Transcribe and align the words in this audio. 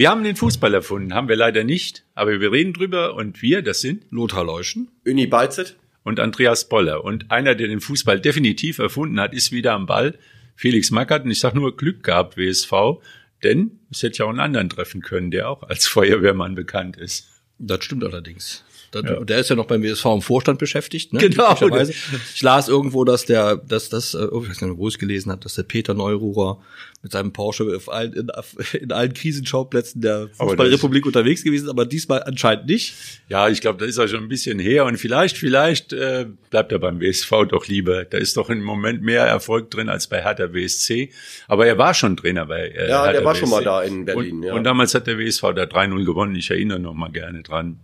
Wir 0.00 0.08
haben 0.08 0.24
den 0.24 0.34
Fußball 0.34 0.72
erfunden, 0.72 1.12
haben 1.12 1.28
wir 1.28 1.36
leider 1.36 1.62
nicht, 1.62 2.06
aber 2.14 2.40
wir 2.40 2.50
reden 2.50 2.72
drüber 2.72 3.16
und 3.16 3.42
wir, 3.42 3.60
das 3.60 3.82
sind 3.82 4.06
Lothar 4.08 4.46
Leuschen, 4.46 4.88
Uni 5.06 5.26
Balzet 5.26 5.76
und 6.04 6.18
Andreas 6.18 6.70
Boller. 6.70 7.04
Und 7.04 7.30
einer, 7.30 7.54
der 7.54 7.68
den 7.68 7.82
Fußball 7.82 8.18
definitiv 8.18 8.78
erfunden 8.78 9.20
hat, 9.20 9.34
ist 9.34 9.52
wieder 9.52 9.74
am 9.74 9.84
Ball, 9.84 10.18
Felix 10.56 10.90
Mackert. 10.90 11.26
Und 11.26 11.30
ich 11.30 11.40
sage 11.40 11.58
nur 11.58 11.76
Glück 11.76 12.02
gehabt, 12.02 12.38
WSV, 12.38 12.72
denn 13.42 13.78
es 13.90 14.02
hätte 14.02 14.20
ja 14.20 14.24
auch 14.24 14.30
einen 14.30 14.40
anderen 14.40 14.70
treffen 14.70 15.02
können, 15.02 15.30
der 15.30 15.50
auch 15.50 15.64
als 15.64 15.86
Feuerwehrmann 15.86 16.54
bekannt 16.54 16.96
ist. 16.96 17.28
Das 17.58 17.84
stimmt 17.84 18.02
allerdings. 18.02 18.64
Das, 18.90 19.04
ja. 19.04 19.24
Der 19.24 19.38
ist 19.38 19.48
ja 19.48 19.56
noch 19.56 19.66
beim 19.66 19.82
WSV 19.82 20.04
im 20.06 20.22
Vorstand 20.22 20.58
beschäftigt. 20.58 21.12
Ne? 21.12 21.20
Genau. 21.20 21.56
Ich 22.34 22.42
las 22.42 22.68
irgendwo, 22.68 23.04
dass 23.04 23.24
der, 23.24 23.56
dass 23.56 23.88
das, 23.88 24.14
äh, 24.14 24.26
oh, 24.30 24.42
ich 24.42 24.50
weiß 24.50 24.62
nicht, 24.62 24.78
wo 24.78 24.88
ich 24.88 24.94
es 24.94 24.98
gelesen 24.98 25.30
habe, 25.30 25.40
dass 25.40 25.54
der 25.54 25.62
Peter 25.62 25.94
Neururer 25.94 26.60
mit 27.02 27.12
seinem 27.12 27.32
Porsche 27.32 27.64
in, 27.64 28.12
in, 28.12 28.30
in 28.80 28.92
allen 28.92 29.14
Krisenschauplätzen 29.14 30.00
der 30.00 30.28
Fußballrepublik 30.32 31.06
unterwegs 31.06 31.44
gewesen 31.44 31.64
ist, 31.64 31.70
aber 31.70 31.86
diesmal 31.86 32.22
anscheinend 32.24 32.66
nicht. 32.66 32.94
Ja, 33.28 33.48
ich 33.48 33.60
glaube, 33.60 33.78
das 33.78 33.88
ist 33.88 33.98
ja 33.98 34.08
schon 34.08 34.24
ein 34.24 34.28
bisschen 34.28 34.58
her 34.58 34.84
und 34.84 34.98
vielleicht, 34.98 35.38
vielleicht 35.38 35.92
äh, 35.92 36.26
bleibt 36.50 36.72
er 36.72 36.78
beim 36.78 37.00
WSV 37.00 37.30
doch 37.48 37.68
lieber. 37.68 38.04
Da 38.04 38.18
ist 38.18 38.36
doch 38.36 38.50
im 38.50 38.62
Moment 38.62 39.02
mehr 39.02 39.24
Erfolg 39.24 39.70
drin 39.70 39.88
als 39.88 40.08
bei 40.08 40.22
Hertha 40.22 40.52
WSC. 40.52 41.10
Aber 41.48 41.66
er 41.66 41.78
war 41.78 41.94
schon 41.94 42.16
Trainer 42.16 42.46
bei 42.46 42.68
äh, 42.68 42.88
Ja, 42.88 43.04
Hertha 43.04 43.12
der 43.12 43.24
war 43.24 43.34
WSC. 43.34 43.40
schon 43.40 43.50
mal 43.50 43.64
da 43.64 43.82
in 43.82 44.04
Berlin. 44.04 44.36
Und, 44.38 44.42
ja. 44.42 44.54
und 44.54 44.64
damals 44.64 44.94
hat 44.94 45.06
der 45.06 45.18
WSV 45.18 45.42
da 45.54 45.62
3-0 45.62 46.04
gewonnen. 46.04 46.34
Ich 46.34 46.50
erinnere 46.50 46.80
noch 46.80 46.94
mal 46.94 47.10
gerne 47.10 47.42
dran. 47.42 47.80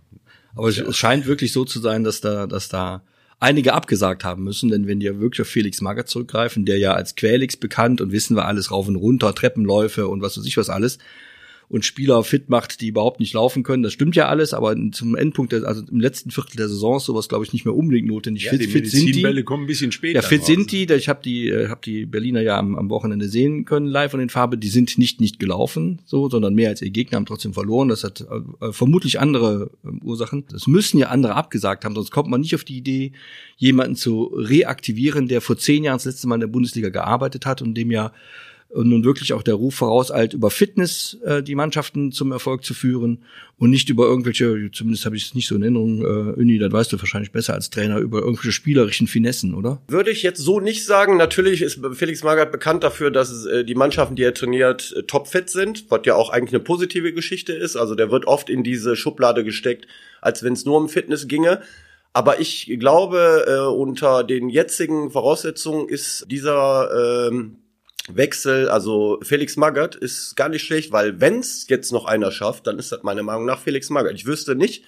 Aber 0.55 0.69
ja. 0.69 0.85
es 0.85 0.97
scheint 0.97 1.25
wirklich 1.25 1.51
so 1.51 1.65
zu 1.65 1.79
sein, 1.79 2.03
dass 2.03 2.21
da, 2.21 2.47
dass 2.47 2.69
da 2.69 3.03
einige 3.39 3.73
abgesagt 3.73 4.23
haben 4.23 4.43
müssen, 4.43 4.69
denn 4.69 4.87
wenn 4.87 4.99
die 4.99 5.05
ja 5.05 5.19
wirklich 5.19 5.41
auf 5.41 5.47
Felix 5.47 5.81
Magath 5.81 6.09
zurückgreifen, 6.09 6.65
der 6.65 6.79
ja 6.79 6.93
als 6.93 7.15
Quälix 7.15 7.55
bekannt 7.55 8.01
und 8.01 8.11
wissen 8.11 8.35
wir 8.35 8.45
alles 8.45 8.71
rauf 8.71 8.87
und 8.87 8.95
runter, 8.95 9.35
Treppenläufe 9.35 10.07
und 10.07 10.21
was 10.21 10.37
weiß 10.37 10.45
ich 10.45 10.57
was 10.57 10.69
alles, 10.69 10.97
und 11.69 11.83
Spieler 11.83 12.23
fit 12.23 12.47
macht, 12.47 12.79
die 12.79 12.87
überhaupt 12.87 13.19
nicht 13.19 13.33
laufen 13.33 13.63
können. 13.63 13.83
Das 13.83 13.91
stimmt 13.91 14.15
ja 14.15 14.29
alles, 14.29 14.53
aber 14.53 14.75
zum 14.91 15.15
Endpunkt, 15.15 15.51
der, 15.51 15.63
also 15.63 15.83
im 15.91 15.99
letzten 15.99 16.31
Viertel 16.31 16.55
der 16.55 16.69
Saison 16.69 16.95
ist 16.95 17.05
sowas, 17.05 17.27
glaube 17.27 17.43
ich, 17.43 17.51
nicht 17.51 17.65
mehr 17.65 17.75
unbedingt 17.75 18.07
notwendig. 18.07 18.45
Ja, 18.45 18.51
fit, 18.51 18.61
die 18.61 18.67
fit 18.67 18.89
sind 18.89 19.15
die. 19.15 19.43
kommen 19.43 19.65
ein 19.65 19.67
bisschen 19.67 19.91
später. 19.91 20.21
Ja, 20.21 20.21
fit 20.21 20.39
raus. 20.39 20.47
sind 20.47 20.71
die. 20.71 20.85
Ich 20.85 21.09
habe 21.09 21.21
die, 21.21 21.49
äh, 21.49 21.67
hab 21.67 21.81
die 21.81 22.05
Berliner 22.05 22.41
ja 22.41 22.57
am, 22.57 22.75
am 22.75 22.89
Wochenende 22.89 23.27
sehen 23.27 23.65
können 23.65 23.87
live 23.87 24.11
von 24.11 24.21
den 24.21 24.29
Farbe. 24.29 24.57
Die 24.57 24.69
sind 24.69 24.97
nicht 24.97 25.19
nicht 25.19 25.39
gelaufen, 25.39 25.99
so, 26.05 26.29
sondern 26.29 26.55
mehr 26.55 26.69
als 26.69 26.81
ihr 26.81 26.89
Gegner 26.89 27.17
haben 27.17 27.25
trotzdem 27.25 27.53
verloren. 27.53 27.89
Das 27.89 28.05
hat 28.05 28.21
äh, 28.21 28.71
vermutlich 28.71 29.19
andere 29.19 29.71
äh, 29.83 30.05
Ursachen. 30.05 30.45
Das 30.49 30.67
müssen 30.67 30.97
ja 30.97 31.07
andere 31.07 31.35
abgesagt 31.35 31.83
haben, 31.83 31.95
sonst 31.95 32.11
kommt 32.11 32.29
man 32.29 32.39
nicht 32.39 32.55
auf 32.55 32.63
die 32.63 32.77
Idee, 32.77 33.11
jemanden 33.57 33.97
zu 33.97 34.25
reaktivieren, 34.35 35.27
der 35.27 35.41
vor 35.41 35.57
zehn 35.57 35.83
Jahren 35.83 35.97
das 35.97 36.05
letzte 36.05 36.27
Mal 36.27 36.35
in 36.35 36.41
der 36.41 36.47
Bundesliga 36.47 36.89
gearbeitet 36.89 37.45
hat 37.45 37.61
und 37.61 37.73
dem 37.73 37.91
ja 37.91 38.13
und 38.69 38.89
nun 38.89 39.05
wirklich 39.05 39.33
auch 39.33 39.43
der 39.43 39.55
Ruf 39.55 39.75
vorauseilt, 39.75 40.33
über 40.33 40.49
Fitness 40.49 41.17
äh, 41.23 41.41
die 41.41 41.55
Mannschaften 41.55 42.11
zum 42.11 42.31
Erfolg 42.31 42.65
zu 42.65 42.73
führen 42.73 43.23
und 43.57 43.69
nicht 43.69 43.89
über 43.89 44.05
irgendwelche, 44.05 44.69
zumindest 44.71 45.05
habe 45.05 45.15
ich 45.15 45.25
es 45.25 45.35
nicht 45.35 45.47
so 45.47 45.55
in 45.55 45.61
Erinnerung, 45.61 46.01
äh, 46.01 46.39
Uni, 46.39 46.59
das 46.59 46.71
weißt 46.71 46.93
du 46.93 46.99
wahrscheinlich 46.99 47.31
besser 47.31 47.53
als 47.53 47.69
Trainer, 47.69 47.97
über 47.99 48.19
irgendwelche 48.19 48.51
spielerischen 48.51 49.07
Finessen, 49.07 49.53
oder? 49.53 49.81
Würde 49.87 50.11
ich 50.11 50.21
jetzt 50.21 50.39
so 50.39 50.59
nicht 50.59 50.85
sagen. 50.85 51.17
Natürlich 51.17 51.61
ist 51.61 51.79
Felix 51.93 52.23
Magath 52.23 52.51
bekannt 52.51 52.83
dafür, 52.83 53.09
dass 53.09 53.45
äh, 53.45 53.63
die 53.63 53.75
Mannschaften, 53.75 54.15
die 54.15 54.23
er 54.23 54.33
trainiert, 54.33 54.93
äh, 54.97 55.03
topfit 55.03 55.49
sind, 55.49 55.85
was 55.89 56.01
ja 56.05 56.15
auch 56.15 56.29
eigentlich 56.29 56.53
eine 56.53 56.63
positive 56.63 57.13
Geschichte 57.13 57.53
ist. 57.53 57.77
Also 57.77 57.95
der 57.95 58.11
wird 58.11 58.25
oft 58.25 58.49
in 58.49 58.63
diese 58.63 58.95
Schublade 58.95 59.43
gesteckt, 59.43 59.87
als 60.21 60.43
wenn 60.43 60.53
es 60.53 60.65
nur 60.65 60.77
um 60.77 60.89
Fitness 60.89 61.27
ginge. 61.27 61.61
Aber 62.13 62.39
ich 62.39 62.75
glaube, 62.79 63.45
äh, 63.47 63.59
unter 63.59 64.23
den 64.23 64.49
jetzigen 64.49 65.11
Voraussetzungen 65.11 65.87
ist 65.87 66.25
dieser 66.29 67.29
ähm, 67.29 67.57
Wechsel, 68.07 68.69
also 68.69 69.19
Felix 69.21 69.57
Magath 69.57 69.95
ist 69.95 70.35
gar 70.35 70.49
nicht 70.49 70.63
schlecht, 70.63 70.91
weil 70.91 71.19
wenn's 71.19 71.67
jetzt 71.67 71.91
noch 71.91 72.05
einer 72.05 72.31
schafft, 72.31 72.67
dann 72.67 72.79
ist 72.79 72.91
das 72.91 73.03
meiner 73.03 73.23
Meinung 73.23 73.45
nach 73.45 73.59
Felix 73.59 73.89
Magath. 73.89 74.15
Ich 74.15 74.25
wüsste 74.25 74.55
nicht, 74.55 74.85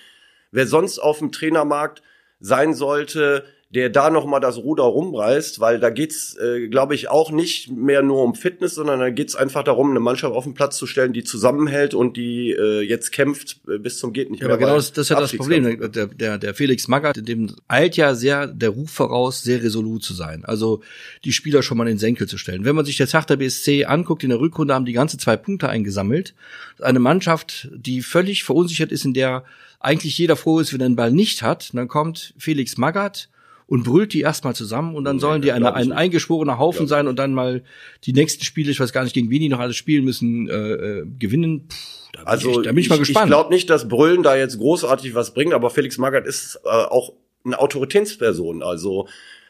wer 0.52 0.68
sonst 0.68 1.00
auf 1.00 1.20
dem 1.20 1.32
Trainermarkt 1.32 2.02
sein 2.40 2.74
sollte, 2.74 3.46
der 3.72 3.92
da 3.92 4.10
noch 4.10 4.26
mal 4.26 4.40
das 4.40 4.58
Ruder 4.58 4.84
rumreißt, 4.84 5.60
weil 5.60 5.80
da 5.80 5.92
geht's, 5.92 6.36
äh, 6.38 6.68
glaube 6.70 6.96
ich, 6.96 7.10
auch 7.10 7.32
nicht 7.32 7.70
mehr 7.70 8.02
nur 8.02 8.24
um 8.24 8.34
Fitness, 8.34 8.74
sondern 8.74 9.00
da 9.00 9.12
geht's 9.12 9.36
einfach 9.36 9.64
darum, 9.64 9.92
eine 9.92 10.00
Mannschaft 10.00 10.34
auf 10.34 10.44
den 10.44 10.56
Platz 10.56 10.78
zu 10.78 10.88
stellen, 10.88 11.14
die 11.14 11.24
zusammenhält 11.24 11.94
und 11.94 12.18
die 12.18 12.50
äh, 12.50 12.82
jetzt 12.82 13.12
kämpft 13.12 13.60
äh, 13.70 13.78
bis 13.78 14.00
zum 14.00 14.12
geht 14.12 14.32
nicht 14.32 14.42
ja, 14.42 14.48
mehr. 14.48 14.56
Aber 14.56 14.66
genau 14.66 14.76
das, 14.76 14.92
das 14.92 15.06
ist 15.06 15.10
ja 15.10 15.20
das 15.20 15.36
Problem. 15.36 15.80
Der, 15.92 16.08
der, 16.08 16.38
der 16.40 16.54
Felix 16.56 16.88
Magath, 16.88 17.28
dem 17.28 17.56
eilt 17.68 17.96
ja 17.96 18.16
sehr 18.16 18.48
der 18.48 18.70
Ruf 18.70 18.90
voraus, 18.90 19.44
sehr 19.44 19.62
resolut 19.62 20.02
zu 20.02 20.16
sein. 20.16 20.46
Also 20.46 20.82
die 21.24 21.32
Spieler 21.32 21.62
schon 21.62 21.78
mal 21.78 21.84
in 21.84 21.94
den 21.94 22.00
Senkel 22.00 22.28
zu 22.28 22.40
stellen. 22.40 22.66
Wenn 22.66 22.76
man 22.76 22.86
sich 22.86 22.98
jetzt 22.98 23.14
Hertha 23.14 23.36
BSC 23.36 23.86
anguckt, 23.86 24.24
in 24.24 24.30
der 24.30 24.40
Rückrunde 24.40 24.74
haben 24.74 24.86
die 24.86 24.94
ganze 24.94 25.20
zwei 25.20 25.38
Punkte 25.38 25.70
eingesammelt. 25.70 26.34
Eine 26.82 27.00
Mannschaft, 27.00 27.70
die 27.72 28.02
völlig 28.02 28.44
verunsichert 28.44 28.92
ist, 28.92 29.06
in 29.06 29.14
der 29.14 29.44
eigentlich 29.80 30.18
jeder 30.18 30.36
froh 30.36 30.60
ist, 30.60 30.74
wenn 30.74 30.82
er 30.82 30.90
den 30.90 30.96
Ball 30.96 31.12
nicht 31.12 31.44
hat. 31.44 31.70
Und 31.72 31.78
dann 31.78 31.88
kommt 31.88 32.34
Felix 32.40 32.76
Magath 32.78 33.30
und 33.70 33.84
brüllt 33.84 34.14
die 34.14 34.22
erstmal 34.22 34.56
zusammen 34.56 34.96
und 34.96 35.04
dann 35.04 35.18
nee, 35.18 35.22
sollen 35.22 35.42
die 35.44 35.52
eine, 35.52 35.76
ein 35.76 35.92
eingeschworener 35.92 36.58
Haufen 36.58 36.86
ja. 36.86 36.88
sein 36.88 37.08
und 37.08 37.20
dann 37.20 37.36
mal 37.36 37.62
die 38.04 38.14
nächsten 38.14 38.44
Spiele, 38.44 38.72
ich 38.72 38.80
weiß 38.80 38.92
gar 38.92 39.04
nicht, 39.04 39.14
gegen 39.14 39.30
wen 39.30 39.42
die 39.42 39.50
noch 39.50 39.60
alles 39.60 39.76
spielen 39.76 40.04
müssen, 40.04 40.50
äh, 40.50 40.54
äh 40.54 41.06
gewinnen. 41.20 41.68
Puh, 41.68 41.76
da 42.14 42.24
also 42.24 42.50
ich, 42.50 42.66
da 42.66 42.72
bin 42.72 42.80
ich, 42.80 42.90
mal 42.90 42.98
gespannt. 42.98 43.28
Ich 43.28 43.30
glaube 43.30 43.54
nicht, 43.54 43.70
dass 43.70 43.88
Brüllen 43.88 44.24
da 44.24 44.36
jetzt 44.36 44.58
großartig 44.58 45.14
was 45.14 45.36
bringt, 45.36 45.54
aber 45.54 45.70
Felix 45.70 46.00
Magath 46.00 46.26
ist 46.26 46.60
äh, 46.66 46.70
auch 46.70 47.14
eine 47.46 47.60
Autoritätsperson. 47.60 48.64
Also 48.64 49.08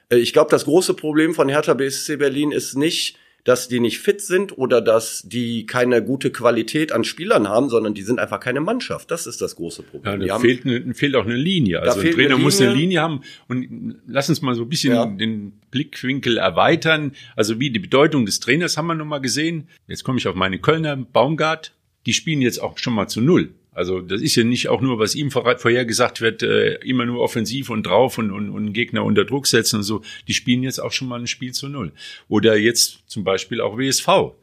äh, 0.10 0.18
ich 0.18 0.34
glaube, 0.34 0.52
das 0.52 0.66
große 0.66 0.96
Problem 0.96 1.34
von 1.34 1.48
Hertha 1.48 1.74
BSC 1.74 2.18
Berlin 2.18 2.52
ist 2.52 2.76
nicht, 2.76 3.18
dass 3.44 3.68
die 3.68 3.80
nicht 3.80 4.00
fit 4.00 4.22
sind 4.22 4.58
oder 4.58 4.82
dass 4.82 5.24
die 5.26 5.66
keine 5.66 6.04
gute 6.04 6.32
Qualität 6.32 6.92
an 6.92 7.04
Spielern 7.04 7.48
haben, 7.48 7.70
sondern 7.70 7.94
die 7.94 8.02
sind 8.02 8.20
einfach 8.20 8.40
keine 8.40 8.62
Mannschaft. 8.62 9.12
Das 9.12 9.28
ist 9.28 9.42
das 9.42 9.56
große 9.56 9.84
Problem. 9.84 10.22
Ja, 10.22 10.28
da 10.28 10.40
fehlt, 10.40 10.66
eine, 10.66 10.94
fehlt 10.94 11.16
auch 11.16 11.26
eine 11.26 11.36
Linie. 11.36 11.82
Also 11.82 12.00
ein 12.00 12.12
Trainer 12.12 12.36
eine 12.36 12.44
muss 12.44 12.62
eine 12.62 12.74
Linie 12.74 13.02
haben. 13.02 13.22
Und 13.48 14.02
lass 14.08 14.30
uns 14.30 14.42
mal 14.42 14.56
so 14.56 14.64
ein 14.64 14.70
bisschen 14.70 14.94
ja. 14.94 15.06
den 15.06 15.54
Blickwinkel 15.72 16.38
erweitern. 16.38 17.14
Also 17.36 17.60
wie 17.60 17.70
die 17.70 17.80
Bedeutung 17.80 18.26
des 18.26 18.40
Trainers 18.40 18.78
haben 18.78 18.88
wir 18.88 18.96
noch 18.96 19.06
mal 19.06 19.20
gesehen. 19.20 19.68
Jetzt 19.88 20.04
komme 20.04 20.18
ich 20.20 20.28
auf 20.28 20.36
meine 20.36 20.60
Kölner 20.60 20.96
Baumgart. 20.96 21.74
Die 22.06 22.14
spielen 22.14 22.42
jetzt 22.42 22.62
auch 22.62 22.78
schon 22.78 22.94
mal 22.94 23.08
zu 23.08 23.22
Null. 23.22 23.54
Also 23.80 24.02
das 24.02 24.20
ist 24.20 24.36
ja 24.36 24.44
nicht 24.44 24.68
auch 24.68 24.82
nur, 24.82 25.00
was 25.00 25.16
ihm 25.16 25.32
vorher 25.32 25.86
gesagt 25.86 26.20
wird, 26.20 26.44
äh, 26.44 26.74
immer 26.84 27.06
nur 27.06 27.22
offensiv 27.22 27.70
und 27.70 27.84
drauf 27.84 28.18
und, 28.18 28.30
und, 28.30 28.50
und 28.50 28.74
Gegner 28.74 29.06
unter 29.06 29.24
Druck 29.24 29.48
setzen 29.48 29.78
und 29.78 29.84
so. 29.84 30.02
Die 30.28 30.34
spielen 30.34 30.64
jetzt 30.64 30.80
auch 30.80 30.92
schon 30.92 31.08
mal 31.08 31.18
ein 31.18 31.28
Spiel 31.28 31.54
zu 31.54 31.70
null. 31.70 31.94
Oder 32.28 32.58
jetzt 32.58 33.04
zum 33.08 33.24
Beispiel 33.24 33.62
auch 33.62 33.78
WSV. 33.78 34.36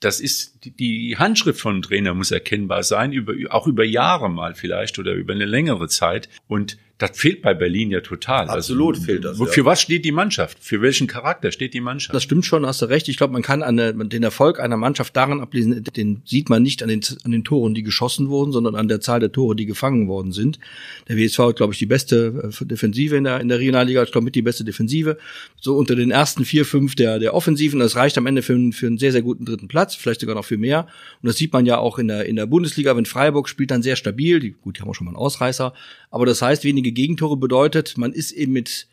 Das 0.00 0.18
ist 0.18 0.58
die 0.64 1.14
Handschrift 1.18 1.60
von 1.60 1.82
Trainer 1.82 2.14
muss 2.14 2.30
erkennbar 2.30 2.84
sein, 2.84 3.12
über, 3.12 3.34
auch 3.50 3.66
über 3.66 3.84
Jahre 3.84 4.30
mal 4.30 4.54
vielleicht 4.54 4.98
oder 4.98 5.12
über 5.12 5.34
eine 5.34 5.44
längere 5.44 5.88
Zeit. 5.88 6.30
Und 6.48 6.78
das 6.98 7.18
fehlt 7.18 7.42
bei 7.42 7.54
Berlin 7.54 7.90
ja 7.90 8.00
total. 8.00 8.42
Also, 8.42 8.72
Absolut 8.74 8.94
also, 8.94 9.06
fehlt 9.06 9.24
das. 9.24 9.36
Für 9.36 9.60
ja. 9.60 9.64
was 9.64 9.80
steht 9.80 10.04
die 10.04 10.12
Mannschaft? 10.12 10.58
Für 10.60 10.80
welchen 10.80 11.08
Charakter 11.08 11.50
steht 11.50 11.74
die 11.74 11.80
Mannschaft? 11.80 12.14
Das 12.14 12.22
stimmt 12.22 12.46
schon, 12.46 12.64
hast 12.64 12.82
du 12.82 12.86
recht. 12.86 13.08
Ich 13.08 13.16
glaube, 13.16 13.32
man 13.32 13.42
kann 13.42 13.64
an 13.64 13.76
den 13.76 14.22
Erfolg 14.22 14.60
einer 14.60 14.76
Mannschaft 14.76 15.16
daran 15.16 15.40
ablesen, 15.40 15.82
den 15.82 16.22
sieht 16.24 16.48
man 16.48 16.62
nicht 16.62 16.84
an 16.84 16.88
den, 16.88 17.00
an 17.24 17.32
den 17.32 17.42
Toren, 17.42 17.74
die 17.74 17.82
geschossen 17.82 18.28
wurden, 18.28 18.52
sondern 18.52 18.76
an 18.76 18.86
der 18.86 19.00
Zahl 19.00 19.18
der 19.18 19.32
Tore, 19.32 19.56
die 19.56 19.66
gefangen 19.66 20.06
worden 20.06 20.30
sind. 20.30 20.60
Der 21.08 21.16
WSV 21.16 21.38
hat, 21.40 21.56
glaube 21.56 21.72
ich, 21.72 21.80
die 21.80 21.86
beste 21.86 22.52
äh, 22.60 22.64
Defensive 22.64 23.16
in 23.16 23.24
der, 23.24 23.40
in 23.40 23.48
der 23.48 23.58
Regionalliga, 23.58 24.04
ich 24.04 24.12
glaube, 24.12 24.26
mit 24.26 24.36
die 24.36 24.42
beste 24.42 24.62
Defensive. 24.64 25.18
So 25.60 25.76
unter 25.76 25.96
den 25.96 26.12
ersten 26.12 26.44
vier, 26.44 26.64
fünf 26.64 26.94
der, 26.94 27.18
der 27.18 27.34
Offensiven. 27.34 27.80
Das 27.80 27.96
reicht 27.96 28.16
am 28.18 28.26
Ende 28.26 28.42
für, 28.42 28.56
für 28.70 28.86
einen 28.86 28.98
sehr, 28.98 29.10
sehr 29.10 29.22
guten 29.22 29.44
dritten 29.44 29.66
Platz, 29.66 29.96
vielleicht 29.96 30.20
sogar 30.20 30.36
noch 30.36 30.44
für 30.44 30.58
mehr. 30.58 30.86
Und 31.20 31.26
das 31.26 31.36
sieht 31.36 31.52
man 31.52 31.66
ja 31.66 31.78
auch 31.78 31.98
in 31.98 32.06
der, 32.06 32.26
in 32.26 32.36
der 32.36 32.46
Bundesliga, 32.46 32.96
wenn 32.96 33.04
Freiburg 33.04 33.48
spielt 33.48 33.72
dann 33.72 33.82
sehr 33.82 33.96
stabil. 33.96 34.38
Die, 34.38 34.52
gut, 34.52 34.78
die 34.78 34.82
haben 34.82 34.88
auch 34.88 34.94
schon 34.94 35.06
mal 35.06 35.10
einen 35.10 35.16
Ausreißer. 35.16 35.72
Aber 36.14 36.26
das 36.26 36.40
heißt, 36.40 36.62
wenige 36.62 36.83
Gegentore 36.92 37.36
bedeutet, 37.36 37.96
man 37.96 38.12
ist 38.12 38.32
eben 38.32 38.52
mit 38.52 38.88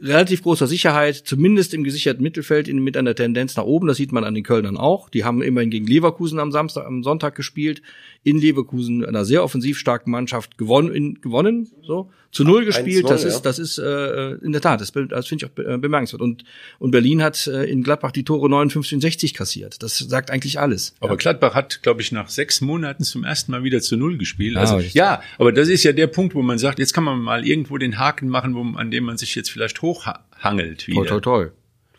relativ 0.00 0.42
großer 0.42 0.66
Sicherheit, 0.66 1.16
zumindest 1.16 1.74
im 1.74 1.84
gesicherten 1.84 2.22
Mittelfeld, 2.22 2.68
in, 2.68 2.78
mit 2.78 2.96
einer 2.96 3.14
Tendenz 3.14 3.56
nach 3.56 3.64
oben. 3.64 3.88
Das 3.88 3.96
sieht 3.96 4.12
man 4.12 4.24
an 4.24 4.34
den 4.34 4.44
Kölnern 4.44 4.76
auch. 4.76 5.08
Die 5.08 5.24
haben 5.24 5.42
immerhin 5.42 5.70
gegen 5.70 5.86
Leverkusen 5.86 6.38
am 6.38 6.52
Samstag, 6.52 6.86
am 6.86 7.02
Sonntag 7.02 7.34
gespielt. 7.34 7.82
In 8.22 8.38
Leverkusen 8.38 9.04
einer 9.04 9.24
sehr 9.24 9.44
offensiv 9.44 9.78
starken 9.78 10.10
Mannschaft 10.10 10.58
gewonnen, 10.58 10.92
in, 10.92 11.20
gewonnen, 11.20 11.68
so 11.82 12.10
zu 12.30 12.44
null 12.44 12.64
gespielt. 12.64 13.08
das 13.08 13.24
ist, 13.24 13.42
das 13.42 13.58
ist 13.58 13.78
äh, 13.78 14.32
in 14.34 14.52
der 14.52 14.60
Tat, 14.60 14.80
das, 14.80 14.92
das 14.92 15.26
finde 15.26 15.46
ich 15.46 15.50
auch 15.50 15.64
äh, 15.64 15.78
bemerkenswert. 15.78 16.20
Und 16.20 16.44
und 16.78 16.90
Berlin 16.90 17.22
hat 17.22 17.46
äh, 17.46 17.64
in 17.64 17.82
Gladbach 17.82 18.12
die 18.12 18.24
Tore 18.24 18.48
59 18.50 18.94
und 18.94 19.00
60 19.00 19.34
kassiert. 19.34 19.82
Das 19.82 19.98
sagt 19.98 20.30
eigentlich 20.30 20.60
alles. 20.60 20.94
Aber 21.00 21.12
ja. 21.12 21.16
Gladbach 21.16 21.54
hat, 21.54 21.82
glaube 21.82 22.02
ich, 22.02 22.12
nach 22.12 22.28
sechs 22.28 22.60
Monaten 22.60 23.02
zum 23.04 23.24
ersten 23.24 23.52
Mal 23.52 23.64
wieder 23.64 23.80
zu 23.80 23.96
null 23.96 24.18
gespielt. 24.18 24.56
Ah, 24.56 24.60
also 24.60 24.78
ja, 24.78 25.22
aber 25.38 25.52
das 25.52 25.68
ist 25.68 25.84
ja 25.84 25.92
der 25.92 26.06
Punkt, 26.06 26.34
wo 26.34 26.42
man 26.42 26.58
sagt, 26.58 26.78
jetzt 26.78 26.92
kann 26.92 27.04
man 27.04 27.18
mal 27.18 27.46
irgendwo 27.46 27.78
den 27.78 27.98
Haken 27.98 28.28
machen, 28.28 28.54
wo, 28.54 28.78
an 28.78 28.90
dem 28.90 29.04
man 29.04 29.16
sich 29.16 29.34
jetzt 29.34 29.50
vielleicht 29.50 29.80
hochhangelt 29.88 30.86
wieder. 30.86 31.04
Toi, 31.04 31.20
toi, 31.20 31.20
toi. 31.20 31.50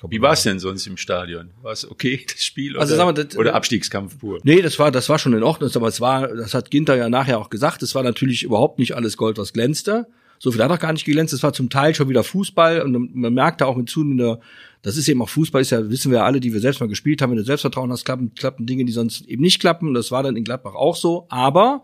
Wie 0.08 0.22
war 0.22 0.34
es 0.34 0.44
denn 0.44 0.60
sonst 0.60 0.88
im 0.88 0.96
Stadion? 0.96 1.50
War 1.62 1.74
es 1.74 1.90
okay, 1.90 2.26
das 2.32 2.44
Spiel? 2.44 2.74
Oder, 2.74 2.82
also, 2.82 2.96
sagen 2.96 3.10
wir, 3.16 3.24
das, 3.24 3.38
oder 3.38 3.56
Abstiegskampf 3.56 4.20
pur? 4.20 4.40
Nee, 4.44 4.62
das 4.62 4.80
war, 4.80 4.92
das 4.92 5.10
war 5.10 5.20
schon 5.20 5.34
in 5.34 5.44
Ordnung, 5.44 5.70
aber 5.76 5.88
es 5.88 6.00
war, 6.00 6.28
das 6.28 6.54
hat 6.54 6.72
Ginter 6.72 6.96
ja 6.96 7.10
nachher 7.10 7.40
auch 7.40 7.50
gesagt, 7.50 7.84
es 7.84 7.96
war 7.96 8.04
natürlich 8.04 8.44
überhaupt 8.44 8.80
nicht 8.80 8.96
alles 8.96 9.18
Gold, 9.18 9.38
was 9.38 9.52
glänzte 9.52 10.08
So 10.40 10.52
viel 10.52 10.64
hat 10.64 10.72
auch 10.72 10.80
gar 10.80 10.94
nicht 10.94 11.06
geglänzt. 11.06 11.34
Es 11.34 11.44
war 11.44 11.52
zum 11.52 11.70
Teil 11.70 11.94
schon 11.96 12.08
wieder 12.08 12.24
Fußball 12.24 12.82
und 12.82 13.16
man 13.16 13.34
merkte 13.34 13.66
auch 13.66 13.76
mit 13.76 13.90
zunehmender, 13.90 14.40
das 14.82 14.96
ist 14.96 15.10
eben 15.10 15.22
auch 15.22 15.30
Fußball, 15.30 15.62
ist 15.62 15.72
ja, 15.72 15.90
wissen 15.90 16.12
wir 16.12 16.24
alle, 16.24 16.40
die 16.40 16.54
wir 16.54 16.62
selbst 16.62 16.80
mal 16.80 16.88
gespielt 16.88 17.22
haben, 17.22 17.32
wenn 17.32 17.38
du 17.38 17.44
Selbstvertrauen 17.44 17.92
hast, 17.92 18.06
klappen, 18.06 18.34
klappen 18.34 18.66
Dinge, 18.66 18.86
die 18.86 18.94
sonst 18.94 19.28
eben 19.28 19.42
nicht 19.42 19.60
klappen. 19.60 19.94
Das 19.94 20.12
war 20.12 20.24
dann 20.24 20.38
in 20.38 20.46
Gladbach 20.46 20.76
auch 20.76 20.96
so. 20.96 21.26
Aber 21.28 21.84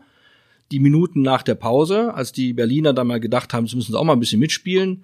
die 0.72 0.80
Minuten 0.80 1.22
nach 1.22 1.44
der 1.44 1.56
Pause, 1.56 2.14
als 2.14 2.32
die 2.32 2.54
Berliner 2.54 2.94
da 2.94 3.04
mal 3.04 3.20
gedacht 3.20 3.54
haben, 3.54 3.68
sie 3.68 3.76
müssen 3.76 3.94
auch 3.96 4.06
mal 4.06 4.14
ein 4.14 4.20
bisschen 4.22 4.40
mitspielen, 4.40 5.04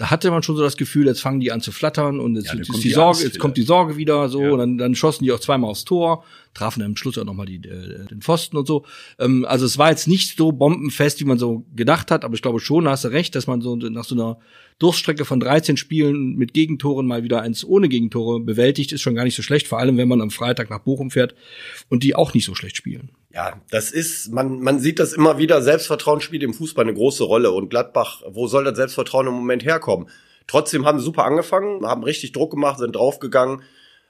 da 0.00 0.10
hatte 0.10 0.30
man 0.30 0.42
schon 0.42 0.56
so 0.56 0.62
das 0.62 0.78
Gefühl, 0.78 1.06
jetzt 1.08 1.20
fangen 1.20 1.40
die 1.40 1.52
an 1.52 1.60
zu 1.60 1.72
flattern 1.72 2.20
und 2.20 2.34
jetzt, 2.34 2.46
ja, 2.46 2.58
ist 2.58 2.74
die, 2.74 2.80
die 2.80 2.90
Sorge, 2.90 3.22
jetzt 3.22 3.38
kommt 3.38 3.58
die 3.58 3.62
Sorge 3.62 3.98
wieder 3.98 4.30
so 4.30 4.42
ja. 4.42 4.50
und 4.52 4.58
dann, 4.58 4.78
dann 4.78 4.94
schossen 4.94 5.24
die 5.24 5.30
auch 5.30 5.40
zweimal 5.40 5.68
aufs 5.68 5.84
Tor, 5.84 6.24
trafen 6.54 6.80
dann 6.80 6.92
am 6.92 6.96
Schluss 6.96 7.18
auch 7.18 7.24
nochmal 7.26 7.44
die, 7.44 7.56
äh, 7.56 8.06
den 8.06 8.22
Pfosten 8.22 8.56
und 8.56 8.66
so. 8.66 8.86
Ähm, 9.18 9.44
also 9.44 9.66
es 9.66 9.76
war 9.76 9.90
jetzt 9.90 10.08
nicht 10.08 10.38
so 10.38 10.52
bombenfest, 10.52 11.20
wie 11.20 11.26
man 11.26 11.36
so 11.36 11.66
gedacht 11.76 12.10
hat, 12.10 12.24
aber 12.24 12.32
ich 12.32 12.40
glaube 12.40 12.60
schon, 12.60 12.86
da 12.86 12.92
hast 12.92 13.04
du 13.04 13.08
recht, 13.08 13.34
dass 13.34 13.46
man 13.46 13.60
so 13.60 13.76
nach 13.76 14.04
so 14.04 14.14
einer 14.14 14.38
Durchstrecke 14.78 15.26
von 15.26 15.38
13 15.38 15.76
Spielen 15.76 16.34
mit 16.34 16.54
Gegentoren 16.54 17.06
mal 17.06 17.22
wieder 17.22 17.42
eins 17.42 17.62
ohne 17.62 17.90
Gegentore 17.90 18.40
bewältigt, 18.40 18.92
ist 18.92 19.02
schon 19.02 19.14
gar 19.14 19.24
nicht 19.24 19.36
so 19.36 19.42
schlecht, 19.42 19.68
vor 19.68 19.80
allem 19.80 19.98
wenn 19.98 20.08
man 20.08 20.22
am 20.22 20.30
Freitag 20.30 20.70
nach 20.70 20.78
Bochum 20.78 21.10
fährt 21.10 21.34
und 21.90 22.04
die 22.04 22.14
auch 22.14 22.32
nicht 22.32 22.46
so 22.46 22.54
schlecht 22.54 22.78
spielen. 22.78 23.10
Ja, 23.32 23.60
das 23.70 23.92
ist, 23.92 24.32
man, 24.32 24.60
man 24.60 24.80
sieht 24.80 24.98
das 24.98 25.12
immer 25.12 25.38
wieder, 25.38 25.62
Selbstvertrauen 25.62 26.20
spielt 26.20 26.42
im 26.42 26.54
Fußball 26.54 26.84
eine 26.84 26.94
große 26.94 27.22
Rolle 27.22 27.52
und 27.52 27.70
Gladbach, 27.70 28.22
wo 28.28 28.48
soll 28.48 28.64
das 28.64 28.76
Selbstvertrauen 28.76 29.28
im 29.28 29.34
Moment 29.34 29.64
herkommen? 29.64 30.08
Trotzdem 30.48 30.84
haben 30.84 30.98
sie 30.98 31.04
super 31.04 31.24
angefangen, 31.24 31.86
haben 31.86 32.02
richtig 32.02 32.32
Druck 32.32 32.50
gemacht, 32.50 32.78
sind 32.78 32.96
draufgegangen. 32.96 33.62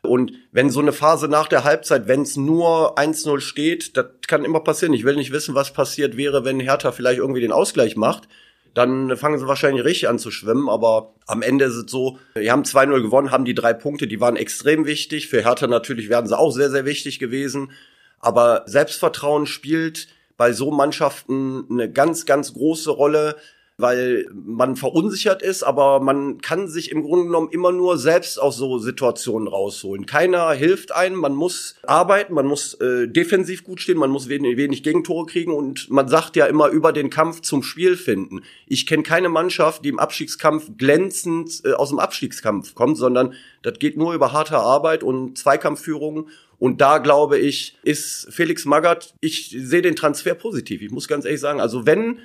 Und 0.02 0.32
wenn 0.52 0.70
so 0.70 0.80
eine 0.80 0.92
Phase 0.92 1.28
nach 1.28 1.48
der 1.48 1.64
Halbzeit, 1.64 2.08
wenn 2.08 2.22
es 2.22 2.38
nur 2.38 2.98
1-0 2.98 3.40
steht, 3.40 3.98
das 3.98 4.06
kann 4.26 4.46
immer 4.46 4.60
passieren. 4.60 4.94
Ich 4.94 5.04
will 5.04 5.16
nicht 5.16 5.32
wissen, 5.32 5.54
was 5.54 5.74
passiert 5.74 6.16
wäre, 6.16 6.46
wenn 6.46 6.58
Hertha 6.58 6.90
vielleicht 6.92 7.18
irgendwie 7.18 7.42
den 7.42 7.52
Ausgleich 7.52 7.96
macht 7.96 8.26
dann 8.74 9.16
fangen 9.16 9.38
sie 9.38 9.48
wahrscheinlich 9.48 9.84
richtig 9.84 10.08
an 10.08 10.18
zu 10.18 10.30
schwimmen. 10.30 10.68
Aber 10.68 11.14
am 11.26 11.42
Ende 11.42 11.64
ist 11.64 11.74
es 11.74 11.90
so, 11.90 12.18
wir 12.34 12.52
haben 12.52 12.62
2-0 12.62 13.02
gewonnen, 13.02 13.30
haben 13.30 13.44
die 13.44 13.54
drei 13.54 13.72
Punkte, 13.72 14.06
die 14.06 14.20
waren 14.20 14.36
extrem 14.36 14.86
wichtig. 14.86 15.28
Für 15.28 15.44
Hertha 15.44 15.66
natürlich 15.66 16.08
werden 16.08 16.26
sie 16.26 16.38
auch 16.38 16.52
sehr, 16.52 16.70
sehr 16.70 16.84
wichtig 16.84 17.18
gewesen. 17.18 17.72
Aber 18.20 18.62
Selbstvertrauen 18.66 19.46
spielt 19.46 20.08
bei 20.36 20.52
so 20.52 20.70
Mannschaften 20.70 21.66
eine 21.70 21.90
ganz, 21.90 22.26
ganz 22.26 22.54
große 22.54 22.90
Rolle 22.90 23.36
weil 23.80 24.26
man 24.32 24.76
verunsichert 24.76 25.42
ist, 25.42 25.62
aber 25.62 26.00
man 26.00 26.40
kann 26.40 26.68
sich 26.68 26.90
im 26.90 27.02
Grunde 27.02 27.26
genommen 27.26 27.48
immer 27.50 27.72
nur 27.72 27.98
selbst 27.98 28.40
aus 28.40 28.56
so 28.56 28.78
Situationen 28.78 29.48
rausholen. 29.48 30.06
Keiner 30.06 30.50
hilft 30.50 30.92
einem, 30.92 31.18
man 31.18 31.34
muss 31.34 31.76
arbeiten, 31.82 32.34
man 32.34 32.46
muss 32.46 32.74
äh, 32.74 33.08
defensiv 33.08 33.64
gut 33.64 33.80
stehen, 33.80 33.98
man 33.98 34.10
muss 34.10 34.28
wenig, 34.28 34.56
wenig 34.56 34.82
Gegentore 34.82 35.26
kriegen 35.26 35.52
und 35.52 35.90
man 35.90 36.08
sagt 36.08 36.36
ja 36.36 36.46
immer 36.46 36.68
über 36.68 36.92
den 36.92 37.10
Kampf 37.10 37.40
zum 37.40 37.62
Spiel 37.62 37.96
finden. 37.96 38.42
Ich 38.66 38.86
kenne 38.86 39.02
keine 39.02 39.28
Mannschaft, 39.28 39.84
die 39.84 39.88
im 39.88 39.98
Abstiegskampf 39.98 40.70
glänzend 40.76 41.62
äh, 41.64 41.72
aus 41.72 41.90
dem 41.90 41.98
Abstiegskampf 41.98 42.74
kommt, 42.74 42.96
sondern 42.96 43.34
das 43.62 43.78
geht 43.78 43.96
nur 43.96 44.14
über 44.14 44.32
harte 44.32 44.58
Arbeit 44.58 45.02
und 45.02 45.38
Zweikampfführung 45.38 46.28
und 46.60 46.80
da 46.80 46.98
glaube 46.98 47.38
ich, 47.38 47.78
ist 47.82 48.28
Felix 48.30 48.66
Magath, 48.66 49.14
ich 49.20 49.56
sehe 49.58 49.82
den 49.82 49.96
Transfer 49.96 50.34
positiv. 50.34 50.82
Ich 50.82 50.90
muss 50.90 51.08
ganz 51.08 51.24
ehrlich 51.24 51.40
sagen, 51.40 51.58
also 51.60 51.86
wenn 51.86 52.18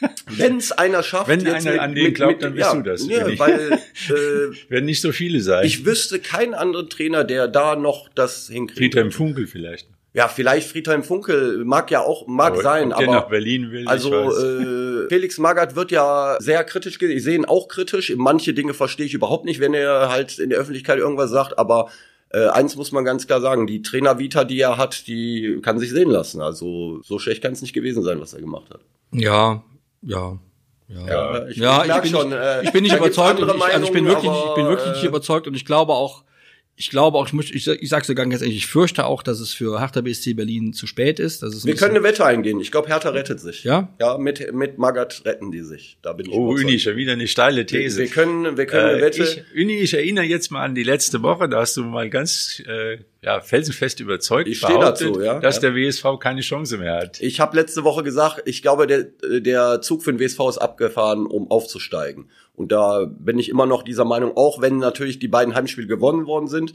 wenn 0.26 0.56
es 0.56 0.72
einer 0.72 1.02
schafft, 1.02 1.28
wenn 1.28 1.46
einer 1.46 1.72
mit, 1.72 1.80
an 1.80 1.94
den 1.94 2.14
glaubt, 2.14 2.32
mit, 2.34 2.42
dann 2.42 2.54
bist 2.54 2.66
ja, 2.66 2.74
du 2.74 2.82
das. 2.82 3.06
Ja, 3.06 3.38
weil 3.38 3.72
äh, 3.72 4.10
werden 4.70 4.84
nicht 4.86 5.00
so 5.00 5.12
viele 5.12 5.40
sein. 5.40 5.64
Ich 5.64 5.84
wüsste 5.84 6.18
keinen 6.18 6.54
anderen 6.54 6.88
Trainer, 6.88 7.24
der 7.24 7.48
da 7.48 7.76
noch 7.76 8.08
das 8.14 8.48
hinkriegt. 8.48 8.78
Friedhelm 8.78 9.10
Funkel 9.10 9.46
vielleicht. 9.46 9.88
Ja, 10.14 10.28
vielleicht 10.28 10.70
Friedhelm 10.70 11.02
Funkel 11.02 11.62
mag 11.66 11.90
ja 11.90 12.00
auch 12.00 12.26
mag 12.26 12.54
aber 12.54 12.62
sein, 12.62 12.92
aber 12.92 13.04
der 13.04 13.12
nach 13.12 13.28
Berlin 13.28 13.70
will. 13.70 13.86
Also 13.86 14.32
äh, 14.32 15.08
Felix 15.08 15.36
Magath 15.36 15.76
wird 15.76 15.90
ja 15.90 16.38
sehr 16.40 16.64
kritisch 16.64 16.98
gesehen. 16.98 17.18
Ich 17.18 17.24
sehe 17.24 17.34
ihn 17.34 17.44
auch 17.44 17.68
kritisch. 17.68 18.14
Manche 18.16 18.54
Dinge 18.54 18.72
verstehe 18.72 19.04
ich 19.04 19.12
überhaupt 19.12 19.44
nicht, 19.44 19.60
wenn 19.60 19.74
er 19.74 20.08
halt 20.10 20.38
in 20.38 20.48
der 20.48 20.58
Öffentlichkeit 20.58 20.98
irgendwas 20.98 21.30
sagt. 21.30 21.58
Aber 21.58 21.90
äh, 22.36 22.48
eins 22.48 22.76
muss 22.76 22.92
man 22.92 23.04
ganz 23.04 23.26
klar 23.26 23.40
sagen: 23.40 23.66
Die 23.66 23.80
Trainer-Vita, 23.80 24.44
die 24.44 24.60
er 24.60 24.76
hat, 24.76 25.06
die 25.06 25.58
kann 25.62 25.78
sich 25.78 25.90
sehen 25.90 26.10
lassen. 26.10 26.42
Also 26.42 27.00
so 27.02 27.18
schlecht 27.18 27.42
kann 27.42 27.52
es 27.52 27.62
nicht 27.62 27.72
gewesen 27.72 28.02
sein, 28.02 28.20
was 28.20 28.34
er 28.34 28.40
gemacht 28.40 28.70
hat. 28.70 28.80
Ja, 29.12 29.62
ja. 30.02 30.38
Ja, 30.88 31.06
ja 31.08 31.48
ich, 31.48 31.56
ja, 31.56 31.84
ich, 31.84 31.90
ich 31.90 32.00
bin 32.02 32.10
schon, 32.10 32.28
nicht, 32.28 32.38
äh, 32.38 32.62
ich 32.62 32.72
bin 32.72 32.82
nicht 32.82 32.94
überzeugt. 32.96 33.40
Ich, 33.40 33.48
also 33.48 33.86
ich 33.86 33.92
bin 33.92 34.06
wirklich, 34.06 34.30
aber, 34.30 34.48
ich 34.50 34.54
bin 34.54 34.66
wirklich 34.68 34.92
nicht 34.92 35.02
äh, 35.02 35.08
überzeugt 35.08 35.48
und 35.48 35.54
ich 35.54 35.64
glaube 35.64 35.92
auch, 35.94 36.22
ich 36.78 36.90
glaube 36.90 37.16
auch, 37.16 37.26
ich, 37.26 37.32
muss, 37.32 37.50
ich, 37.50 37.66
ich 37.66 37.88
sag's 37.88 38.06
sogar 38.06 38.26
ganz 38.26 38.42
ehrlich, 38.42 38.58
ich 38.58 38.66
fürchte 38.66 39.06
auch, 39.06 39.22
dass 39.22 39.40
es 39.40 39.54
für 39.54 39.80
Hertha 39.80 40.02
BSC 40.02 40.34
Berlin 40.34 40.74
zu 40.74 40.86
spät 40.86 41.18
ist. 41.18 41.42
Dass 41.42 41.54
es 41.54 41.64
Wir 41.64 41.74
können 41.74 41.96
eine 41.96 42.04
Wette 42.04 42.22
eingehen. 42.22 42.60
Ich 42.60 42.70
glaube, 42.70 42.88
Hertha 42.88 43.08
rettet 43.08 43.40
sich. 43.40 43.64
Ja? 43.64 43.94
Ja, 43.98 44.18
mit, 44.18 44.52
mit 44.52 44.76
Magath 44.76 45.22
retten 45.24 45.50
die 45.50 45.62
sich. 45.62 45.96
Da 46.02 46.12
bin 46.12 46.26
ich 46.26 46.32
Oh, 46.32 46.50
Uni, 46.50 46.78
schon 46.78 46.96
wieder 46.96 47.12
eine 47.12 47.28
steile 47.28 47.64
These. 47.64 47.98
Wir, 47.98 48.08
können, 48.08 48.58
wir 48.58 48.66
können 48.66 48.88
äh, 48.88 48.92
eine 48.92 49.02
Wette. 49.02 49.22
Ich, 49.22 49.42
Uni, 49.58 49.78
ich 49.78 49.94
erinnere 49.94 50.26
jetzt 50.26 50.50
mal 50.50 50.64
an 50.64 50.74
die 50.74 50.82
letzte 50.82 51.22
Woche. 51.22 51.48
Da 51.48 51.60
hast 51.60 51.78
du 51.78 51.84
mal 51.84 52.10
ganz 52.10 52.62
äh, 52.66 52.98
ja, 53.22 53.40
felsenfest 53.40 54.00
überzeugt 54.00 54.46
ich 54.46 54.60
dazu, 54.60 55.20
ja, 55.20 55.40
dass 55.40 55.56
ja. 55.56 55.70
der 55.70 55.74
WSV 55.74 56.04
keine 56.20 56.42
Chance 56.42 56.76
mehr 56.76 56.94
hat. 56.94 57.20
Ich 57.20 57.40
habe 57.40 57.56
letzte 57.56 57.84
Woche 57.84 58.02
gesagt, 58.02 58.42
ich 58.44 58.60
glaube, 58.60 58.86
der, 58.86 59.04
der 59.40 59.80
Zug 59.80 60.04
für 60.04 60.12
den 60.12 60.20
WSV 60.20 60.40
ist 60.50 60.58
abgefahren, 60.58 61.26
um 61.26 61.50
aufzusteigen. 61.50 62.30
Und 62.56 62.72
da 62.72 63.04
bin 63.04 63.38
ich 63.38 63.48
immer 63.48 63.66
noch 63.66 63.82
dieser 63.82 64.04
Meinung, 64.04 64.36
auch 64.36 64.60
wenn 64.60 64.78
natürlich 64.78 65.18
die 65.18 65.28
beiden 65.28 65.54
Heimspiele 65.54 65.86
gewonnen 65.86 66.26
worden 66.26 66.48
sind 66.48 66.72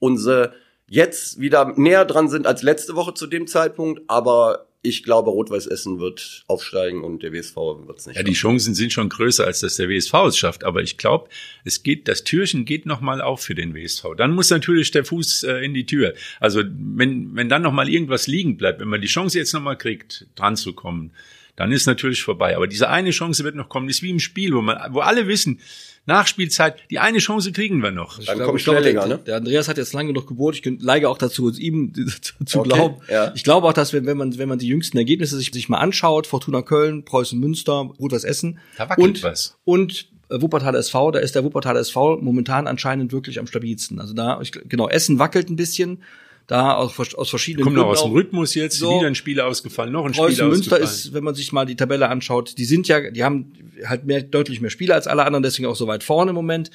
unsere 0.00 0.54
jetzt 0.88 1.38
wieder 1.38 1.72
näher 1.76 2.04
dran 2.04 2.28
sind 2.28 2.48
als 2.48 2.64
letzte 2.64 2.96
Woche 2.96 3.14
zu 3.14 3.28
dem 3.28 3.46
Zeitpunkt, 3.46 4.02
aber 4.08 4.66
ich 4.82 5.02
glaube, 5.02 5.28
Rot-Weiß 5.28 5.66
Essen 5.66 6.00
wird 6.00 6.42
aufsteigen 6.46 7.04
und 7.04 7.22
der 7.22 7.34
WSV 7.34 7.54
wird 7.54 7.98
es 7.98 8.06
nicht. 8.06 8.16
Ja, 8.16 8.22
die 8.22 8.32
Chancen 8.32 8.74
sind 8.74 8.94
schon 8.94 9.10
größer, 9.10 9.44
als 9.44 9.60
dass 9.60 9.76
der 9.76 9.90
WSV 9.90 10.14
es 10.28 10.38
schafft. 10.38 10.64
Aber 10.64 10.80
ich 10.80 10.96
glaube, 10.96 11.28
es 11.66 11.82
geht, 11.82 12.08
das 12.08 12.24
Türchen 12.24 12.64
geht 12.64 12.86
noch 12.86 13.02
mal 13.02 13.20
auf 13.20 13.42
für 13.42 13.54
den 13.54 13.74
WSV. 13.74 14.14
Dann 14.16 14.32
muss 14.32 14.48
natürlich 14.48 14.90
der 14.90 15.04
Fuß 15.04 15.42
äh, 15.42 15.56
in 15.58 15.74
die 15.74 15.84
Tür. 15.84 16.14
Also 16.40 16.62
wenn 16.64 17.36
wenn 17.36 17.50
dann 17.50 17.60
noch 17.60 17.72
mal 17.72 17.90
irgendwas 17.90 18.26
liegen 18.26 18.56
bleibt, 18.56 18.80
wenn 18.80 18.88
man 18.88 19.02
die 19.02 19.06
Chance 19.06 19.36
jetzt 19.36 19.52
noch 19.52 19.60
mal 19.60 19.76
kriegt, 19.76 20.26
dran 20.34 20.56
zu 20.56 20.72
kommen, 20.72 21.12
dann 21.60 21.72
ist 21.72 21.84
natürlich 21.84 22.22
vorbei. 22.22 22.56
Aber 22.56 22.66
diese 22.66 22.88
eine 22.88 23.10
Chance 23.10 23.44
wird 23.44 23.54
noch 23.54 23.68
kommen. 23.68 23.86
Das 23.86 23.96
ist 23.96 24.02
wie 24.02 24.08
im 24.08 24.18
Spiel, 24.18 24.54
wo 24.54 24.62
man, 24.62 24.78
wo 24.94 25.00
alle 25.00 25.28
wissen, 25.28 25.60
Nachspielzeit, 26.06 26.76
die 26.88 26.98
eine 26.98 27.18
Chance 27.18 27.52
kriegen 27.52 27.82
wir 27.82 27.90
noch. 27.90 28.18
Dann 28.18 28.38
kommt 28.38 28.62
Schnellinger, 28.62 29.06
ne? 29.06 29.18
Der 29.26 29.36
Andreas 29.36 29.68
hat 29.68 29.76
jetzt 29.76 29.92
lange 29.92 30.14
genug 30.14 30.26
gebohrt. 30.26 30.54
Ich 30.56 30.78
neige 30.80 31.10
auch 31.10 31.18
dazu, 31.18 31.50
ihm 31.52 31.92
zu 32.46 32.60
okay, 32.60 32.68
glauben. 32.70 33.02
Ja. 33.10 33.34
Ich 33.34 33.44
glaube 33.44 33.66
auch, 33.66 33.74
dass 33.74 33.92
wenn, 33.92 34.06
wenn 34.06 34.16
man, 34.16 34.38
wenn 34.38 34.48
man 34.48 34.58
die 34.58 34.68
jüngsten 34.68 34.96
Ergebnisse 34.96 35.36
sich, 35.36 35.52
sich 35.52 35.68
mal 35.68 35.76
anschaut, 35.76 36.26
Fortuna 36.26 36.62
Köln, 36.62 37.04
Preußen 37.04 37.38
Münster, 37.38 37.90
Rot-Weiß 38.00 38.24
Essen. 38.24 38.58
Da 38.78 38.88
wackelt 38.88 39.06
und, 39.06 39.22
was. 39.22 39.58
Und 39.64 40.08
äh, 40.30 40.40
Wuppertal 40.40 40.74
SV, 40.76 41.10
da 41.10 41.18
ist 41.18 41.34
der 41.34 41.44
Wuppertal 41.44 41.76
SV 41.76 42.20
momentan 42.22 42.68
anscheinend 42.68 43.12
wirklich 43.12 43.38
am 43.38 43.46
stabilsten. 43.46 44.00
Also 44.00 44.14
da, 44.14 44.40
ich, 44.40 44.52
genau, 44.52 44.88
Essen 44.88 45.18
wackelt 45.18 45.50
ein 45.50 45.56
bisschen 45.56 46.02
da 46.46 46.74
aus, 46.74 47.14
aus 47.14 47.30
verschiedenen 47.30 47.64
Kommt 47.64 47.76
noch 47.76 47.86
aus 47.86 48.02
dem 48.02 48.12
Rhythmus 48.12 48.54
jetzt, 48.54 48.78
so. 48.78 48.98
wieder 48.98 49.06
ein 49.06 49.14
Spieler 49.14 49.46
ausgefallen, 49.46 49.92
noch 49.92 50.04
ein 50.04 50.12
Preußen 50.12 50.36
Spieler 50.36 50.48
Münster 50.48 50.78
ist, 50.78 51.12
wenn 51.12 51.24
man 51.24 51.34
sich 51.34 51.52
mal 51.52 51.64
die 51.64 51.76
Tabelle 51.76 52.08
anschaut, 52.08 52.58
die 52.58 52.64
sind 52.64 52.88
ja, 52.88 53.10
die 53.10 53.22
haben 53.22 53.52
halt 53.86 54.04
mehr, 54.04 54.22
deutlich 54.22 54.60
mehr 54.60 54.70
Spieler 54.70 54.94
als 54.94 55.06
alle 55.06 55.24
anderen, 55.24 55.42
deswegen 55.42 55.68
auch 55.68 55.76
so 55.76 55.86
weit 55.86 56.04
vorne 56.04 56.30
im 56.30 56.34
Moment. 56.34 56.70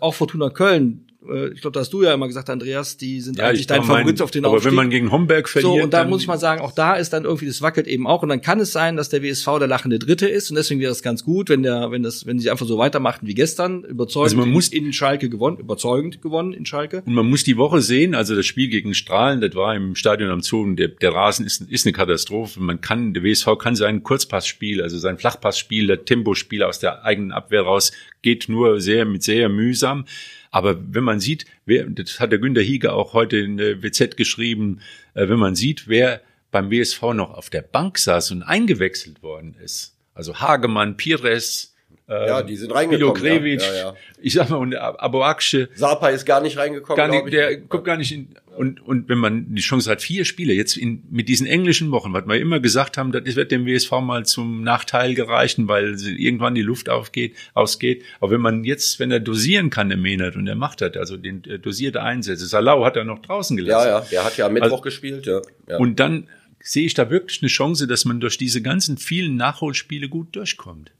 Auch 0.00 0.14
Fortuna 0.14 0.50
Köln 0.50 1.06
äh, 1.28 1.48
ich 1.48 1.60
glaube, 1.60 1.74
da 1.74 1.80
hast 1.80 1.92
du 1.92 2.02
ja 2.02 2.14
immer 2.14 2.26
gesagt, 2.26 2.50
Andreas, 2.50 2.96
die 2.96 3.20
sind 3.20 3.38
ja, 3.38 3.48
eigentlich 3.48 3.66
dein 3.66 3.82
Favorit 3.82 4.20
auf 4.22 4.30
den 4.30 4.44
aber 4.44 4.54
Aufstieg. 4.54 4.68
Aber 4.68 4.76
wenn 4.78 4.84
man 4.84 4.90
gegen 4.90 5.12
Homberg 5.12 5.48
verliert. 5.48 5.72
So, 5.72 5.82
und 5.82 5.92
da 5.92 6.04
muss 6.04 6.22
ich 6.22 6.28
mal 6.28 6.38
sagen, 6.38 6.60
auch 6.60 6.72
da 6.72 6.94
ist 6.94 7.12
dann 7.12 7.24
irgendwie, 7.24 7.46
das 7.46 7.62
wackelt 7.62 7.86
eben 7.86 8.06
auch. 8.06 8.22
Und 8.22 8.28
dann 8.28 8.40
kann 8.40 8.60
es 8.60 8.72
sein, 8.72 8.96
dass 8.96 9.08
der 9.08 9.22
WSV 9.22 9.58
der 9.58 9.66
lachende 9.66 9.98
Dritte 9.98 10.26
ist. 10.26 10.50
Und 10.50 10.56
deswegen 10.56 10.80
wäre 10.80 10.92
es 10.92 11.02
ganz 11.02 11.24
gut, 11.24 11.48
wenn 11.48 11.62
der, 11.62 11.90
wenn 11.90 12.02
das, 12.02 12.26
wenn 12.26 12.38
sie 12.38 12.50
einfach 12.50 12.66
so 12.66 12.78
weitermachen 12.78 13.26
wie 13.26 13.34
gestern, 13.34 13.84
überzeugend 13.84 14.32
also 14.32 14.36
man 14.36 14.50
muss 14.50 14.68
in, 14.68 14.86
in 14.86 14.92
Schalke 14.92 15.28
gewonnen, 15.28 15.58
überzeugend 15.58 16.22
gewonnen 16.22 16.52
in 16.52 16.66
Schalke. 16.66 17.02
Und 17.04 17.14
man 17.14 17.28
muss 17.28 17.44
die 17.44 17.56
Woche 17.56 17.80
sehen, 17.80 18.14
also 18.14 18.34
das 18.34 18.46
Spiel 18.46 18.68
gegen 18.68 18.94
Strahlen, 18.94 19.40
das 19.40 19.54
war 19.54 19.74
im 19.74 19.94
Stadion 19.94 20.30
am 20.30 20.40
Zoo, 20.40 20.74
der, 20.74 20.88
der 20.88 21.12
Rasen 21.12 21.46
ist, 21.46 21.62
ist 21.70 21.86
eine 21.86 21.92
Katastrophe. 21.92 22.60
Man 22.60 22.80
kann, 22.80 23.14
der 23.14 23.22
WSV 23.22 23.58
kann 23.58 23.76
sein 23.76 24.02
Kurzpassspiel, 24.02 24.82
also 24.82 24.98
sein 24.98 25.18
Flachpassspiel, 25.18 25.86
der 25.86 26.04
Tempospiel 26.04 26.62
aus 26.62 26.78
der 26.78 27.04
eigenen 27.04 27.32
Abwehr 27.32 27.62
raus, 27.62 27.92
geht 28.22 28.48
nur 28.48 28.80
sehr, 28.80 29.04
mit 29.04 29.22
sehr 29.22 29.48
mühsam. 29.48 30.06
Aber 30.54 30.76
wenn 30.94 31.02
man 31.02 31.18
sieht, 31.18 31.46
wer, 31.66 31.84
das 31.86 32.20
hat 32.20 32.30
der 32.30 32.38
Günter 32.38 32.60
Hieger 32.60 32.94
auch 32.94 33.12
heute 33.12 33.38
in 33.38 33.56
der 33.56 33.82
WZ 33.82 34.16
geschrieben, 34.16 34.78
äh, 35.14 35.28
wenn 35.28 35.40
man 35.40 35.56
sieht, 35.56 35.88
wer 35.88 36.20
beim 36.52 36.70
WSV 36.70 37.02
noch 37.12 37.34
auf 37.34 37.50
der 37.50 37.62
Bank 37.62 37.98
saß 37.98 38.30
und 38.30 38.44
eingewechselt 38.44 39.20
worden 39.20 39.56
ist, 39.60 39.96
also 40.14 40.36
Hagemann, 40.36 40.96
Pires, 40.96 41.73
äh, 42.08 42.26
ja, 42.26 42.42
die 42.42 42.56
sind 42.56 42.74
reingekommen. 42.74 43.14
Krevich, 43.14 43.62
ja, 43.62 43.72
ja, 43.72 43.78
ja. 43.78 43.94
ich 44.20 44.34
sag 44.34 44.50
mal, 44.50 44.56
und 44.56 44.74
Aboaksche. 44.76 45.70
Sapa 45.74 46.08
ist 46.08 46.26
gar 46.26 46.40
nicht 46.40 46.58
reingekommen. 46.58 46.96
Gar 46.96 47.08
nicht, 47.08 47.32
der 47.32 47.56
guckt 47.56 47.84
gar 47.86 47.96
nicht 47.96 48.12
in, 48.12 48.36
und, 48.56 48.80
und 48.80 49.08
wenn 49.08 49.18
man 49.18 49.54
die 49.54 49.62
Chance 49.62 49.90
hat, 49.90 50.02
vier 50.02 50.24
Spiele, 50.24 50.52
jetzt 50.52 50.76
in, 50.76 51.02
mit 51.10 51.28
diesen 51.28 51.46
englischen 51.46 51.90
Wochen, 51.90 52.12
was 52.12 52.26
wir 52.26 52.36
immer 52.36 52.60
gesagt 52.60 52.98
haben, 52.98 53.10
das 53.10 53.36
wird 53.36 53.50
dem 53.50 53.66
WSV 53.66 53.90
mal 54.02 54.26
zum 54.26 54.62
Nachteil 54.62 55.14
gereichen, 55.14 55.66
weil 55.66 55.96
irgendwann 56.00 56.54
die 56.54 56.62
Luft 56.62 56.88
aufgeht, 56.88 57.34
ausgeht. 57.54 58.04
Aber 58.20 58.30
wenn 58.30 58.40
man 58.40 58.64
jetzt, 58.64 59.00
wenn 59.00 59.10
er 59.10 59.20
dosieren 59.20 59.70
kann, 59.70 59.88
der 59.88 59.98
Mehnert, 59.98 60.36
und 60.36 60.46
er 60.46 60.54
macht 60.56 60.82
das, 60.82 60.96
also 60.96 61.16
den 61.16 61.42
äh, 61.44 61.58
dosierte 61.58 62.02
Einsätze, 62.02 62.46
Salau 62.46 62.84
hat 62.84 62.96
er 62.96 63.04
noch 63.04 63.20
draußen 63.20 63.56
gelassen. 63.56 63.88
Ja, 63.88 64.00
ja, 64.00 64.06
der 64.10 64.24
hat 64.24 64.36
ja 64.36 64.46
am 64.46 64.52
Mittwoch 64.52 64.70
also, 64.70 64.82
gespielt, 64.82 65.26
ja. 65.26 65.40
ja. 65.68 65.78
Und 65.78 66.00
dann 66.00 66.28
sehe 66.60 66.86
ich 66.86 66.94
da 66.94 67.10
wirklich 67.10 67.42
eine 67.42 67.48
Chance, 67.48 67.86
dass 67.86 68.04
man 68.04 68.20
durch 68.20 68.38
diese 68.38 68.62
ganzen 68.62 68.98
vielen 68.98 69.36
Nachholspiele 69.36 70.08
gut 70.08 70.36
durchkommt. 70.36 70.92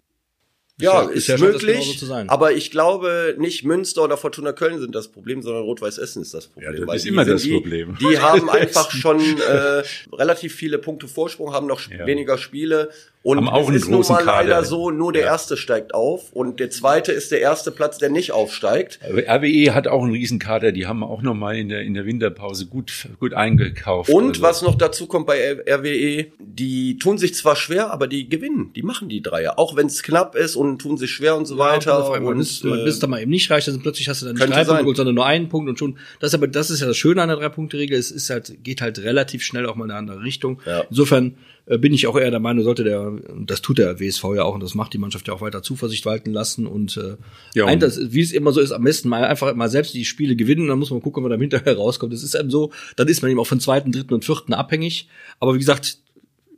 Ja, 0.80 1.02
ist, 1.02 1.28
ist 1.28 1.40
möglich, 1.40 2.00
so 2.00 2.12
aber 2.12 2.52
ich 2.52 2.72
glaube 2.72 3.36
nicht 3.38 3.64
Münster 3.64 4.02
oder 4.02 4.16
Fortuna 4.16 4.52
Köln 4.52 4.80
sind 4.80 4.92
das 4.92 5.06
Problem, 5.06 5.40
sondern 5.40 5.62
Rot-Weiß 5.62 5.98
Essen 5.98 6.22
ist 6.22 6.34
das 6.34 6.48
Problem. 6.48 6.74
Ja, 6.74 6.84
das 6.86 6.96
ist 6.96 7.06
immer 7.06 7.24
das 7.24 7.42
die, 7.42 7.52
Problem. 7.52 7.96
Die 8.00 8.18
haben 8.18 8.50
einfach 8.50 8.90
schon 8.90 9.20
äh, 9.48 9.82
relativ 10.12 10.54
viele 10.54 10.78
Punkte 10.78 11.06
Vorsprung, 11.06 11.52
haben 11.52 11.68
noch 11.68 11.80
ja. 11.88 12.04
weniger 12.06 12.38
Spiele 12.38 12.90
und 13.24 13.38
Haben 13.38 13.48
auch 13.48 13.70
es 13.70 13.76
ist 13.76 13.88
nun 13.88 14.02
mal 14.02 14.22
Kader. 14.22 14.48
leider 14.48 14.64
so, 14.64 14.90
nur 14.90 15.10
der 15.10 15.22
ja. 15.22 15.28
erste 15.28 15.56
steigt 15.56 15.94
auf 15.94 16.30
und 16.34 16.60
der 16.60 16.68
zweite 16.68 17.10
ist 17.10 17.32
der 17.32 17.40
erste 17.40 17.70
Platz, 17.70 17.96
der 17.96 18.10
nicht 18.10 18.32
aufsteigt. 18.32 19.00
RWE 19.02 19.74
hat 19.74 19.88
auch 19.88 20.02
einen 20.02 20.12
Riesenkader, 20.12 20.72
die 20.72 20.86
haben 20.86 21.02
auch 21.02 21.22
noch 21.22 21.32
mal 21.32 21.56
in 21.56 21.70
der, 21.70 21.80
in 21.80 21.94
der 21.94 22.04
Winterpause 22.04 22.66
gut, 22.66 23.08
gut 23.18 23.32
eingekauft. 23.32 24.10
Und 24.10 24.28
also. 24.28 24.42
was 24.42 24.60
noch 24.60 24.74
dazu 24.74 25.06
kommt 25.06 25.26
bei 25.26 25.56
RWE, 25.66 26.26
die 26.38 26.98
tun 26.98 27.16
sich 27.16 27.34
zwar 27.34 27.56
schwer, 27.56 27.90
aber 27.90 28.08
die 28.08 28.28
gewinnen, 28.28 28.72
die 28.76 28.82
machen 28.82 29.08
die 29.08 29.22
Dreier. 29.22 29.58
Auch 29.58 29.74
wenn 29.74 29.86
es 29.86 30.02
knapp 30.02 30.34
ist 30.34 30.54
und 30.54 30.80
tun 30.80 30.98
sich 30.98 31.10
schwer 31.10 31.34
und 31.34 31.46
so 31.46 31.56
weiter. 31.56 31.92
Ja, 31.92 32.20
und, 32.20 32.40
ist, 32.40 32.62
äh, 32.62 32.84
bis 32.84 32.98
da 32.98 33.06
mal 33.06 33.22
eben 33.22 33.30
nicht 33.30 33.50
reicht, 33.50 33.68
dann 33.68 33.80
plötzlich 33.80 34.06
hast 34.10 34.20
du 34.20 34.26
dann 34.26 34.34
nicht 34.34 34.46
drei 34.46 34.64
Punkte, 34.64 34.96
sondern 34.96 35.14
nur 35.14 35.24
einen 35.24 35.48
Punkt 35.48 35.70
und 35.70 35.78
schon. 35.78 35.96
Das 36.20 36.28
ist 36.28 36.34
aber, 36.34 36.46
das 36.46 36.68
ist 36.68 36.80
ja 36.80 36.86
das 36.86 36.98
Schöne 36.98 37.22
an 37.22 37.28
der 37.28 37.38
Drei-Punkte-Regel, 37.38 37.98
es 37.98 38.10
ist 38.10 38.28
halt, 38.28 38.62
geht 38.62 38.82
halt 38.82 38.98
relativ 38.98 39.42
schnell 39.42 39.64
auch 39.64 39.76
mal 39.76 39.86
in 39.86 39.92
eine 39.92 39.98
andere 39.98 40.22
Richtung. 40.22 40.60
Ja. 40.66 40.80
Insofern, 40.90 41.36
bin 41.66 41.94
ich 41.94 42.06
auch 42.06 42.16
eher 42.16 42.30
der 42.30 42.40
Meinung, 42.40 42.62
sollte 42.62 42.84
der, 42.84 43.12
das 43.46 43.62
tut 43.62 43.78
der 43.78 43.98
WSV 43.98 44.24
ja 44.36 44.44
auch 44.44 44.54
und 44.54 44.62
das 44.62 44.74
macht 44.74 44.92
die 44.92 44.98
Mannschaft 44.98 45.28
ja 45.28 45.34
auch 45.34 45.40
weiter 45.40 45.62
Zuversicht 45.62 46.04
walten 46.04 46.32
lassen 46.32 46.66
und 46.66 46.98
äh, 46.98 47.16
ja, 47.54 47.64
ein, 47.64 47.80
das, 47.80 48.12
wie 48.12 48.20
es 48.20 48.32
immer 48.32 48.52
so 48.52 48.60
ist, 48.60 48.72
am 48.72 48.84
besten 48.84 49.08
mal 49.08 49.24
einfach 49.24 49.54
mal 49.54 49.70
selbst 49.70 49.94
die 49.94 50.04
Spiele 50.04 50.36
gewinnen, 50.36 50.68
dann 50.68 50.78
muss 50.78 50.90
man 50.90 51.00
gucken, 51.00 51.24
ob 51.24 51.30
man 51.30 51.38
da 51.38 51.40
hinterher 51.40 51.76
rauskommt. 51.76 52.12
Das 52.12 52.22
ist 52.22 52.34
eben 52.34 52.50
so, 52.50 52.70
dann 52.96 53.08
ist 53.08 53.22
man 53.22 53.30
eben 53.30 53.40
auch 53.40 53.46
von 53.46 53.60
zweiten, 53.60 53.92
dritten 53.92 54.12
und 54.12 54.24
vierten 54.24 54.52
abhängig. 54.52 55.08
Aber 55.40 55.54
wie 55.54 55.58
gesagt, 55.58 55.98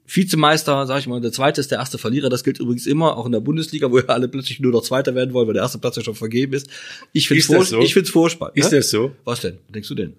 Vizemeister, 0.08 0.86
sag 0.86 1.00
ich 1.00 1.06
mal, 1.06 1.20
der 1.20 1.32
zweite 1.32 1.60
ist 1.60 1.70
der 1.70 1.78
erste 1.78 1.98
Verlierer. 1.98 2.28
Das 2.28 2.44
gilt 2.44 2.60
übrigens 2.60 2.86
immer, 2.86 3.16
auch 3.16 3.26
in 3.26 3.32
der 3.32 3.40
Bundesliga, 3.40 3.90
wo 3.90 3.98
ja 3.98 4.06
alle 4.06 4.28
plötzlich 4.28 4.60
nur 4.60 4.72
noch 4.72 4.82
Zweiter 4.82 5.14
werden 5.14 5.34
wollen, 5.34 5.48
weil 5.48 5.54
der 5.54 5.64
erste 5.64 5.78
Platz 5.78 5.96
ja 5.96 6.04
schon 6.04 6.14
vergeben 6.14 6.52
ist. 6.52 6.68
Ich 7.12 7.28
finde 7.28 7.58
es 7.58 7.68
so? 7.68 7.80
ich 7.80 7.92
find's 7.92 8.10
furchtbar. 8.10 8.52
Ist 8.54 8.72
ja? 8.72 8.78
das 8.78 8.90
so? 8.90 9.12
Was 9.24 9.40
denn? 9.40 9.58
denkst 9.68 9.88
du 9.88 9.94
denn? 9.94 10.14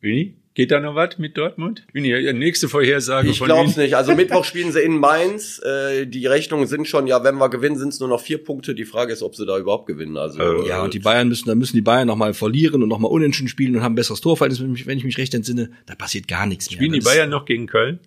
Wie? 0.00 0.36
Geht 0.56 0.70
da 0.70 0.80
noch 0.80 0.94
was 0.94 1.18
mit 1.18 1.36
Dortmund? 1.36 1.84
Ja, 1.92 2.32
nächste 2.32 2.70
Vorhersage 2.70 3.28
ich 3.28 3.36
von 3.36 3.50
Ich 3.50 3.54
glaube 3.54 3.78
nicht. 3.78 3.94
Also 3.94 4.14
Mittwoch 4.16 4.42
spielen 4.42 4.72
sie 4.72 4.80
in 4.80 4.98
Mainz. 4.98 5.60
Äh, 5.62 6.06
die 6.06 6.24
Rechnungen 6.24 6.66
sind 6.66 6.88
schon, 6.88 7.06
ja, 7.06 7.22
wenn 7.22 7.36
wir 7.36 7.50
gewinnen, 7.50 7.76
sind 7.76 7.90
es 7.90 8.00
nur 8.00 8.08
noch 8.08 8.22
vier 8.22 8.42
Punkte. 8.42 8.74
Die 8.74 8.86
Frage 8.86 9.12
ist, 9.12 9.22
ob 9.22 9.36
sie 9.36 9.44
da 9.44 9.58
überhaupt 9.58 9.86
gewinnen. 9.86 10.16
Also 10.16 10.40
äh, 10.40 10.68
ja, 10.68 10.82
und 10.82 10.94
die 10.94 10.98
Bayern 10.98 11.28
müssen, 11.28 11.46
da 11.46 11.54
müssen 11.54 11.76
die 11.76 11.82
Bayern 11.82 12.06
noch 12.06 12.16
mal 12.16 12.32
verlieren 12.32 12.82
und 12.82 12.88
noch 12.88 12.98
mal 12.98 13.08
unentschieden 13.08 13.48
spielen 13.48 13.76
und 13.76 13.82
haben 13.82 13.92
ein 13.92 13.96
besseres 13.96 14.22
Torverhältnis. 14.22 14.86
Wenn 14.86 14.96
ich 14.96 15.04
mich 15.04 15.18
recht 15.18 15.34
entsinne, 15.34 15.72
da 15.84 15.94
passiert 15.94 16.26
gar 16.26 16.46
nichts 16.46 16.70
mehr. 16.70 16.78
Spielen 16.78 16.94
die 16.94 17.00
Bayern 17.00 17.28
noch 17.28 17.44
gegen 17.44 17.66
Köln? 17.66 17.98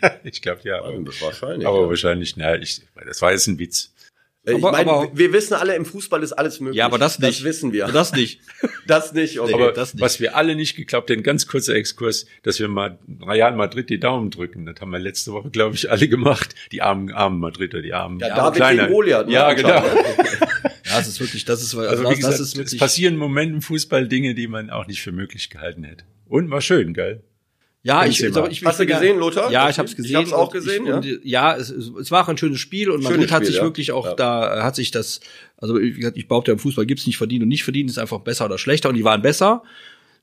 ich 0.24 0.42
glaube 0.42 0.62
ja. 0.64 0.82
Aber, 0.82 1.06
wahrscheinlich. 1.20 1.68
Aber 1.68 1.82
ja. 1.82 1.88
wahrscheinlich, 1.88 2.36
na, 2.36 2.56
ich, 2.56 2.82
das 3.06 3.22
war 3.22 3.30
jetzt 3.30 3.46
ein 3.46 3.60
Witz. 3.60 3.92
Äh, 4.48 4.56
ich 4.56 4.62
meine, 4.62 5.10
wir 5.12 5.32
wissen 5.32 5.54
alle, 5.54 5.74
im 5.74 5.84
Fußball 5.84 6.22
ist 6.22 6.32
alles 6.32 6.60
möglich. 6.60 6.78
Ja, 6.78 6.86
aber 6.86 6.98
das 6.98 7.18
nicht. 7.18 7.40
Das 7.40 7.44
wissen 7.44 7.72
wir. 7.72 7.86
Das 7.86 8.12
nicht. 8.12 8.40
das 8.86 9.12
nicht. 9.12 9.38
Okay. 9.38 9.54
Aber 9.54 9.72
das 9.72 9.94
nicht. 9.94 10.02
was 10.02 10.20
wir 10.20 10.36
alle 10.36 10.54
nicht 10.56 10.76
geglaubt 10.76 11.10
haben, 11.10 11.22
ganz 11.22 11.46
kurzer 11.46 11.74
Exkurs, 11.74 12.26
dass 12.42 12.58
wir 12.58 12.68
mal 12.68 12.98
Real 13.20 13.54
Madrid 13.54 13.90
die 13.90 14.00
Daumen 14.00 14.30
drücken. 14.30 14.64
Das 14.66 14.80
haben 14.80 14.90
wir 14.90 14.98
letzte 14.98 15.32
Woche, 15.32 15.50
glaube 15.50 15.74
ich, 15.74 15.90
alle 15.90 16.08
gemacht. 16.08 16.54
Die 16.72 16.82
armen, 16.82 17.12
armen 17.12 17.40
Madrider, 17.40 17.82
die 17.82 17.92
armen. 17.92 18.18
Ja, 18.20 18.34
David 18.34 18.56
kleiner. 18.56 18.82
gegen 18.84 18.94
Goliath. 18.94 19.26
Ne? 19.26 19.32
Ja, 19.34 19.52
genau. 19.52 19.68
ja, 20.84 20.98
es 20.98 21.08
ist 21.08 21.20
wirklich, 21.20 21.44
das 21.44 21.62
ist, 21.62 21.74
also, 21.74 21.88
also 21.88 22.10
wie 22.10 22.16
gesagt, 22.16 22.34
das 22.34 22.40
ist 22.40 22.56
wirklich. 22.56 22.74
Es 22.74 22.78
passieren 22.78 23.14
im 23.14 23.20
Moment 23.20 23.52
im 23.52 23.62
Fußball 23.62 24.08
Dinge, 24.08 24.34
die 24.34 24.48
man 24.48 24.70
auch 24.70 24.86
nicht 24.86 25.02
für 25.02 25.12
möglich 25.12 25.50
gehalten 25.50 25.84
hätte. 25.84 26.04
Und 26.26 26.50
war 26.50 26.60
schön, 26.60 26.94
geil. 26.94 27.22
Ja, 27.82 28.04
ich, 28.04 28.22
ich, 28.22 28.36
ich, 28.36 28.64
Hast 28.64 28.80
du 28.80 28.86
gesehen, 28.86 29.18
Lothar? 29.18 29.50
Ja, 29.52 29.70
ich 29.70 29.78
habe 29.78 29.88
es 29.88 29.94
gesehen. 29.94 30.10
Ich 30.10 30.16
habe 30.16 30.26
es 30.26 30.32
auch 30.32 30.50
gesehen. 30.50 30.92
Und, 30.92 31.04
ja, 31.04 31.14
und, 31.14 31.24
ja 31.24 31.56
es, 31.56 31.70
es 31.70 32.10
war 32.10 32.24
auch 32.24 32.28
ein 32.28 32.36
schönes 32.36 32.58
Spiel 32.58 32.90
und 32.90 33.02
Madrid 33.02 33.30
hat 33.30 33.46
sich 33.46 33.56
ja. 33.56 33.62
wirklich 33.62 33.92
auch 33.92 34.04
ja. 34.04 34.14
da 34.14 34.64
hat 34.64 34.74
sich 34.74 34.90
das, 34.90 35.20
also 35.56 35.74
gesagt, 35.74 36.16
ich 36.16 36.26
behaupte, 36.26 36.50
im 36.50 36.58
Fußball 36.58 36.86
gibt's 36.86 37.06
nicht 37.06 37.16
verdient 37.16 37.42
und 37.42 37.48
nicht 37.48 37.64
verdient, 37.64 37.88
ist 37.88 37.98
einfach 37.98 38.18
besser 38.18 38.46
oder 38.46 38.58
schlechter 38.58 38.88
und 38.88 38.96
die 38.96 39.04
waren 39.04 39.22
besser 39.22 39.62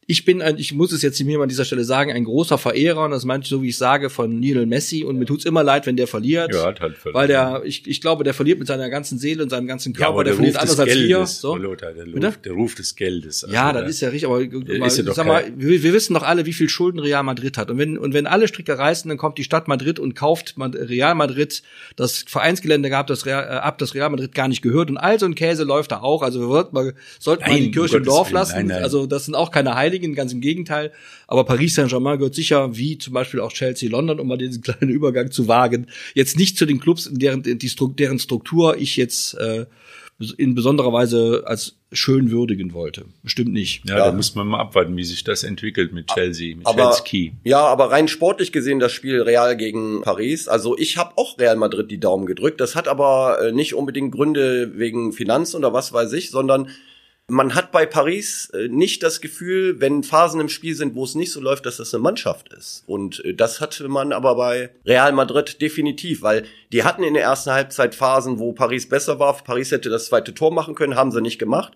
ich 0.07 0.23
bin, 0.23 0.41
ein, 0.41 0.59
ich 0.59 0.71
muss 0.71 0.91
es 0.91 1.01
jetzt 1.01 1.19
mir 1.23 1.37
mal 1.37 1.43
an 1.43 1.49
dieser 1.49 1.65
Stelle 1.65 1.83
sagen, 1.83 2.11
ein 2.11 2.25
großer 2.25 2.59
Verehrer, 2.59 3.05
und 3.05 3.11
das 3.11 3.25
meinte 3.25 3.45
ich 3.45 3.49
so, 3.49 3.63
wie 3.63 3.69
ich 3.69 3.77
sage, 3.77 4.11
von 4.11 4.39
Lionel 4.39 4.67
Messi. 4.67 5.03
Und 5.03 5.17
mir 5.17 5.25
tut's 5.25 5.45
immer 5.45 5.63
leid, 5.63 5.87
wenn 5.87 5.97
der 5.97 6.05
verliert. 6.05 6.53
Ja, 6.53 6.67
hat 6.67 6.79
halt 6.79 6.97
verloren. 6.97 7.21
Weil 7.21 7.27
der, 7.27 7.61
ich, 7.65 7.87
ich 7.87 8.01
glaube, 8.01 8.23
der 8.23 8.35
verliert 8.35 8.59
mit 8.59 8.67
seiner 8.67 8.89
ganzen 8.91 9.17
Seele 9.17 9.41
und 9.41 9.49
seinem 9.49 9.65
ganzen 9.65 9.93
Körper. 9.93 10.17
Ja, 10.17 10.23
der, 10.23 10.33
der 10.33 10.35
verliert 10.35 10.57
anders 10.57 10.79
als 10.79 10.95
wir. 10.95 11.25
So. 11.25 11.55
Lothar, 11.55 11.93
der, 11.93 12.05
Ruf, 12.05 12.37
der 12.37 12.51
Ruf 12.53 12.75
des 12.75 12.95
Geldes. 12.95 13.43
Also 13.43 13.55
ja, 13.55 13.73
das 13.73 13.89
ist 13.89 14.01
ja 14.01 14.09
richtig. 14.09 14.29
Aber 14.29 14.45
mal, 14.77 14.89
sag 14.89 15.25
mal, 15.25 15.51
wir, 15.55 15.81
wir, 15.81 15.93
wissen 15.93 16.13
doch 16.13 16.23
alle, 16.23 16.45
wie 16.45 16.53
viel 16.53 16.69
Schulden 16.69 16.99
Real 16.99 17.23
Madrid 17.23 17.57
hat. 17.57 17.71
Und 17.71 17.79
wenn, 17.79 17.97
und 17.97 18.13
wenn 18.13 18.27
alle 18.27 18.47
Stricke 18.47 18.77
reißen, 18.77 19.09
dann 19.09 19.17
kommt 19.17 19.39
die 19.39 19.43
Stadt 19.43 19.67
Madrid 19.67 19.97
und 19.97 20.13
kauft 20.13 20.53
Real 20.59 21.15
Madrid 21.15 21.63
das 21.95 22.25
Vereinsgelände 22.27 22.89
gehabt, 22.89 23.09
das 23.09 23.25
Real, 23.25 23.43
äh, 23.43 23.57
ab, 23.57 23.79
das 23.79 23.95
Real 23.95 24.11
Madrid 24.11 24.35
gar 24.35 24.47
nicht 24.47 24.61
gehört. 24.61 24.91
Und 24.91 24.97
all 24.97 25.19
so 25.19 25.25
ein 25.25 25.33
Käse 25.33 25.63
läuft 25.63 25.91
da 25.91 26.01
auch. 26.01 26.21
Also 26.21 26.41
wir 26.41 26.47
sollten 26.47 26.75
mal, 26.75 26.93
sollten 27.19 27.49
mal 27.49 27.59
die 27.59 27.71
Kirche 27.71 27.97
im 27.97 28.03
Dorf 28.03 28.29
lassen. 28.29 28.57
Nein, 28.57 28.67
nein. 28.67 28.83
Also 28.83 29.07
das 29.07 29.25
sind 29.25 29.33
auch 29.33 29.49
keine 29.49 29.73
Heiligen, 29.73 29.94
ganz 30.15 30.33
im 30.33 30.41
Gegenteil. 30.41 30.91
Aber 31.27 31.43
Paris 31.43 31.75
Saint-Germain 31.75 32.17
gehört 32.17 32.35
sicher, 32.35 32.75
wie 32.75 32.97
zum 32.97 33.13
Beispiel 33.13 33.39
auch 33.39 33.53
Chelsea 33.53 33.89
London, 33.89 34.19
um 34.19 34.27
mal 34.27 34.37
diesen 34.37 34.61
kleinen 34.63 34.89
Übergang 34.89 35.31
zu 35.31 35.47
wagen, 35.47 35.87
jetzt 36.13 36.37
nicht 36.37 36.57
zu 36.57 36.65
den 36.65 36.79
Clubs, 36.79 37.05
in 37.05 37.19
deren, 37.19 37.43
die, 37.43 37.75
deren 37.97 38.19
Struktur 38.19 38.77
ich 38.77 38.97
jetzt 38.97 39.35
äh, 39.35 39.65
in 40.37 40.55
besonderer 40.55 40.93
Weise 40.93 41.43
als 41.45 41.75
schön 41.91 42.31
würdigen 42.31 42.73
wollte. 42.73 43.05
Bestimmt 43.23 43.51
nicht. 43.51 43.87
Ja, 43.87 43.97
ja, 43.97 44.05
da 44.05 44.11
muss 44.13 44.35
man 44.35 44.47
mal 44.47 44.59
abwarten, 44.59 44.95
wie 44.95 45.03
sich 45.03 45.23
das 45.23 45.43
entwickelt 45.43 45.91
mit 45.93 46.07
Chelsea, 46.07 46.55
mit 46.55 46.65
aber, 46.65 46.91
Chelsea. 46.91 47.31
Ja, 47.43 47.65
aber 47.65 47.91
rein 47.91 48.07
sportlich 48.07 48.51
gesehen 48.51 48.79
das 48.79 48.93
Spiel 48.93 49.21
Real 49.21 49.57
gegen 49.57 50.01
Paris. 50.01 50.47
Also 50.47 50.77
ich 50.77 50.97
habe 50.97 51.17
auch 51.17 51.37
Real 51.37 51.57
Madrid 51.57 51.91
die 51.91 51.99
Daumen 51.99 52.25
gedrückt. 52.25 52.61
Das 52.61 52.75
hat 52.75 52.87
aber 52.87 53.39
äh, 53.41 53.51
nicht 53.51 53.73
unbedingt 53.73 54.13
Gründe 54.13 54.77
wegen 54.77 55.11
Finanzen 55.11 55.57
oder 55.57 55.73
was 55.73 55.91
weiß 55.91 56.13
ich, 56.13 56.31
sondern 56.31 56.69
man 57.27 57.55
hat 57.55 57.71
bei 57.71 57.85
Paris 57.85 58.49
äh, 58.53 58.67
nicht 58.67 59.01
das 59.01 59.19
Gefühl, 59.19 59.81
wenn 59.81 60.03
Phasen 60.03 60.39
im 60.39 60.49
Spiel 60.49 60.75
sind, 60.75 60.95
wo 60.95 61.03
es 61.03 61.15
nicht 61.15 61.31
so 61.31 61.41
läuft, 61.41 61.65
dass 61.65 61.77
das 61.77 61.93
eine 61.93 62.03
Mannschaft 62.03 62.53
ist. 62.53 62.83
Und 62.85 63.23
äh, 63.25 63.33
das 63.33 63.61
hatte 63.61 63.87
man 63.87 64.13
aber 64.13 64.35
bei 64.35 64.69
Real 64.85 65.11
Madrid 65.11 65.61
definitiv, 65.61 66.21
weil 66.21 66.45
die 66.71 66.83
hatten 66.83 67.03
in 67.03 67.15
der 67.15 67.23
ersten 67.23 67.51
Halbzeit 67.51 67.95
Phasen, 67.95 68.37
wo 68.37 68.53
Paris 68.53 68.87
besser 68.87 69.19
war. 69.19 69.35
Paris 69.37 69.71
hätte 69.71 69.89
das 69.89 70.05
zweite 70.05 70.33
Tor 70.35 70.53
machen 70.53 70.75
können, 70.75 70.95
haben 70.95 71.11
sie 71.11 71.21
nicht 71.21 71.39
gemacht. 71.39 71.73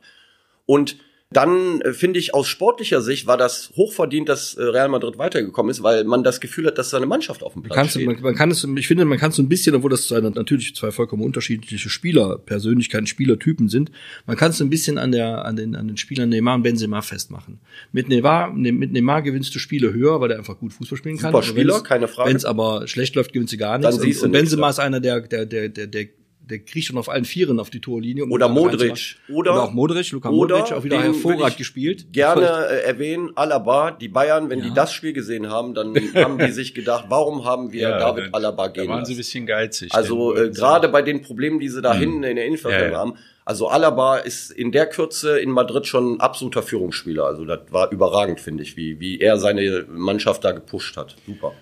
Und 0.68 0.98
dann 1.32 1.82
äh, 1.82 1.94
finde 1.94 2.18
ich 2.18 2.34
aus 2.34 2.48
sportlicher 2.48 3.02
Sicht 3.02 3.28
war 3.28 3.38
das 3.38 3.72
hochverdient, 3.76 4.28
dass 4.28 4.56
äh, 4.56 4.64
Real 4.64 4.90
Madrid 4.90 5.20
weitergekommen 5.20 5.70
ist, 5.70 5.84
weil 5.84 6.04
man 6.04 6.24
das 6.24 6.42
Gefühl 6.42 6.66
hat, 6.66 6.80
dass 6.80 6.90
seine 6.90 7.06
Mannschaft 7.06 7.44
auf 7.44 7.54
dem 7.54 7.62
Platz 7.62 7.76
Kannst 7.76 7.92
steht. 7.92 8.08
Man, 8.08 8.20
man 8.20 8.34
kann 8.34 8.50
es, 8.50 8.64
ich 8.64 8.88
finde, 8.88 9.06
man 9.06 9.20
kann 9.20 9.30
es 9.30 9.36
so 9.36 9.44
ein 9.44 9.50
bisschen, 9.50 9.76
obwohl 9.76 9.92
das 9.92 10.08
zwei, 10.08 10.22
natürlich 10.22 10.76
zwei 10.76 10.90
vollkommen 10.90 11.22
unterschiedliche 11.22 11.90
Spieler, 11.90 12.40
Persönlichkeiten, 12.40 13.06
Spielertypen 13.06 13.70
sind, 13.70 13.92
man 14.26 14.38
kann 14.38 14.50
es 14.50 14.60
ein 14.60 14.72
bisschen 14.72 14.98
an 14.98 15.12
der, 15.12 15.46
an 15.46 15.56
den, 15.56 15.76
an 15.76 15.88
den 15.88 15.98
Spielern 15.98 16.30
Neymar 16.30 16.56
und 16.56 16.64
Benzema 16.64 17.04
festmachen. 17.04 17.60
Mit 17.92 18.10
Neymar, 18.10 18.52
ne, 18.52 18.72
mit 18.72 18.92
Neymar 18.92 19.22
gewinnst 19.22 19.54
du 19.54 19.60
Spiele 19.60 19.94
höher, 19.94 20.20
weil 20.22 20.32
er 20.32 20.40
einfach 20.40 20.58
gut 20.58 20.74
Fußball 20.74 20.98
spielen 20.98 21.18
kann. 21.20 21.32
Super 21.32 21.44
Spieler, 21.44 21.84
keine 21.84 22.08
Frage. 22.08 22.30
Wenn 22.32 22.38
es 22.38 22.46
aber 22.46 22.88
schlecht 22.88 23.14
läuft, 23.14 23.34
gewinnst 23.34 23.54
du 23.54 23.58
gar 23.58 23.78
nichts. 23.78 23.96
Dann 23.96 24.04
siehst 24.04 24.24
und, 24.24 24.30
und 24.30 24.32
Benzema 24.32 24.66
nichts, 24.66 24.80
ist 24.80 24.84
einer 24.84 25.00
der, 25.00 25.22
der, 25.22 25.46
der, 25.46 25.70
der, 25.70 25.86
der 25.86 26.08
der 26.50 26.60
kriegt 26.60 26.88
schon 26.88 26.98
auf 26.98 27.10
allen 27.10 27.26
Vieren 27.26 27.60
auf 27.60 27.70
die 27.70 27.80
Torlinie. 27.80 28.24
Um 28.24 28.32
oder 28.32 28.50
Modric. 28.50 29.18
Oder, 29.30 29.52
oder 29.52 29.64
auch 29.64 29.72
Modric, 29.72 30.12
Luka 30.12 30.32
Modric, 30.32 30.72
auch 30.72 30.84
wieder 30.84 31.02
hervorragend 31.02 31.58
gespielt. 31.58 32.12
Gerne 32.12 32.68
äh, 32.70 32.84
erwähnen, 32.84 33.32
Alaba, 33.36 33.92
die 33.92 34.08
Bayern, 34.08 34.50
wenn 34.50 34.60
ja. 34.60 34.66
die 34.66 34.74
das 34.74 34.94
Spiel 34.94 35.14
gesehen 35.14 35.50
haben, 35.50 35.74
dann 35.74 35.96
haben 36.16 36.38
die 36.38 36.52
sich 36.52 36.74
gedacht, 36.74 37.06
warum 37.10 37.46
haben 37.46 37.72
wir 37.72 37.82
ja, 37.90 38.00
David 38.00 38.34
Alaba 38.34 38.68
gehen 38.68 38.88
Da 38.88 38.94
waren 38.94 39.06
sie 39.06 39.14
ein 39.14 39.18
bisschen 39.18 39.46
geizig. 39.46 39.94
Also 39.94 40.36
äh, 40.36 40.50
gerade 40.50 40.90
bei 40.90 41.02
den 41.02 41.22
Problemen, 41.22 41.60
die 41.60 41.70
sie 41.70 41.82
da 41.82 41.94
mhm. 41.94 42.00
hinten 42.00 42.24
in 42.24 42.36
der 42.36 42.46
Innenverteidigung 42.46 42.94
ja, 42.94 43.00
haben, 43.00 43.14
also 43.46 43.68
Alaba 43.68 44.18
ist 44.18 44.52
in 44.52 44.72
der 44.72 44.86
Kürze 44.86 45.40
in 45.40 45.50
Madrid 45.50 45.88
schon 45.88 46.14
ein 46.14 46.20
absoluter 46.20 46.62
Führungsspieler. 46.62 47.26
Also 47.26 47.46
das 47.46 47.62
war 47.72 47.92
überragend, 47.92 48.40
finde 48.40 48.62
ich, 48.62 48.78
wie, 48.78 49.00
wie 49.00 49.20
er 49.20 49.38
seine 49.38 49.86
Mannschaft 49.90 50.44
da 50.44 50.52
gepusht 50.52 50.98
hat. 50.98 51.16
Super. 51.26 51.54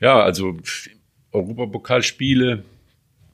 Ja, 0.00 0.22
also 0.22 0.56
Europapokalspiele, 1.32 2.62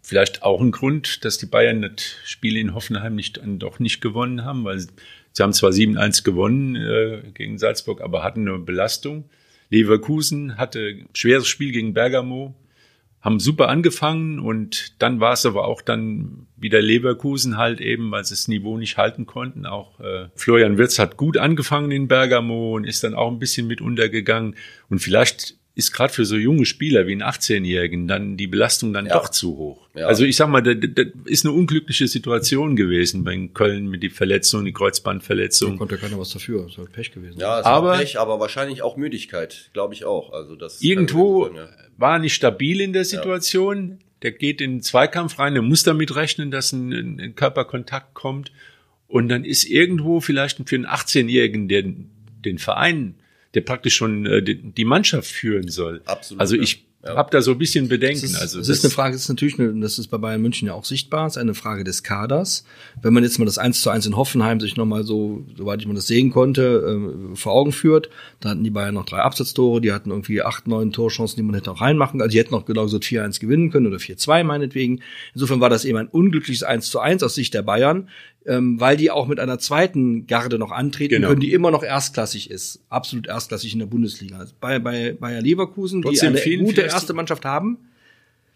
vielleicht 0.04 0.42
auch 0.42 0.60
ein 0.60 0.70
Grund, 0.70 1.24
dass 1.24 1.38
die 1.38 1.46
Bayern 1.46 1.80
das 1.80 2.04
Spiel 2.24 2.58
in 2.58 2.74
Hoffenheim 2.74 3.14
nicht, 3.14 3.40
doch 3.42 3.78
nicht 3.78 4.02
gewonnen 4.02 4.44
haben, 4.44 4.62
weil 4.64 4.78
sie 4.78 5.42
haben 5.42 5.54
zwar 5.54 5.70
7-1 5.70 6.24
gewonnen 6.24 6.76
äh, 6.76 7.22
gegen 7.32 7.58
Salzburg, 7.58 8.02
aber 8.02 8.22
hatten 8.22 8.46
eine 8.46 8.58
Belastung. 8.58 9.24
Leverkusen 9.70 10.58
hatte 10.58 10.80
ein 10.80 11.08
schweres 11.14 11.48
Spiel 11.48 11.72
gegen 11.72 11.94
Bergamo, 11.94 12.54
haben 13.22 13.40
super 13.40 13.70
angefangen 13.70 14.40
und 14.40 15.00
dann 15.00 15.20
war 15.20 15.32
es 15.32 15.46
aber 15.46 15.66
auch 15.66 15.80
dann 15.80 16.48
wieder 16.54 16.82
Leverkusen 16.82 17.56
halt 17.56 17.80
eben, 17.80 18.10
weil 18.10 18.26
sie 18.26 18.34
das 18.34 18.46
Niveau 18.46 18.76
nicht 18.76 18.98
halten 18.98 19.24
konnten. 19.24 19.64
Auch 19.64 19.98
äh, 20.00 20.28
Florian 20.36 20.76
Wirtz 20.76 20.98
hat 20.98 21.16
gut 21.16 21.38
angefangen 21.38 21.90
in 21.90 22.08
Bergamo 22.08 22.76
und 22.76 22.84
ist 22.84 23.02
dann 23.04 23.14
auch 23.14 23.30
ein 23.30 23.38
bisschen 23.38 23.66
mit 23.66 23.80
untergegangen. 23.80 24.54
Und 24.90 24.98
vielleicht 24.98 25.56
ist 25.76 25.92
gerade 25.92 26.12
für 26.12 26.24
so 26.24 26.36
junge 26.36 26.66
Spieler 26.66 27.06
wie 27.08 27.12
einen 27.12 27.22
18-Jährigen 27.22 28.06
dann 28.06 28.36
die 28.36 28.46
Belastung 28.46 28.92
dann 28.92 29.06
ja. 29.06 29.14
doch 29.14 29.28
zu 29.28 29.56
hoch. 29.56 29.88
Ja. 29.94 30.06
Also 30.06 30.24
ich 30.24 30.36
sag 30.36 30.48
mal, 30.48 30.62
das, 30.62 30.76
das 30.94 31.06
ist 31.24 31.44
eine 31.44 31.52
unglückliche 31.52 32.06
Situation 32.06 32.76
gewesen 32.76 33.24
bei 33.24 33.50
Köln 33.52 33.88
mit 33.88 34.02
die 34.04 34.10
Verletzung, 34.10 34.64
die 34.64 34.72
Kreuzbandverletzung. 34.72 35.72
Da 35.72 35.78
konnte 35.78 35.98
keiner 35.98 36.18
was 36.18 36.30
dafür, 36.30 36.66
es 36.66 36.78
war 36.78 36.84
Pech 36.86 37.10
gewesen. 37.10 37.40
Ja, 37.40 37.58
es 37.58 37.66
aber, 37.66 37.88
war 37.88 37.98
Pech, 37.98 38.20
aber 38.20 38.38
wahrscheinlich 38.38 38.82
auch 38.82 38.96
Müdigkeit, 38.96 39.70
glaube 39.72 39.94
ich 39.94 40.04
auch. 40.04 40.32
Also 40.32 40.54
das 40.54 40.80
irgendwo 40.80 41.50
war 41.96 42.20
nicht 42.20 42.34
stabil 42.34 42.80
in 42.80 42.92
der 42.92 43.04
Situation. 43.04 43.90
Ja. 43.90 43.96
der 44.22 44.32
geht 44.32 44.60
in 44.60 44.76
den 44.76 44.82
Zweikampf 44.82 45.40
rein, 45.40 45.54
der 45.54 45.62
muss 45.62 45.82
damit 45.82 46.14
rechnen, 46.14 46.52
dass 46.52 46.72
ein, 46.72 47.18
ein 47.20 47.34
Körperkontakt 47.34 48.14
kommt. 48.14 48.52
Und 49.08 49.28
dann 49.28 49.44
ist 49.44 49.64
irgendwo 49.64 50.20
vielleicht 50.20 50.68
für 50.68 50.76
einen 50.76 50.86
18-Jährigen, 50.86 51.68
der 51.68 51.82
den 51.82 52.58
Verein, 52.58 53.16
der 53.54 53.60
praktisch 53.62 53.94
schon 53.94 54.26
äh, 54.26 54.42
die 54.42 54.84
Mannschaft 54.84 55.30
führen 55.30 55.68
soll. 55.68 56.02
Absolut. 56.04 56.40
Also 56.40 56.56
ich 56.56 56.84
ja. 57.04 57.16
Hab 57.16 57.30
da 57.30 57.42
so 57.42 57.50
ein 57.50 57.58
bisschen 57.58 57.88
Bedenken. 57.88 58.22
Das 58.22 58.30
ist, 58.30 58.40
also 58.40 58.58
das, 58.58 58.68
das 58.68 58.78
ist 58.78 58.84
eine 58.84 58.90
Frage, 58.90 59.12
das 59.12 59.22
ist 59.22 59.28
natürlich, 59.28 59.58
eine, 59.58 59.78
das 59.80 59.98
ist 59.98 60.08
bei 60.08 60.16
Bayern 60.16 60.40
München 60.40 60.68
ja 60.68 60.74
auch 60.74 60.86
sichtbar, 60.86 61.26
ist 61.26 61.36
eine 61.36 61.52
Frage 61.52 61.84
des 61.84 62.02
Kaders. 62.02 62.64
Wenn 63.02 63.12
man 63.12 63.22
jetzt 63.22 63.38
mal 63.38 63.44
das 63.44 63.58
1 63.58 63.82
zu 63.82 63.90
1 63.90 64.06
in 64.06 64.16
Hoffenheim 64.16 64.58
sich 64.58 64.76
nochmal 64.76 65.04
so, 65.04 65.44
soweit 65.54 65.80
ich 65.80 65.86
man 65.86 65.96
das 65.96 66.06
sehen 66.06 66.30
konnte, 66.30 67.32
äh, 67.32 67.36
vor 67.36 67.52
Augen 67.52 67.72
führt, 67.72 68.08
da 68.40 68.50
hatten 68.50 68.64
die 68.64 68.70
Bayern 68.70 68.94
noch 68.94 69.04
drei 69.04 69.18
Absatztore, 69.18 69.82
die 69.82 69.92
hatten 69.92 70.10
irgendwie 70.10 70.40
acht, 70.40 70.66
neun 70.66 70.92
Torchancen, 70.92 71.36
die 71.36 71.42
man 71.42 71.54
hätte 71.54 71.72
auch 71.72 71.82
reinmachen 71.82 72.22
Also 72.22 72.32
die 72.32 72.38
hätten 72.38 72.54
auch 72.54 72.64
genauso 72.64 72.96
4-1 72.96 73.38
gewinnen 73.38 73.70
können 73.70 73.86
oder 73.86 73.98
4-2 73.98 74.42
meinetwegen. 74.42 75.02
Insofern 75.34 75.60
war 75.60 75.68
das 75.68 75.84
eben 75.84 75.98
ein 75.98 76.08
unglückliches 76.08 76.62
1 76.62 76.88
zu 76.88 77.00
1 77.00 77.22
aus 77.22 77.34
Sicht 77.34 77.52
der 77.52 77.62
Bayern 77.62 78.08
ähm, 78.46 78.78
weil 78.78 78.96
die 78.96 79.10
auch 79.10 79.26
mit 79.26 79.40
einer 79.40 79.58
zweiten 79.58 80.26
Garde 80.26 80.58
noch 80.58 80.70
antreten 80.70 81.14
genau. 81.14 81.28
können, 81.28 81.40
die 81.40 81.52
immer 81.52 81.70
noch 81.70 81.82
erstklassig 81.82 82.50
ist, 82.50 82.84
absolut 82.88 83.26
erstklassig 83.26 83.72
in 83.72 83.78
der 83.78 83.86
Bundesliga. 83.86 84.38
Also 84.38 84.54
bei, 84.60 84.78
bei 84.78 85.12
Bayer 85.12 85.40
Leverkusen, 85.40 86.02
Trotzdem 86.02 86.34
die 86.34 86.42
eine 86.42 86.64
gute 86.64 86.82
erste 86.82 87.14
Mannschaft 87.14 87.44
haben, 87.44 87.78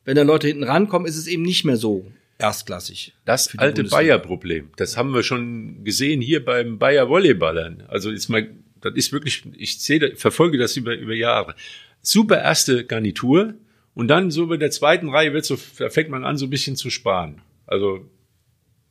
wenn 0.04 0.16
da 0.16 0.22
Leute 0.22 0.46
hinten 0.46 0.64
rankommen, 0.64 1.06
ist 1.06 1.16
es 1.16 1.26
eben 1.26 1.42
nicht 1.42 1.64
mehr 1.64 1.76
so 1.76 2.10
erstklassig. 2.38 3.14
Das 3.24 3.56
alte 3.58 3.84
Bayer-Problem, 3.84 4.70
das 4.76 4.96
haben 4.96 5.12
wir 5.12 5.22
schon 5.22 5.84
gesehen 5.84 6.20
hier 6.20 6.44
beim 6.44 6.78
Bayer 6.78 7.08
Volleyballern. 7.08 7.84
Also 7.88 8.10
ist 8.10 8.28
mal, 8.28 8.48
das 8.80 8.94
ist 8.94 9.12
wirklich, 9.12 9.44
ich 9.56 9.80
sehe, 9.80 10.16
verfolge 10.16 10.58
das 10.58 10.76
über, 10.76 10.96
über 10.96 11.14
Jahre. 11.14 11.54
Super 12.00 12.40
erste 12.40 12.84
Garnitur 12.84 13.54
und 13.94 14.08
dann 14.08 14.30
so 14.30 14.46
bei 14.46 14.56
der 14.56 14.70
zweiten 14.70 15.08
Reihe 15.08 15.32
wird 15.32 15.44
so, 15.44 15.58
da 15.78 15.90
fängt 15.90 16.10
man 16.10 16.24
an, 16.24 16.36
so 16.36 16.46
ein 16.46 16.50
bisschen 16.50 16.76
zu 16.76 16.90
sparen. 16.90 17.40
Also 17.66 18.08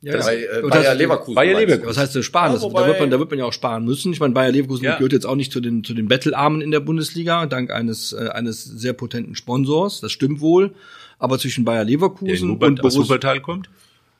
ja, 0.00 0.12
das, 0.12 0.26
bei 0.26 0.36
äh, 0.36 0.62
Bayer 0.68 0.94
Leverkusen. 0.94 1.34
Bayer 1.34 1.58
Leverkusen. 1.58 1.88
Was 1.88 1.98
heißt 1.98 2.24
sparen? 2.24 2.52
Ja, 2.52 2.68
da, 2.68 2.86
wird 2.86 3.00
man, 3.00 3.10
da 3.10 3.18
wird 3.18 3.30
man 3.30 3.38
ja 3.38 3.44
auch 3.44 3.52
sparen 3.52 3.84
müssen. 3.84 4.12
Ich 4.12 4.20
meine, 4.20 4.32
Bayer 4.32 4.52
Leverkusen 4.52 4.84
ja. 4.84 4.96
gehört 4.96 5.12
jetzt 5.12 5.26
auch 5.26 5.34
nicht 5.34 5.52
zu 5.52 5.60
den, 5.60 5.82
zu 5.82 5.94
den 5.94 6.06
Bettelarmen 6.06 6.60
in 6.60 6.70
der 6.70 6.80
Bundesliga, 6.80 7.46
dank 7.46 7.70
eines, 7.70 8.12
äh, 8.12 8.28
eines 8.28 8.64
sehr 8.64 8.92
potenten 8.92 9.34
Sponsors. 9.34 10.00
Das 10.00 10.12
stimmt 10.12 10.40
wohl. 10.40 10.72
Aber 11.18 11.38
zwischen 11.38 11.64
Bayer 11.64 11.84
Leverkusen 11.84 12.50
Hubert, 12.50 12.70
und 12.70 12.76
Borussia, 12.76 13.02
Wuppertal 13.02 13.40
kommt? 13.40 13.68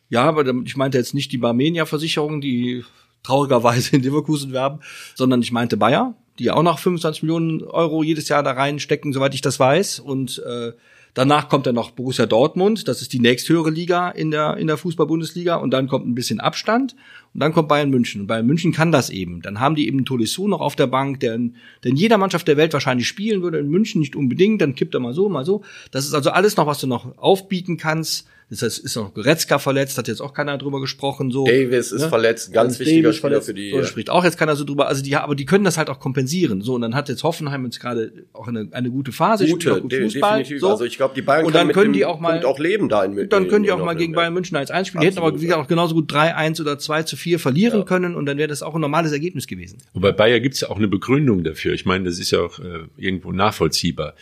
Ja, 0.09 0.25
aber 0.25 0.45
ich 0.65 0.77
meinte 0.77 0.99
jetzt 0.99 1.15
nicht 1.15 1.31
die 1.31 1.39
Barmenia-Versicherung, 1.39 2.41
die 2.41 2.85
traurigerweise 3.23 3.97
in 3.97 4.03
Leverkusen 4.03 4.53
werben, 4.53 4.81
sondern 5.15 5.43
ich 5.43 5.53
meinte 5.53 5.77
Bayer, 5.77 6.15
die 6.39 6.51
auch 6.51 6.63
noch 6.63 6.79
25 6.79 7.23
Millionen 7.23 7.63
Euro 7.63 8.03
jedes 8.03 8.29
Jahr 8.29 8.43
da 8.43 8.53
reinstecken, 8.53 9.13
soweit 9.13 9.35
ich 9.35 9.43
das 9.43 9.61
weiß. 9.61 10.01
Und 10.01 10.43
äh, 10.45 10.73
Danach 11.19 11.49
kommt 11.49 11.67
dann 11.67 11.75
noch 11.75 11.91
Borussia 11.91 12.27
Dortmund, 12.27 12.87
das 12.87 13.03
ist 13.03 13.13
die 13.13 13.19
nächsthöhere 13.19 13.71
Liga 13.71 14.09
in 14.09 14.31
der, 14.31 14.57
in 14.57 14.69
der 14.69 14.77
Fußball-Bundesliga 14.77 15.57
und 15.57 15.73
dann 15.73 15.89
kommt 15.89 16.07
ein 16.07 16.15
bisschen 16.15 16.39
Abstand 16.39 16.95
und 17.35 17.41
dann 17.41 17.53
kommt 17.53 17.67
Bayern 17.67 17.91
München. 17.91 18.21
Und 18.21 18.27
Bayern 18.29 18.47
München 18.47 18.71
kann 18.71 18.93
das 18.93 19.11
eben. 19.11 19.43
Dann 19.43 19.59
haben 19.59 19.75
die 19.75 19.89
eben 19.89 20.05
Tolisso 20.05 20.47
noch 20.47 20.61
auf 20.61 20.77
der 20.77 20.87
Bank, 20.87 21.19
der 21.19 21.35
in, 21.35 21.57
der 21.83 21.91
in 21.91 21.97
jeder 21.97 22.19
Mannschaft 22.19 22.47
der 22.47 22.57
Welt 22.57 22.73
wahrscheinlich 22.73 23.09
spielen 23.09 23.43
würde, 23.43 23.59
in 23.59 23.69
München 23.69 23.99
nicht 24.01 24.15
unbedingt, 24.15 24.63
dann 24.63 24.77
kippt 24.77 24.95
er 24.95 25.01
mal 25.01 25.13
so, 25.13 25.29
mal 25.29 25.45
so. 25.45 25.65
Das 25.91 26.07
ist 26.07 26.15
also 26.15 26.31
alles 26.31 26.57
noch, 26.57 26.69
was 26.69 26.79
du 26.79 26.87
noch 26.87 27.19
aufbieten 27.19 27.79
kannst 27.79 28.29
das 28.50 28.62
heißt, 28.62 28.78
ist 28.78 28.97
noch 28.97 29.12
Goretzka 29.12 29.59
verletzt, 29.59 29.99
hat 29.99 30.09
jetzt 30.09 30.23
auch 30.23 30.33
keiner 30.33 30.57
drüber 30.57 30.81
gesprochen. 30.81 31.31
So, 31.31 31.45
Davis 31.45 31.93
ist 31.93 32.02
ne? 32.02 32.09
verletzt, 32.09 32.50
ganz 32.50 32.78
wichtiger 32.78 33.02
Davis 33.02 33.17
Spieler 33.17 33.31
verletzt, 33.31 33.47
für 33.47 33.55
die. 33.55 33.71
So, 33.73 33.85
spricht 33.85 34.09
auch 34.09 34.25
jetzt 34.25 34.38
keiner 34.38 34.57
so 34.57 34.64
drüber. 34.64 34.88
Also 34.88 35.02
die, 35.02 35.14
aber 35.17 35.35
die 35.35 35.45
können 35.45 35.64
das 35.64 35.76
halt 35.76 35.90
auch 35.90 36.00
kompensieren. 36.00 36.62
So 36.62 36.75
und 36.75 36.81
dann 36.81 36.95
hat 36.95 37.11
jetzt 37.11 37.25
Hoffenheim 37.25 37.67
jetzt 37.67 37.78
gerade 37.78 38.11
auch 38.33 38.49
eine, 38.49 38.68
eine 38.70 38.90
gute 38.90 39.12
Phase, 39.12 39.46
gute, 39.46 39.75
auch 39.75 39.81
gut 39.81 39.92
Fußball. 39.92 40.38
Definitiv. 40.38 40.61
So. 40.61 40.70
Also 40.70 40.85
ich 40.85 40.96
glaube, 40.96 41.14
die 41.14 41.20
Bayern 41.20 41.44
und 41.44 41.55
dann 41.55 41.73
können 41.73 41.92
die 41.92 42.07
auch 42.07 42.20
mal 42.20 42.42
auch 42.46 42.59
leben 42.59 42.88
da 42.88 43.05
in 43.05 43.18
Und 43.18 43.33
dann 43.35 43.49
können 43.49 43.64
die 43.64 43.73
auch 43.73 43.85
mal 43.85 43.94
gegen 43.94 44.14
Bayern 44.14 44.33
München 44.33 44.57
als 44.57 44.70
einspielen. 44.70 45.03
Die 45.03 45.09
hätten 45.09 45.18
aber 45.18 45.38
wie 45.38 45.44
gesagt 45.44 45.62
auch 45.62 45.68
genauso 45.68 45.94
gut 45.94 46.11
3-1 46.11 46.62
oder 46.62 46.79
2 46.79 47.03
zu 47.03 47.16
4 47.16 47.38
verlieren 47.38 47.81
ja. 47.81 47.85
können 47.85 48.14
und 48.14 48.25
dann 48.25 48.38
wäre 48.38 48.49
das 48.49 48.62
auch 48.62 48.75
ein 48.75 48.81
normales 48.81 49.12
Ergebnis 49.12 49.46
gewesen. 49.46 49.77
Und 49.92 50.01
bei 50.01 50.12
Bayern 50.12 50.42
gibt's 50.42 50.62
ja 50.62 50.70
auch 50.70 50.79
eine 50.79 50.88
Begründung 50.88 51.44
dafür. 51.44 51.75
Ich 51.75 51.85
meine, 51.85 52.07
das 52.07 52.18
ist 52.18 52.31
ja 52.31 52.40
auch 52.40 52.59
äh, 52.61 52.87
irgendwo 52.96 53.31
nachvollziehbar. 53.33 54.14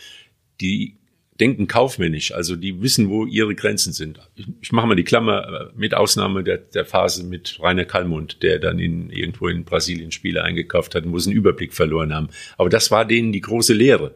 Die 0.59 0.97
denken 1.39 1.67
kaufmännisch, 1.67 2.31
also 2.31 2.55
die 2.55 2.81
wissen, 2.81 3.09
wo 3.09 3.25
ihre 3.25 3.55
Grenzen 3.55 3.93
sind. 3.93 4.19
Ich, 4.35 4.47
ich 4.61 4.71
mache 4.71 4.87
mal 4.87 4.95
die 4.95 5.03
Klammer 5.03 5.69
äh, 5.71 5.79
mit 5.79 5.93
Ausnahme 5.93 6.43
der, 6.43 6.57
der 6.57 6.85
Phase 6.85 7.23
mit 7.23 7.59
Rainer 7.61 7.85
Kallmund, 7.85 8.41
der 8.43 8.59
dann 8.59 8.79
in, 8.79 9.09
irgendwo 9.09 9.47
in 9.47 9.63
Brasilien 9.63 10.11
Spiele 10.11 10.43
eingekauft 10.43 10.95
hat, 10.95 11.03
wo 11.05 11.19
sie 11.19 11.29
einen 11.29 11.37
Überblick 11.37 11.73
verloren 11.73 12.13
haben. 12.13 12.29
Aber 12.57 12.69
das 12.69 12.91
war 12.91 13.05
denen 13.05 13.31
die 13.31 13.41
große 13.41 13.73
Lehre, 13.73 14.15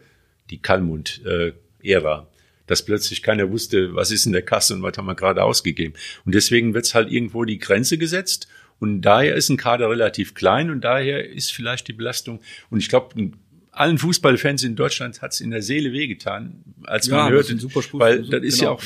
die 0.49 0.61
Kallmund-Ära. 0.61 2.19
Äh, 2.19 2.31
dass 2.67 2.85
plötzlich 2.85 3.21
keiner 3.21 3.51
wusste, 3.51 3.95
was 3.95 4.11
ist 4.11 4.25
in 4.25 4.31
der 4.31 4.43
Kasse 4.43 4.73
und 4.73 4.81
was 4.81 4.97
haben 4.97 5.05
wir 5.05 5.15
gerade 5.15 5.43
ausgegeben. 5.43 5.93
Und 6.25 6.33
deswegen 6.33 6.73
wird's 6.73 6.95
halt 6.95 7.11
irgendwo 7.11 7.43
die 7.43 7.59
Grenze 7.59 7.97
gesetzt. 7.97 8.47
Und 8.79 9.01
daher 9.01 9.35
ist 9.35 9.49
ein 9.49 9.57
Kader 9.57 9.89
relativ 9.89 10.35
klein 10.35 10.71
und 10.71 10.81
daher 10.81 11.29
ist 11.29 11.51
vielleicht 11.51 11.89
die 11.89 11.93
Belastung. 11.93 12.39
Und 12.69 12.79
ich 12.79 12.87
glaube, 12.87 13.31
allen 13.71 13.97
Fußballfans 13.97 14.63
in 14.63 14.75
Deutschland 14.75 15.21
hat's 15.21 15.39
in 15.39 15.49
der 15.51 15.61
Seele 15.61 15.93
wehgetan, 15.93 16.63
als 16.83 17.07
ja, 17.07 17.17
man 17.17 17.31
hörte, 17.31 17.57
weil 17.93 18.23
das 18.23 18.43
ist 18.43 18.59
genau. 18.59 18.71
ja 18.71 18.77
auch 18.77 18.83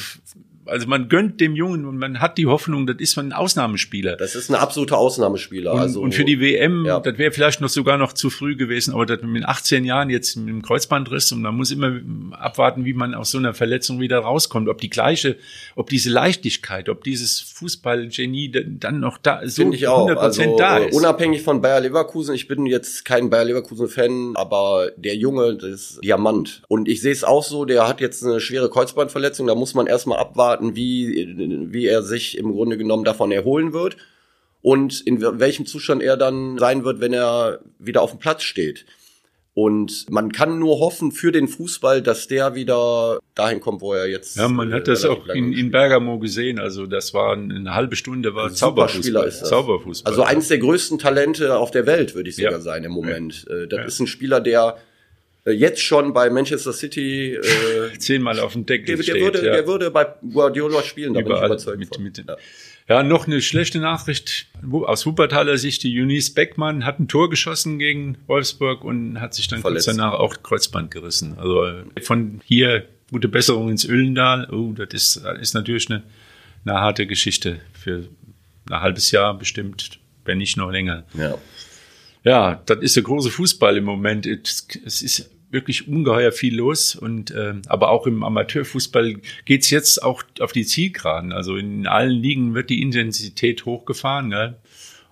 also 0.65 0.87
man 0.87 1.09
gönnt 1.09 1.39
dem 1.41 1.55
Jungen 1.55 1.85
und 1.85 1.97
man 1.97 2.19
hat 2.19 2.37
die 2.37 2.47
Hoffnung, 2.47 2.87
das 2.87 2.97
ist 2.99 3.17
ein 3.17 3.33
Ausnahmespieler. 3.33 4.15
Das 4.15 4.35
ist 4.35 4.49
ein 4.49 4.55
absoluter 4.55 4.97
Ausnahmespieler. 4.97 5.73
Und, 5.73 5.79
also, 5.79 6.01
und 6.01 6.13
für 6.13 6.25
die 6.25 6.39
WM, 6.39 6.85
ja. 6.85 6.99
das 6.99 7.17
wäre 7.17 7.31
vielleicht 7.31 7.61
noch 7.61 7.69
sogar 7.69 7.97
noch 7.97 8.13
zu 8.13 8.29
früh 8.29 8.55
gewesen, 8.55 8.93
aber 8.93 9.05
das 9.05 9.21
mit 9.21 9.45
18 9.45 9.85
Jahren 9.85 10.09
jetzt 10.09 10.35
mit 10.37 10.49
dem 10.49 10.61
Kreuzbandriss 10.61 11.31
und 11.31 11.41
man 11.41 11.55
muss 11.55 11.71
immer 11.71 11.99
abwarten, 12.31 12.85
wie 12.85 12.93
man 12.93 13.13
aus 13.13 13.31
so 13.31 13.37
einer 13.37 13.53
Verletzung 13.53 13.99
wieder 13.99 14.19
rauskommt. 14.19 14.69
Ob 14.69 14.79
die 14.81 14.89
gleiche, 14.89 15.37
ob 15.75 15.89
diese 15.89 16.09
Leichtigkeit, 16.09 16.89
ob 16.89 17.03
dieses 17.03 17.39
Fußballgenie 17.39 18.51
dann 18.51 18.99
noch 18.99 19.17
da 19.17 19.41
so 19.45 19.63
100 19.63 20.17
also, 20.17 20.57
da 20.57 20.77
ist. 20.77 20.95
Unabhängig 20.95 21.41
von 21.41 21.61
Bayer 21.61 21.81
Leverkusen, 21.81 22.35
ich 22.35 22.47
bin 22.47 22.65
jetzt 22.65 23.05
kein 23.05 23.29
Bayer 23.29 23.45
Leverkusen-Fan, 23.45 24.33
aber 24.35 24.91
der 24.97 25.15
Junge, 25.15 25.55
das 25.55 25.69
ist 25.69 25.99
Diamant. 26.03 26.63
Und 26.67 26.87
ich 26.87 27.01
sehe 27.01 27.11
es 27.11 27.23
auch 27.23 27.43
so, 27.43 27.65
der 27.65 27.87
hat 27.87 28.01
jetzt 28.01 28.23
eine 28.23 28.39
schwere 28.39 28.69
Kreuzbandverletzung, 28.69 29.47
da 29.47 29.55
muss 29.55 29.73
man 29.73 29.87
erstmal 29.87 30.19
abwarten, 30.19 30.54
abwarten, 30.55 30.75
wie, 30.75 31.71
wie 31.71 31.85
er 31.85 32.01
sich 32.01 32.37
im 32.37 32.51
Grunde 32.51 32.77
genommen 32.77 33.03
davon 33.03 33.31
erholen 33.31 33.73
wird 33.73 33.97
und 34.61 35.01
in 35.01 35.21
welchem 35.21 35.65
Zustand 35.65 36.01
er 36.01 36.17
dann 36.17 36.57
sein 36.57 36.83
wird, 36.83 36.99
wenn 36.99 37.13
er 37.13 37.59
wieder 37.79 38.01
auf 38.01 38.11
dem 38.11 38.19
Platz 38.19 38.43
steht. 38.43 38.85
Und 39.53 40.09
man 40.09 40.33
kann 40.33 40.59
nur 40.59 40.79
hoffen 40.79 41.13
für 41.13 41.31
den 41.31 41.47
Fußball, 41.47 42.01
dass 42.01 42.27
der 42.27 42.55
wieder 42.55 43.19
dahin 43.35 43.61
kommt, 43.61 43.79
wo 43.79 43.93
er 43.93 44.05
jetzt. 44.05 44.35
Ja, 44.35 44.49
man 44.49 44.73
hat 44.73 44.89
das 44.89 45.05
auch 45.05 45.29
in, 45.29 45.53
in 45.53 45.71
Bergamo 45.71 46.19
gesehen. 46.19 46.59
Also 46.59 46.87
das 46.87 47.13
war 47.13 47.33
eine 47.33 47.73
halbe 47.73 47.95
Stunde, 47.95 48.35
war 48.35 48.51
Zauberfußball. 48.51 49.25
Ist 49.25 49.43
das. 49.43 49.49
Zauberfußball. 49.49 50.11
Also 50.11 50.23
eins 50.23 50.49
der 50.49 50.57
größten 50.57 50.99
Talente 50.99 51.57
auf 51.57 51.71
der 51.71 51.85
Welt, 51.85 52.15
würde 52.15 52.29
ich 52.29 52.35
sogar 52.35 52.51
ja. 52.51 52.59
sein 52.59 52.83
im 52.83 52.91
Moment. 52.91 53.45
Ja. 53.47 53.55
Äh, 53.55 53.67
das 53.69 53.79
ja. 53.79 53.85
ist 53.85 53.99
ein 54.01 54.07
Spieler, 54.07 54.41
der 54.41 54.75
äh, 54.75 54.79
jetzt 55.51 55.81
schon 55.81 56.13
bei 56.13 56.29
Manchester 56.29 56.73
City 56.73 57.35
äh, 57.35 57.97
zehnmal 57.99 58.39
auf 58.39 58.53
dem 58.53 58.65
Deckel 58.65 58.97
der, 58.97 59.05
der 59.05 59.15
Würde, 59.21 59.45
ja. 59.45 59.51
Der 59.53 59.67
würde 59.67 59.91
bei 59.91 60.07
Guardiola 60.31 60.81
spielen, 60.81 61.13
da 61.13 61.21
Überall 61.21 61.49
bin 61.49 61.57
ich 61.57 61.63
überzeugt 61.63 61.79
mit, 61.79 61.95
von. 61.95 62.03
Mit, 62.03 62.17
ja. 62.17 62.37
ja, 62.89 63.03
noch 63.03 63.27
eine 63.27 63.41
schlechte 63.41 63.79
Nachricht 63.79 64.47
aus 64.71 65.05
Wuppertaler 65.05 65.57
Sicht. 65.57 65.83
Die 65.83 65.99
Eunice 65.99 66.33
Beckmann 66.33 66.85
hat 66.85 66.99
ein 66.99 67.07
Tor 67.07 67.29
geschossen 67.29 67.77
gegen 67.77 68.17
Wolfsburg 68.27 68.83
und 68.83 69.21
hat 69.21 69.33
sich 69.33 69.47
dann 69.47 69.61
Verletzt. 69.61 69.85
kurz 69.85 69.97
danach 69.97 70.13
auch 70.13 70.41
Kreuzband 70.41 70.91
gerissen. 70.91 71.37
Also 71.37 71.65
äh, 71.65 71.83
von 72.01 72.41
hier 72.43 72.85
gute 73.11 73.27
Besserung 73.27 73.69
ins 73.69 73.87
Öllendal. 73.87 74.49
Oh, 74.51 74.73
das 74.73 74.89
ist, 74.93 75.25
ist 75.39 75.53
natürlich 75.53 75.89
eine, 75.91 76.01
eine 76.65 76.81
harte 76.81 77.05
Geschichte 77.05 77.59
für 77.73 78.07
ein 78.69 78.81
halbes 78.81 79.11
Jahr 79.11 79.37
bestimmt, 79.37 79.99
wenn 80.25 80.39
nicht 80.39 80.57
noch 80.57 80.71
länger. 80.71 81.03
Ja. 81.13 81.37
Ja, 82.23 82.59
das 82.65 82.79
ist 82.79 82.95
der 82.95 83.03
große 83.03 83.29
Fußball 83.29 83.77
im 83.77 83.83
Moment. 83.83 84.25
Es 84.25 85.03
ist 85.03 85.29
wirklich 85.55 85.87
ungeheuer 85.87 86.31
viel 86.31 86.55
los 86.55 86.93
und 86.93 87.31
äh, 87.31 87.55
aber 87.65 87.89
auch 87.89 88.05
im 88.05 88.23
Amateurfußball 88.23 89.15
geht's 89.45 89.71
jetzt 89.71 90.03
auch 90.03 90.21
auf 90.39 90.51
die 90.51 90.65
Zielgeraden. 90.65 91.33
Also 91.33 91.55
in 91.55 91.87
allen 91.87 92.11
Ligen 92.11 92.53
wird 92.53 92.69
die 92.69 92.83
Intensität 92.83 93.65
hochgefahren. 93.65 94.29
Gell? 94.29 94.55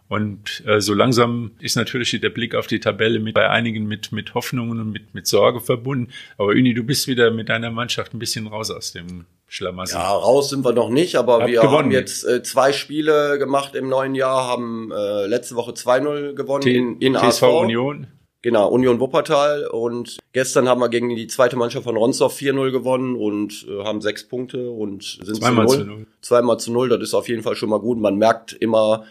Und 0.10 0.64
äh, 0.68 0.80
so 0.80 0.94
langsam 0.94 1.52
ist 1.60 1.76
natürlich 1.76 2.12
der 2.22 2.30
Blick 2.30 2.54
auf 2.54 2.68
die 2.68 2.80
Tabelle 2.80 3.20
mit 3.20 3.34
bei 3.34 3.50
einigen 3.50 3.88
mit 3.88 4.12
mit 4.12 4.36
Hoffnungen 4.36 4.80
und 4.80 4.92
mit 4.92 5.16
mit 5.16 5.26
Sorge 5.26 5.60
verbunden. 5.60 6.12
Aber 6.38 6.50
Uni, 6.50 6.76
du 6.76 6.84
bist 6.84 7.08
wieder 7.08 7.32
mit 7.32 7.50
deiner 7.50 7.72
Mannschaft 7.72 8.14
ein 8.14 8.20
bisschen 8.20 8.46
raus 8.46 8.70
aus 8.70 8.92
dem 8.92 9.26
Schlamassel. 9.48 9.98
Ja, 9.98 10.12
raus 10.12 10.50
sind 10.50 10.66
wir 10.66 10.74
noch 10.74 10.90
nicht, 10.90 11.16
aber 11.16 11.40
Hab 11.40 11.48
wir 11.48 11.62
gewonnen. 11.62 11.86
haben 11.86 11.92
jetzt 11.92 12.26
äh, 12.26 12.44
zwei 12.44 12.74
Spiele 12.74 13.40
gemacht 13.40 13.76
im 13.76 13.88
neuen 13.88 14.14
Jahr, 14.14 14.48
haben 14.48 14.92
äh, 14.92 15.26
letzte 15.26 15.56
Woche 15.56 15.72
2-0 15.72 16.34
gewonnen 16.34 16.62
T 16.62 16.76
in, 16.76 16.98
in 17.00 17.14
TSV 17.14 17.24
ASV. 17.24 17.44
Union. 17.44 18.08
Genau, 18.44 18.68
Union 18.68 19.00
Wuppertal. 19.00 19.66
Und 19.68 20.20
gestern 20.34 20.68
haben 20.68 20.82
wir 20.82 20.90
gegen 20.90 21.16
die 21.16 21.28
zweite 21.28 21.56
Mannschaft 21.56 21.86
von 21.86 21.96
Ronsdorf 21.96 22.38
4-0 22.38 22.72
gewonnen 22.72 23.16
und 23.16 23.66
äh, 23.68 23.86
haben 23.86 24.02
sechs 24.02 24.26
Punkte 24.26 24.70
und 24.70 25.18
sind 25.24 25.38
Zweimal 25.38 25.68
zu 25.68 25.84
null. 25.84 26.06
Zweimal 26.22 26.60
zu 26.60 26.72
null, 26.72 26.90
das 26.90 27.00
ist 27.00 27.14
auf 27.14 27.30
jeden 27.30 27.42
Fall 27.42 27.56
schon 27.56 27.70
mal 27.70 27.80
gut. 27.80 27.98
Man 27.98 28.18
merkt 28.18 28.52
immer, 28.52 29.06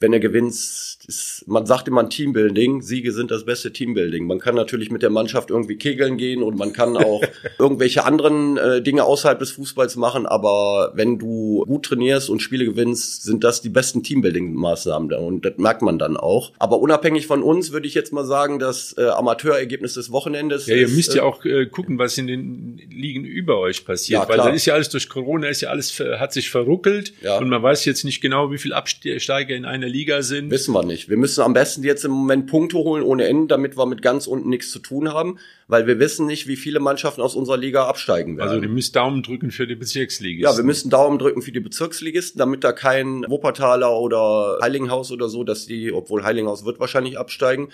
wenn 0.00 0.14
er 0.14 0.20
gewinnt, 0.20 0.54
ist, 0.54 1.44
man 1.46 1.66
sagt 1.66 1.86
immer 1.86 2.08
Teambuilding, 2.08 2.80
Siege 2.80 3.12
sind 3.12 3.30
das 3.30 3.44
beste 3.44 3.70
Teambuilding. 3.70 4.26
Man 4.26 4.38
kann 4.38 4.54
natürlich 4.54 4.90
mit 4.90 5.02
der 5.02 5.10
Mannschaft 5.10 5.50
irgendwie 5.50 5.76
kegeln 5.76 6.16
gehen 6.16 6.42
und 6.42 6.56
man 6.56 6.72
kann 6.72 6.96
auch 6.96 7.22
irgendwelche 7.58 8.04
anderen 8.04 8.56
äh, 8.56 8.80
Dinge 8.80 9.04
außerhalb 9.04 9.38
des 9.38 9.52
Fußballs 9.52 9.96
machen, 9.96 10.26
aber 10.26 10.92
wenn 10.94 11.18
du 11.18 11.64
gut 11.66 11.84
trainierst 11.84 12.30
und 12.30 12.40
Spiele 12.40 12.64
gewinnst, 12.64 13.24
sind 13.24 13.44
das 13.44 13.60
die 13.60 13.68
besten 13.68 14.02
Teambuilding-Maßnahmen 14.02 15.12
und 15.12 15.44
das 15.44 15.58
merkt 15.58 15.82
man 15.82 15.98
dann 15.98 16.16
auch. 16.16 16.52
Aber 16.58 16.80
unabhängig 16.80 17.26
von 17.26 17.42
uns 17.42 17.72
würde 17.72 17.86
ich 17.86 17.94
jetzt 17.94 18.12
mal 18.12 18.24
sagen, 18.24 18.58
das 18.58 18.96
äh, 18.96 19.04
Amateurergebnis 19.04 19.94
des 19.94 20.10
Wochenendes. 20.10 20.66
Ja, 20.66 20.76
ihr 20.76 20.86
ist, 20.86 20.96
müsst 20.96 21.14
ja 21.14 21.22
äh, 21.22 21.26
auch 21.26 21.44
äh, 21.44 21.66
gucken, 21.66 21.98
was 21.98 22.16
in 22.16 22.26
den 22.26 22.80
Ligen 22.90 23.24
über 23.24 23.58
euch 23.58 23.84
passiert, 23.84 24.22
ja, 24.22 24.28
weil 24.28 24.38
da 24.38 24.48
ist 24.48 24.64
ja 24.64 24.72
alles 24.72 24.88
durch 24.88 25.10
Corona, 25.10 25.48
ist 25.48 25.60
ja 25.60 25.68
alles 25.68 25.90
hat 26.00 26.32
sich 26.32 26.48
verruckelt 26.48 27.12
ja. 27.20 27.36
und 27.38 27.50
man 27.50 27.62
weiß 27.62 27.84
jetzt 27.84 28.04
nicht 28.04 28.22
genau, 28.22 28.50
wie 28.50 28.58
viel 28.58 28.72
Absteiger 28.72 29.54
in 29.54 29.66
einer 29.66 29.89
Liga 29.90 30.22
sind. 30.22 30.50
Wissen 30.50 30.72
wir 30.72 30.84
nicht. 30.84 31.08
Wir 31.10 31.18
müssen 31.18 31.42
am 31.42 31.52
besten 31.52 31.82
jetzt 31.82 32.04
im 32.04 32.12
Moment 32.12 32.46
Punkte 32.46 32.78
holen 32.78 33.02
ohne 33.02 33.26
Ende, 33.26 33.48
damit 33.48 33.76
wir 33.76 33.84
mit 33.86 34.00
ganz 34.00 34.26
unten 34.26 34.48
nichts 34.48 34.70
zu 34.70 34.78
tun 34.78 35.12
haben, 35.12 35.38
weil 35.68 35.86
wir 35.86 35.98
wissen 35.98 36.26
nicht, 36.26 36.46
wie 36.46 36.56
viele 36.56 36.80
Mannschaften 36.80 37.20
aus 37.20 37.34
unserer 37.34 37.56
Liga 37.56 37.86
absteigen 37.86 38.38
werden. 38.38 38.48
Also 38.48 38.62
ihr 38.62 38.68
müsst 38.68 38.96
Daumen 38.96 39.22
drücken 39.22 39.50
für 39.50 39.66
die 39.66 39.74
Bezirksligisten. 39.74 40.50
Ja, 40.50 40.56
wir 40.56 40.64
müssen 40.64 40.90
Daumen 40.90 41.18
drücken 41.18 41.42
für 41.42 41.52
die 41.52 41.60
Bezirksligisten, 41.60 42.38
damit 42.38 42.64
da 42.64 42.72
kein 42.72 43.24
Wuppertaler 43.28 43.98
oder 43.98 44.58
Heilinghaus 44.62 45.12
oder 45.12 45.28
so, 45.28 45.44
dass 45.44 45.66
die, 45.66 45.92
obwohl 45.92 46.24
Heilinghaus 46.24 46.64
wird 46.64 46.80
wahrscheinlich 46.80 47.18
absteigen. 47.18 47.68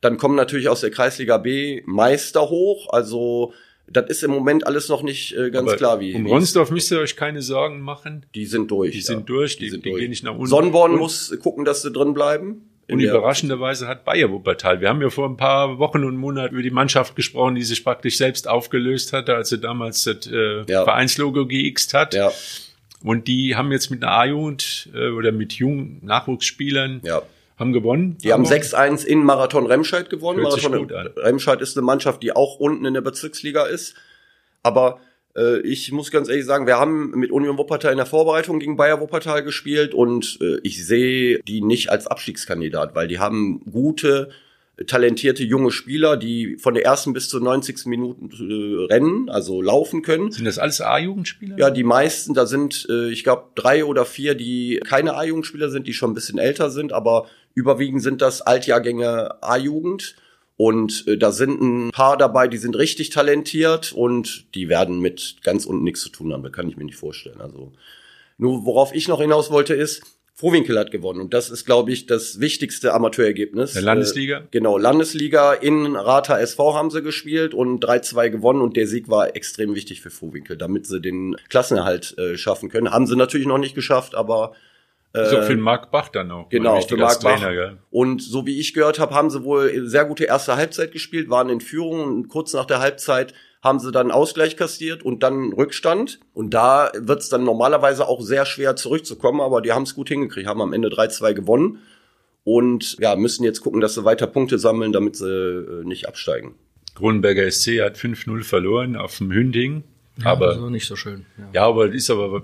Dann 0.00 0.18
kommen 0.18 0.34
natürlich 0.34 0.68
aus 0.68 0.80
der 0.80 0.90
Kreisliga 0.90 1.38
B 1.38 1.82
Meister 1.86 2.50
hoch, 2.50 2.92
also 2.92 3.52
das 3.92 4.06
ist 4.08 4.22
im 4.22 4.30
Moment 4.30 4.66
alles 4.66 4.88
noch 4.88 5.02
nicht 5.02 5.36
äh, 5.36 5.50
ganz 5.50 5.68
Aber 5.68 5.76
klar, 5.76 6.00
wie. 6.00 6.14
Um 6.14 6.26
Ronsdorf 6.26 6.70
müsst 6.70 6.90
ihr 6.90 6.98
euch 6.98 7.16
keine 7.16 7.42
Sorgen 7.42 7.80
machen. 7.80 8.26
Die 8.34 8.46
sind 8.46 8.70
durch. 8.70 8.92
Die 8.92 8.98
ja. 8.98 9.04
sind 9.04 9.28
durch, 9.28 9.56
die, 9.56 9.64
die, 9.64 9.70
sind 9.70 9.84
die 9.84 9.90
durch. 9.90 10.00
gehen 10.00 10.10
nicht 10.10 10.24
nach 10.24 10.32
unten. 10.32 10.46
Sonnenborn 10.46 10.96
muss 10.96 11.36
gucken, 11.42 11.64
dass 11.64 11.82
sie 11.82 11.90
drin 11.90 12.14
bleiben. 12.14 12.68
Und 12.90 13.00
überraschenderweise 13.00 13.88
hat 13.88 14.04
Bayer 14.04 14.30
Wuppertal. 14.30 14.80
Wir 14.80 14.88
haben 14.88 15.00
ja 15.00 15.08
vor 15.08 15.26
ein 15.26 15.36
paar 15.36 15.78
Wochen 15.78 16.04
und 16.04 16.16
Monaten 16.16 16.54
über 16.54 16.62
die 16.62 16.70
Mannschaft 16.70 17.16
gesprochen, 17.16 17.54
die 17.54 17.62
sich 17.62 17.84
praktisch 17.84 18.18
selbst 18.18 18.48
aufgelöst 18.48 19.14
hatte, 19.14 19.34
als 19.34 19.48
sie 19.48 19.58
damals 19.58 20.04
das 20.04 20.26
äh, 20.26 20.64
ja. 20.68 20.84
Vereinslogo 20.84 21.46
geixt 21.46 21.94
hat. 21.94 22.12
Ja. 22.12 22.30
Und 23.02 23.28
die 23.28 23.56
haben 23.56 23.72
jetzt 23.72 23.90
mit 23.90 24.02
einer 24.02 24.12
A-Jugend 24.12 24.90
äh, 24.94 25.08
oder 25.08 25.32
mit 25.32 25.54
jungen 25.54 26.00
Nachwuchsspielern 26.02 27.00
ja 27.02 27.22
haben 27.62 27.72
gewonnen. 27.72 28.18
Die 28.22 28.32
haben 28.32 28.44
6-1 28.44 29.04
in 29.04 29.24
Marathon 29.24 29.66
Remscheid 29.66 30.10
gewonnen. 30.10 30.42
Marathon 30.42 30.90
Remscheid 31.16 31.62
ist 31.62 31.76
eine 31.76 31.84
Mannschaft, 31.84 32.22
die 32.22 32.36
auch 32.36 32.60
unten 32.60 32.84
in 32.84 32.92
der 32.92 33.00
Bezirksliga 33.00 33.64
ist. 33.64 33.94
Aber 34.62 35.00
äh, 35.36 35.60
ich 35.60 35.90
muss 35.92 36.10
ganz 36.10 36.28
ehrlich 36.28 36.44
sagen, 36.44 36.66
wir 36.66 36.78
haben 36.78 37.10
mit 37.10 37.30
Union 37.30 37.56
Wuppertal 37.56 37.92
in 37.92 37.98
der 37.98 38.06
Vorbereitung 38.06 38.58
gegen 38.58 38.76
Bayer 38.76 39.00
Wuppertal 39.00 39.42
gespielt 39.42 39.94
und 39.94 40.38
äh, 40.40 40.58
ich 40.62 40.84
sehe 40.84 41.40
die 41.46 41.62
nicht 41.62 41.90
als 41.90 42.06
Abstiegskandidat, 42.06 42.94
weil 42.94 43.08
die 43.08 43.18
haben 43.18 43.62
gute 43.70 44.28
talentierte 44.86 45.44
junge 45.44 45.70
Spieler, 45.70 46.16
die 46.16 46.56
von 46.56 46.74
der 46.74 46.84
ersten 46.84 47.12
bis 47.12 47.28
zur 47.28 47.40
90. 47.40 47.86
Minute 47.86 48.20
äh, 48.42 48.86
rennen, 48.92 49.28
also 49.28 49.60
laufen 49.60 50.02
können. 50.02 50.32
Sind 50.32 50.46
das 50.46 50.58
alles 50.58 50.80
A-Jugendspieler? 50.80 51.58
Ja, 51.58 51.70
die 51.70 51.84
meisten, 51.84 52.34
da 52.34 52.46
sind, 52.46 52.86
äh, 52.88 53.10
ich 53.10 53.22
glaube, 53.22 53.44
drei 53.54 53.84
oder 53.84 54.04
vier, 54.04 54.34
die 54.34 54.80
keine 54.84 55.14
A-Jugendspieler 55.14 55.68
sind, 55.68 55.86
die 55.86 55.92
schon 55.92 56.12
ein 56.12 56.14
bisschen 56.14 56.38
älter 56.38 56.70
sind, 56.70 56.92
aber 56.92 57.26
überwiegend 57.54 58.02
sind 58.02 58.22
das 58.22 58.42
Altjahrgänge 58.42 59.42
A-Jugend. 59.42 60.16
Und 60.56 61.08
äh, 61.08 61.16
da 61.16 61.32
sind 61.32 61.60
ein 61.60 61.90
paar 61.90 62.16
dabei, 62.16 62.46
die 62.46 62.58
sind 62.58 62.76
richtig 62.76 63.10
talentiert 63.10 63.92
und 63.92 64.54
die 64.54 64.68
werden 64.68 65.00
mit 65.00 65.38
ganz 65.42 65.64
unten 65.64 65.82
nichts 65.82 66.02
zu 66.02 66.10
tun 66.10 66.32
haben. 66.32 66.42
Das 66.42 66.52
kann 66.52 66.68
ich 66.68 66.76
mir 66.76 66.84
nicht 66.84 66.98
vorstellen. 66.98 67.40
Also 67.40 67.72
nur 68.38 68.64
worauf 68.64 68.94
ich 68.94 69.08
noch 69.08 69.20
hinaus 69.20 69.50
wollte 69.50 69.74
ist, 69.74 70.02
Frohwinkel 70.34 70.78
hat 70.78 70.90
gewonnen. 70.90 71.20
Und 71.20 71.34
das 71.34 71.50
ist, 71.50 71.66
glaube 71.66 71.92
ich, 71.92 72.06
das 72.06 72.40
wichtigste 72.40 72.94
Amateurergebnis. 72.94 73.74
Der 73.74 73.82
Landesliga? 73.82 74.38
Äh, 74.38 74.42
genau, 74.50 74.78
Landesliga 74.78 75.52
in 75.52 75.94
Rata 75.94 76.38
SV 76.38 76.74
haben 76.74 76.90
sie 76.90 77.02
gespielt 77.02 77.54
und 77.54 77.84
3-2 77.84 78.30
gewonnen. 78.30 78.60
Und 78.60 78.76
der 78.76 78.86
Sieg 78.86 79.08
war 79.08 79.36
extrem 79.36 79.74
wichtig 79.74 80.00
für 80.00 80.10
Frohwinkel, 80.10 80.56
damit 80.56 80.86
sie 80.86 81.00
den 81.00 81.36
Klassenerhalt 81.48 82.18
äh, 82.18 82.36
schaffen 82.36 82.70
können. 82.70 82.90
Haben 82.90 83.06
sie 83.06 83.14
natürlich 83.14 83.46
noch 83.46 83.58
nicht 83.58 83.74
geschafft, 83.74 84.14
aber 84.14 84.54
so 85.14 85.42
für 85.42 85.56
Marc 85.56 85.90
Bach 85.90 86.08
dann 86.08 86.30
auch. 86.30 86.48
Genau, 86.48 86.80
für 86.80 86.96
Marc 86.96 87.20
Bach. 87.22 87.40
Gell? 87.40 87.78
Und 87.90 88.22
so 88.22 88.46
wie 88.46 88.58
ich 88.58 88.72
gehört 88.72 88.98
habe, 88.98 89.14
haben 89.14 89.30
sie 89.30 89.44
wohl 89.44 89.86
sehr 89.86 90.04
gute 90.04 90.24
erste 90.24 90.56
Halbzeit 90.56 90.92
gespielt, 90.92 91.28
waren 91.28 91.50
in 91.50 91.60
Führung 91.60 92.04
und 92.04 92.28
kurz 92.28 92.54
nach 92.54 92.64
der 92.64 92.80
Halbzeit 92.80 93.34
haben 93.62 93.78
sie 93.78 93.92
dann 93.92 94.10
Ausgleich 94.10 94.56
kassiert 94.56 95.02
und 95.02 95.22
dann 95.22 95.52
Rückstand. 95.52 96.18
Und 96.34 96.52
da 96.52 96.90
wird 96.96 97.20
es 97.20 97.28
dann 97.28 97.44
normalerweise 97.44 98.08
auch 98.08 98.20
sehr 98.20 98.44
schwer 98.44 98.74
zurückzukommen, 98.74 99.40
aber 99.40 99.60
die 99.60 99.72
haben 99.72 99.84
es 99.84 99.94
gut 99.94 100.08
hingekriegt, 100.08 100.48
haben 100.48 100.60
am 100.60 100.72
Ende 100.72 100.88
3-2 100.88 101.34
gewonnen 101.34 101.78
und 102.44 102.96
ja, 102.98 103.14
müssen 103.14 103.44
jetzt 103.44 103.60
gucken, 103.60 103.80
dass 103.80 103.94
sie 103.94 104.04
weiter 104.04 104.26
Punkte 104.26 104.58
sammeln, 104.58 104.92
damit 104.92 105.16
sie 105.16 105.28
äh, 105.28 105.84
nicht 105.84 106.08
absteigen. 106.08 106.54
Kronenberger 106.94 107.50
SC 107.50 107.80
hat 107.80 107.96
5-0 107.96 108.42
verloren 108.42 108.96
auf 108.96 109.18
dem 109.18 109.32
Hünding. 109.32 109.84
Ja, 110.18 110.32
aber 110.32 110.70
nicht 110.70 110.86
so 110.86 110.96
schön. 110.96 111.24
Ja. 111.38 111.48
ja, 111.52 111.66
aber 111.66 111.86
ist 111.90 112.10
aber 112.10 112.42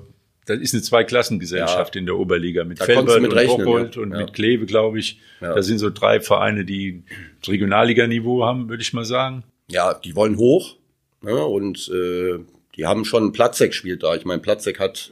das 0.49 0.59
ist 0.61 0.73
eine 0.73 0.83
Zweiklassengesellschaft 0.83 1.95
ja. 1.95 1.99
in 1.99 2.07
der 2.07 2.17
Oberliga 2.17 2.65
mit 2.65 2.83
Felbert 2.83 3.21
und 3.21 3.33
rechnen, 3.33 3.65
Bocholt 3.65 3.97
ja. 3.97 4.03
und 4.03 4.13
ja. 4.13 4.19
mit 4.19 4.33
Kleve, 4.33 4.65
glaube 4.65 4.99
ich. 4.99 5.21
Da 5.41 5.63
sind 5.63 5.79
so 5.79 5.91
drei 5.91 6.21
Vereine, 6.21 6.65
die 6.65 7.03
Regionalliganiveau 7.47 8.45
haben, 8.45 8.69
würde 8.69 8.83
ich 8.83 8.95
mal 8.95 9.05
sagen. 9.05 9.45
Ja, 9.71 9.93
die 9.93 10.17
wollen 10.17 10.39
hoch. 10.39 10.77
Ne? 11.21 11.45
Und 11.45 11.91
äh, 11.93 12.39
die 12.77 12.87
haben 12.87 13.05
schon 13.05 13.33
Platzek 13.33 13.73
gespielt 13.73 14.03
da. 14.03 14.15
Ich 14.15 14.25
meine, 14.25 14.41
Platzek 14.41 14.81
hat 14.81 15.11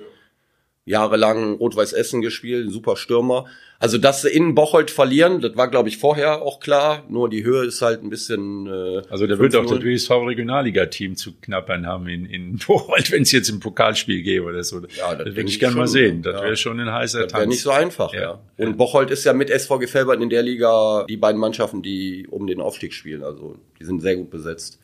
jahrelang 0.86 1.56
Rot-Weiß 1.56 1.92
Essen 1.92 2.22
gespielt, 2.22 2.70
super 2.70 2.96
Stürmer. 2.96 3.44
Also, 3.78 3.98
dass 3.98 4.22
sie 4.22 4.30
in 4.30 4.54
Bocholt 4.54 4.90
verlieren, 4.90 5.40
das 5.40 5.56
war, 5.56 5.68
glaube 5.68 5.88
ich, 5.88 5.98
vorher 5.98 6.40
auch 6.42 6.60
klar. 6.60 7.04
Nur 7.08 7.28
die 7.28 7.44
Höhe 7.44 7.64
ist 7.64 7.82
halt 7.82 8.02
ein 8.02 8.08
bisschen. 8.08 8.66
Äh, 8.66 9.02
also, 9.10 9.26
da 9.26 9.38
wird 9.38 9.54
auch 9.54 9.66
das 9.66 9.82
WSV 9.82 10.10
Regionalliga-Team 10.10 11.16
zu 11.16 11.34
knappern 11.40 11.86
haben 11.86 12.08
in, 12.08 12.24
in 12.24 12.56
Bocholt, 12.66 13.12
wenn 13.12 13.22
es 13.22 13.32
jetzt 13.32 13.50
im 13.50 13.60
Pokalspiel 13.60 14.22
gäbe 14.22 14.46
oder 14.46 14.64
so. 14.64 14.80
Ja, 14.96 15.14
das, 15.14 15.26
das 15.26 15.36
würde 15.36 15.48
ich 15.48 15.60
gerne 15.60 15.76
mal 15.76 15.88
sehen. 15.88 16.22
Das 16.22 16.36
ja. 16.36 16.42
wäre 16.42 16.56
schon 16.56 16.80
ein 16.80 16.90
heißer 16.90 17.24
das 17.24 17.32
Tanz. 17.32 17.40
Wäre 17.40 17.48
nicht 17.48 17.62
so 17.62 17.70
einfach, 17.70 18.14
ja. 18.14 18.40
ja. 18.56 18.66
Und 18.66 18.78
Bocholt 18.78 19.10
ist 19.10 19.24
ja 19.24 19.34
mit 19.34 19.50
SV 19.50 19.80
Felbert 19.86 20.22
in 20.22 20.30
der 20.30 20.42
Liga 20.42 21.04
die 21.08 21.18
beiden 21.18 21.40
Mannschaften, 21.40 21.82
die 21.82 22.26
um 22.30 22.46
den 22.46 22.60
Aufstieg 22.60 22.94
spielen. 22.94 23.22
Also, 23.22 23.56
die 23.78 23.84
sind 23.84 24.00
sehr 24.00 24.16
gut 24.16 24.30
besetzt. 24.30 24.80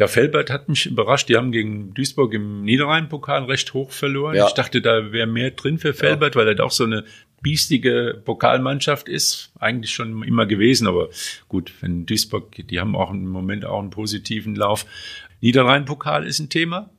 Ja, 0.00 0.06
Felbert 0.06 0.48
hat 0.48 0.70
mich 0.70 0.86
überrascht. 0.86 1.28
Die 1.28 1.36
haben 1.36 1.52
gegen 1.52 1.92
Duisburg 1.92 2.32
im 2.32 2.62
Niederrhein-Pokal 2.62 3.44
recht 3.44 3.74
hoch 3.74 3.90
verloren. 3.90 4.34
Ja. 4.34 4.46
Ich 4.46 4.54
dachte, 4.54 4.80
da 4.80 5.12
wäre 5.12 5.26
mehr 5.26 5.50
drin 5.50 5.76
für 5.76 5.92
Felbert, 5.92 6.34
ja. 6.34 6.40
weil 6.40 6.48
er 6.48 6.54
doch 6.54 6.70
so 6.70 6.84
eine 6.84 7.04
biestige 7.42 8.20
Pokalmannschaft 8.24 9.08
ist. 9.08 9.52
Eigentlich 9.58 9.92
schon 9.92 10.22
immer 10.22 10.46
gewesen, 10.46 10.86
aber 10.86 11.08
gut, 11.48 11.72
wenn 11.80 12.06
Duisburg, 12.06 12.54
die 12.68 12.80
haben 12.80 12.94
auch 12.96 13.10
im 13.10 13.28
Moment 13.28 13.64
auch 13.64 13.80
einen 13.80 13.90
positiven 13.90 14.54
Lauf. 14.54 14.86
Niederrhein-Pokal 15.40 16.26
ist 16.26 16.38
ein 16.38 16.48
Thema 16.48 16.90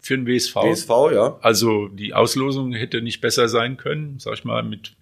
für 0.00 0.16
den 0.16 0.26
WSV. 0.26 0.56
WSV, 0.56 0.90
ja. 1.14 1.38
Also 1.42 1.88
die 1.88 2.14
Auslosung 2.14 2.72
hätte 2.72 3.02
nicht 3.02 3.20
besser 3.20 3.48
sein 3.48 3.76
können, 3.76 4.18
sag 4.18 4.34
ich 4.34 4.44
mal, 4.44 4.62
mit 4.62 4.94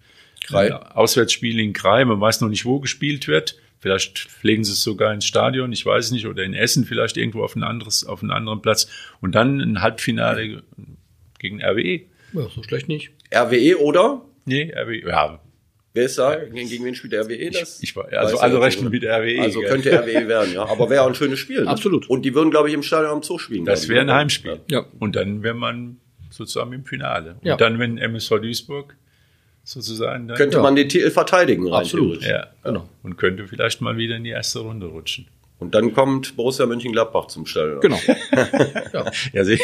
Auswärtsspiel 0.49 1.59
in 1.59 1.73
Krei. 1.73 2.03
Man 2.05 2.19
weiß 2.19 2.41
noch 2.41 2.49
nicht, 2.49 2.65
wo 2.65 2.79
gespielt 2.79 3.27
wird. 3.27 3.57
Vielleicht 3.79 4.19
pflegen 4.19 4.63
sie 4.63 4.73
es 4.73 4.83
sogar 4.83 5.11
ins 5.11 5.25
Stadion, 5.25 5.71
ich 5.71 5.85
weiß 5.85 6.11
nicht, 6.11 6.27
oder 6.27 6.43
in 6.43 6.53
Essen 6.53 6.85
vielleicht 6.85 7.17
irgendwo 7.17 7.43
auf 7.43 7.55
ein 7.55 7.63
anderes, 7.63 8.05
auf 8.05 8.21
einen 8.21 8.31
anderen 8.31 8.61
Platz. 8.61 8.87
Und 9.21 9.33
dann 9.33 9.59
ein 9.59 9.81
Halbfinale 9.81 10.61
gegen 11.39 11.63
RWE. 11.63 12.01
Ja, 12.33 12.47
so 12.53 12.61
schlecht 12.61 12.87
nicht. 12.87 13.11
RWE 13.33 13.79
oder? 13.79 14.23
Nee, 14.45 14.73
RWE, 14.75 15.07
ja. 15.07 15.39
Wer 15.93 16.05
ist 16.05 16.17
da? 16.17 16.35
Gegen, 16.37 16.85
wen 16.85 16.95
spielt 16.95 17.13
RWE 17.13 17.51
das? 17.51 17.83
Ich, 17.83 17.93
ich 17.95 18.17
also 18.17 18.37
alle 18.39 18.61
rechnen 18.61 18.89
mit 18.89 19.03
RWE. 19.03 19.41
Also 19.41 19.61
könnte 19.61 19.91
RWE 19.91 20.27
werden, 20.27 20.53
ja. 20.53 20.65
Aber 20.65 20.89
wäre 20.89 21.03
auch 21.03 21.07
ein 21.07 21.15
schönes 21.15 21.39
Spiel. 21.39 21.63
Ne? 21.63 21.69
Absolut. 21.69 22.09
Und 22.09 22.23
die 22.23 22.33
würden, 22.33 22.49
glaube 22.49 22.69
ich, 22.69 22.73
im 22.73 22.83
Stadion 22.83 23.11
am 23.11 23.23
Zoo 23.23 23.37
spielen. 23.37 23.65
Das 23.65 23.89
wäre 23.89 24.01
ein 24.01 24.11
Heimspiel. 24.11 24.61
Ja. 24.69 24.85
Und 24.99 25.17
dann 25.17 25.43
wäre 25.43 25.53
man 25.53 25.97
sozusagen 26.29 26.71
im 26.71 26.85
Finale. 26.85 27.35
Und 27.41 27.45
ja. 27.45 27.57
dann, 27.57 27.77
wenn 27.77 27.97
MSV 27.97 28.39
Duisburg 28.39 28.95
sozusagen. 29.63 30.29
Dann, 30.29 30.37
könnte 30.37 30.57
ja. 30.57 30.63
man 30.63 30.75
den 30.75 30.87
Titel 30.87 31.11
verteidigen, 31.11 31.67
rein 31.67 31.81
Absolut. 31.81 32.23
Ja, 32.23 32.47
genau. 32.63 32.87
Und 33.03 33.17
könnte 33.17 33.47
vielleicht 33.47 33.81
mal 33.81 33.97
wieder 33.97 34.15
in 34.15 34.23
die 34.23 34.29
erste 34.29 34.59
Runde 34.59 34.87
rutschen. 34.87 35.27
Und 35.61 35.75
dann 35.75 35.93
kommt 35.93 36.35
Borussia 36.35 36.65
Mönchengladbach 36.65 37.27
zum 37.27 37.45
Stadion. 37.45 37.81
Genau. 37.81 37.99
ja, 38.93 39.05
ja 39.43 39.57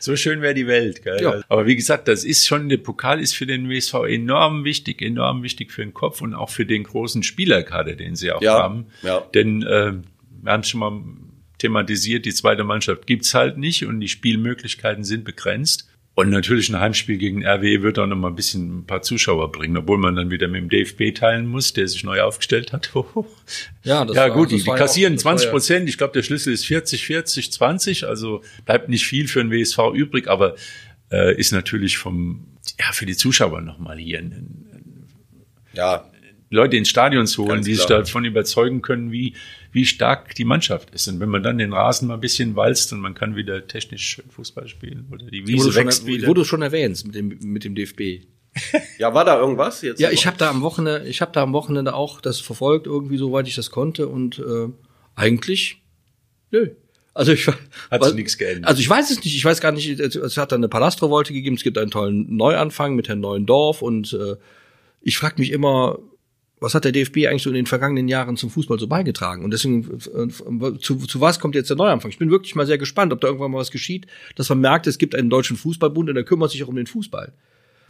so 0.00 0.16
schön 0.16 0.42
wäre 0.42 0.52
die 0.52 0.66
Welt. 0.66 1.04
Gell? 1.04 1.22
Ja. 1.22 1.42
Aber 1.48 1.64
wie 1.64 1.76
gesagt, 1.76 2.08
das 2.08 2.24
ist 2.24 2.44
schon, 2.44 2.68
der 2.68 2.78
Pokal 2.78 3.20
ist 3.20 3.36
für 3.36 3.46
den 3.46 3.70
WSV 3.70 3.94
enorm 4.08 4.64
wichtig, 4.64 5.00
enorm 5.00 5.44
wichtig 5.44 5.70
für 5.70 5.82
den 5.82 5.94
Kopf 5.94 6.22
und 6.22 6.34
auch 6.34 6.50
für 6.50 6.66
den 6.66 6.82
großen 6.82 7.22
Spielerkader, 7.22 7.94
den 7.94 8.16
sie 8.16 8.32
auch 8.32 8.42
ja. 8.42 8.64
haben. 8.64 8.86
Ja. 9.02 9.20
Denn 9.32 9.62
äh, 9.62 9.92
wir 10.42 10.52
haben 10.52 10.62
es 10.62 10.68
schon 10.68 10.80
mal 10.80 11.00
thematisiert, 11.58 12.24
die 12.24 12.34
zweite 12.34 12.64
Mannschaft 12.64 13.06
gibt's 13.06 13.32
halt 13.32 13.56
nicht 13.56 13.86
und 13.86 14.00
die 14.00 14.08
Spielmöglichkeiten 14.08 15.04
sind 15.04 15.24
begrenzt. 15.24 15.88
Und 16.16 16.30
natürlich 16.30 16.68
ein 16.68 16.78
Heimspiel 16.78 17.18
gegen 17.18 17.44
RWE 17.44 17.82
wird 17.82 17.98
auch 17.98 18.06
noch 18.06 18.16
mal 18.16 18.28
ein 18.28 18.36
bisschen 18.36 18.78
ein 18.78 18.86
paar 18.86 19.02
Zuschauer 19.02 19.50
bringen, 19.50 19.76
obwohl 19.76 19.98
man 19.98 20.14
dann 20.14 20.30
wieder 20.30 20.46
mit 20.46 20.60
dem 20.60 20.68
DFB 20.68 21.12
teilen 21.12 21.46
muss, 21.46 21.72
der 21.72 21.88
sich 21.88 22.04
neu 22.04 22.22
aufgestellt 22.22 22.72
hat. 22.72 22.92
ja, 23.82 24.04
das 24.04 24.16
ja 24.16 24.28
gut, 24.28 24.52
war, 24.52 24.58
die, 24.58 24.62
die 24.62 24.70
kassieren 24.70 25.14
ja 25.14 25.18
20 25.18 25.50
Prozent. 25.50 25.88
Ich 25.88 25.98
glaube, 25.98 26.12
der 26.12 26.22
Schlüssel 26.22 26.52
ist 26.52 26.66
40, 26.66 27.04
40, 27.04 27.52
20. 27.52 28.06
Also 28.06 28.42
bleibt 28.64 28.88
nicht 28.88 29.06
viel 29.06 29.26
für 29.26 29.42
den 29.42 29.50
WSV 29.50 29.78
übrig, 29.92 30.28
aber 30.28 30.54
äh, 31.10 31.36
ist 31.36 31.52
natürlich 31.52 31.98
vom 31.98 32.46
ja 32.78 32.92
für 32.92 33.06
die 33.06 33.16
Zuschauer 33.16 33.60
noch 33.60 33.78
mal 33.78 33.98
hier 33.98 34.20
ein, 34.20 35.08
ja. 35.72 36.08
Leute 36.54 36.76
ins 36.76 36.88
Stadion 36.88 37.26
zu 37.26 37.44
holen, 37.44 37.62
die 37.62 37.74
sich 37.74 37.84
davon 37.84 38.24
überzeugen 38.24 38.80
können, 38.80 39.12
wie, 39.12 39.34
wie 39.72 39.84
stark 39.84 40.34
die 40.34 40.44
Mannschaft 40.44 40.90
ist. 40.94 41.08
Und 41.08 41.20
wenn 41.20 41.28
man 41.28 41.42
dann 41.42 41.58
den 41.58 41.72
Rasen 41.72 42.08
mal 42.08 42.14
ein 42.14 42.20
bisschen 42.20 42.56
walzt 42.56 42.92
und 42.92 43.00
man 43.00 43.14
kann 43.14 43.36
wieder 43.36 43.66
technisch 43.66 44.22
Fußball 44.30 44.68
spielen 44.68 45.08
oder 45.12 45.26
die 45.26 45.46
Wiese 45.46 45.70
wo 45.70 45.74
wächst 45.74 46.00
schon, 46.00 46.06
wieder. 46.06 46.28
Wo 46.28 46.34
du 46.34 46.44
schon 46.44 46.62
erwähnst 46.62 47.06
mit 47.06 47.14
dem, 47.14 47.38
mit 47.42 47.64
dem 47.64 47.74
DFB. 47.74 48.24
ja, 48.98 49.12
war 49.12 49.24
da 49.24 49.38
irgendwas 49.38 49.82
jetzt? 49.82 50.00
Ja, 50.00 50.10
ich 50.10 50.26
habe 50.26 50.36
da 50.38 50.48
am 50.48 50.62
Wochenende, 50.62 51.08
ich 51.08 51.20
habe 51.20 51.32
da 51.32 51.42
am 51.42 51.52
Wochenende 51.52 51.94
auch 51.94 52.20
das 52.20 52.40
verfolgt 52.40 52.86
irgendwie 52.86 53.16
soweit 53.16 53.48
ich 53.48 53.56
das 53.56 53.70
konnte 53.70 54.08
und 54.08 54.38
äh, 54.38 54.68
eigentlich 55.16 55.82
nö. 56.50 56.70
Also 57.14 57.32
ich 57.32 57.46
hat 57.46 58.04
sich 58.04 58.14
nichts 58.14 58.38
geändert. 58.38 58.68
Also 58.68 58.80
ich 58.80 58.90
weiß 58.90 59.10
es 59.10 59.24
nicht, 59.24 59.36
ich 59.36 59.44
weiß 59.44 59.60
gar 59.60 59.70
nicht, 59.70 60.00
es 60.00 60.36
hat 60.36 60.50
da 60.50 60.56
eine 60.56 60.68
Palastrevolte 60.68 61.32
gegeben, 61.32 61.56
es 61.56 61.62
gibt 61.62 61.78
einen 61.78 61.90
tollen 61.90 62.36
Neuanfang 62.36 62.96
mit 62.96 63.08
Herrn 63.08 63.20
Neuendorf 63.20 63.82
und 63.82 64.12
äh, 64.12 64.36
ich 65.00 65.16
frage 65.18 65.36
mich 65.38 65.52
immer, 65.52 65.98
was 66.64 66.74
hat 66.74 66.84
der 66.84 66.92
DFB 66.92 67.26
eigentlich 67.26 67.42
so 67.42 67.50
in 67.50 67.54
den 67.54 67.66
vergangenen 67.66 68.08
Jahren 68.08 68.36
zum 68.36 68.50
Fußball 68.50 68.78
so 68.78 68.88
beigetragen? 68.88 69.44
Und 69.44 69.52
deswegen, 69.52 70.00
äh, 70.14 70.78
zu, 70.78 70.96
zu 70.96 71.20
was 71.20 71.38
kommt 71.38 71.54
jetzt 71.54 71.70
der 71.70 71.76
Neuanfang? 71.76 72.10
Ich 72.10 72.18
bin 72.18 72.30
wirklich 72.30 72.54
mal 72.54 72.66
sehr 72.66 72.78
gespannt, 72.78 73.12
ob 73.12 73.20
da 73.20 73.28
irgendwann 73.28 73.50
mal 73.50 73.58
was 73.58 73.70
geschieht, 73.70 74.06
dass 74.34 74.48
man 74.48 74.60
merkt, 74.60 74.86
es 74.86 74.98
gibt 74.98 75.14
einen 75.14 75.30
deutschen 75.30 75.56
Fußballbund 75.56 76.08
und 76.08 76.14
der 76.14 76.24
kümmert 76.24 76.50
sich 76.50 76.64
auch 76.64 76.68
um 76.68 76.76
den 76.76 76.86
Fußball. 76.86 77.32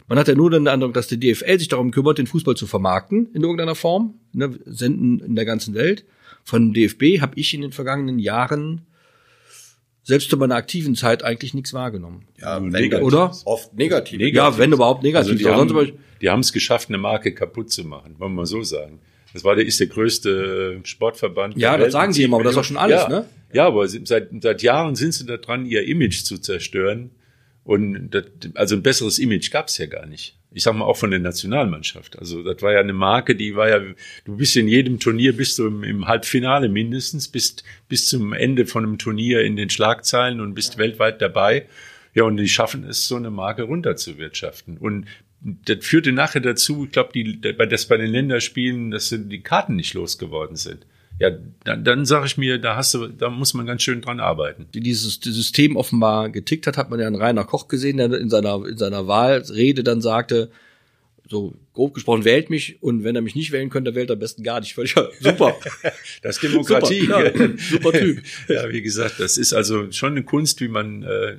Man 0.07 0.19
hat 0.19 0.27
ja 0.27 0.35
nur 0.35 0.51
den 0.51 0.67
Eindruck, 0.67 0.93
dass 0.93 1.07
der 1.07 1.17
DFL 1.17 1.57
sich 1.57 1.69
darum 1.69 1.91
kümmert, 1.91 2.17
den 2.17 2.27
Fußball 2.27 2.55
zu 2.55 2.67
vermarkten 2.67 3.29
in 3.33 3.41
irgendeiner 3.41 3.75
Form, 3.75 4.15
ne, 4.33 4.59
senden 4.65 5.19
in 5.19 5.35
der 5.35 5.45
ganzen 5.45 5.73
Welt. 5.73 6.05
Von 6.43 6.73
DFB 6.73 7.21
habe 7.21 7.39
ich 7.39 7.53
in 7.53 7.61
den 7.61 7.71
vergangenen 7.71 8.19
Jahren 8.19 8.81
selbst 10.03 10.29
zu 10.29 10.37
meiner 10.37 10.55
aktiven 10.55 10.95
Zeit 10.95 11.23
eigentlich 11.23 11.55
nichts 11.55 11.73
wahrgenommen. 11.73 12.27
Ja, 12.39 12.59
negativ. 12.59 13.03
oder? 13.03 13.31
Oft 13.45 13.73
negativ. 13.73 14.19
negativ. 14.19 14.35
Ja, 14.35 14.57
wenn 14.59 14.71
überhaupt 14.71 15.01
negativ. 15.01 15.31
Also 15.31 15.43
die 15.43 15.49
haben, 15.49 15.97
die 16.21 16.29
haben 16.29 16.41
es 16.41 16.53
geschafft, 16.53 16.89
eine 16.89 16.97
Marke 16.97 17.33
kaputt 17.33 17.71
zu 17.71 17.83
machen, 17.83 18.15
wollen 18.19 18.31
wir 18.31 18.41
mal 18.41 18.45
so 18.45 18.63
sagen. 18.63 18.99
Das 19.33 19.43
war 19.43 19.55
der, 19.55 19.65
ist 19.65 19.81
der 19.81 19.87
größte 19.87 20.79
Sportverband. 20.83 21.57
Ja, 21.57 21.77
das 21.77 21.91
sagen 21.91 22.13
sie 22.13 22.23
immer, 22.23 22.37
aber 22.37 22.45
das 22.45 22.53
ist 22.53 22.59
auch 22.59 22.63
schon 22.63 22.77
alles, 22.77 23.01
ja, 23.01 23.09
ne? 23.09 23.25
Ja, 23.51 23.67
aber 23.67 23.87
seit, 23.87 24.29
seit 24.41 24.61
Jahren 24.61 24.95
sind 24.95 25.13
sie 25.13 25.25
da 25.25 25.37
dran, 25.37 25.65
ihr 25.65 25.85
Image 25.87 26.23
zu 26.23 26.37
zerstören. 26.37 27.11
Und 27.65 28.11
das, 28.11 28.25
also 28.53 28.75
ein 28.75 28.83
besseres 28.83 29.19
Image 29.19 29.51
gab's 29.51 29.77
ja 29.77 29.87
gar 29.87 30.05
nicht. 30.05 30.37
Ich 30.51 30.63
sag 30.63 30.73
mal 30.75 30.85
auch 30.85 30.95
von 30.95 31.11
der 31.11 31.19
Nationalmannschaft. 31.19 32.17
Also 32.17 32.43
das 32.43 32.61
war 32.61 32.71
ja 32.71 32.79
eine 32.79 32.93
Marke, 32.93 33.35
die 33.35 33.55
war 33.55 33.67
ja, 33.67 33.81
du 34.23 34.37
bist 34.37 34.55
in 34.55 34.69
jedem 34.69 34.99
Turnier, 34.99 35.35
bist 35.35 35.59
du 35.59 35.67
im, 35.67 35.83
im 35.83 36.07
Halbfinale 36.07 36.69
mindestens, 36.69 37.27
bist 37.27 37.63
bis 37.89 38.07
zum 38.07 38.31
Ende 38.31 38.65
von 38.65 38.85
einem 38.85 38.97
Turnier 38.97 39.41
in 39.41 39.57
den 39.57 39.69
Schlagzeilen 39.69 40.39
und 40.39 40.53
bist 40.53 40.77
weltweit 40.77 41.21
dabei. 41.21 41.65
Ja, 42.13 42.23
und 42.23 42.37
die 42.37 42.47
schaffen 42.47 42.85
es, 42.85 43.07
so 43.07 43.17
eine 43.17 43.31
Marke 43.31 43.63
runterzuwirtschaften. 43.63 44.77
Und 44.77 45.07
das 45.45 45.85
führte 45.85 46.11
nachher 46.11 46.41
dazu, 46.41 46.85
ich 46.85 46.91
glaube, 46.91 47.11
die, 47.13 47.39
dass 47.39 47.85
bei 47.85 47.97
den 47.97 48.11
Länderspielen, 48.11 48.89
dass 48.89 49.09
die 49.09 49.41
Karten 49.41 49.75
nicht 49.75 49.93
losgeworden 49.93 50.55
sind. 50.55 50.87
Ja, 51.19 51.29
dann, 51.63 51.83
dann 51.83 52.05
sage 52.05 52.25
ich 52.25 52.37
mir, 52.37 52.57
da 52.57 52.75
hast 52.75 52.95
du, 52.95 53.07
da 53.07 53.29
muss 53.29 53.53
man 53.53 53.67
ganz 53.67 53.83
schön 53.83 54.01
dran 54.01 54.19
arbeiten. 54.19 54.65
Dieses 54.73 55.19
System 55.21 55.77
offenbar 55.77 56.29
getickt 56.29 56.65
hat, 56.65 56.77
hat 56.77 56.89
man 56.89 56.99
ja 56.99 57.07
an 57.07 57.15
Rainer 57.15 57.45
Koch 57.45 57.67
gesehen, 57.67 57.97
der 57.97 58.11
in 58.13 58.29
seiner, 58.29 58.65
in 58.65 58.77
seiner 58.77 59.07
Wahlrede 59.07 59.83
dann 59.83 60.01
sagte, 60.01 60.49
so 61.27 61.53
grob 61.73 61.93
gesprochen, 61.93 62.25
wählt 62.25 62.49
mich 62.49 62.81
und 62.81 63.03
wenn 63.03 63.15
er 63.15 63.21
mich 63.21 63.35
nicht 63.35 63.51
wählen 63.51 63.69
könnte, 63.69 63.95
wählt 63.95 64.09
er 64.09 64.13
am 64.13 64.19
besten 64.19 64.43
gar 64.43 64.59
nicht. 64.59 64.73
Völlig 64.73 64.95
super. 65.19 65.55
Das 66.23 66.37
ist 66.37 66.43
Demokratie. 66.43 67.01
Super, 67.01 67.35
ja, 67.35 67.49
super 67.57 67.91
Typ. 67.91 68.23
ja, 68.47 68.69
wie 68.69 68.81
gesagt, 68.81 69.19
das 69.19 69.37
ist 69.37 69.53
also 69.53 69.91
schon 69.91 70.13
eine 70.13 70.23
Kunst, 70.23 70.59
wie 70.59 70.67
man 70.67 71.03
äh, 71.03 71.37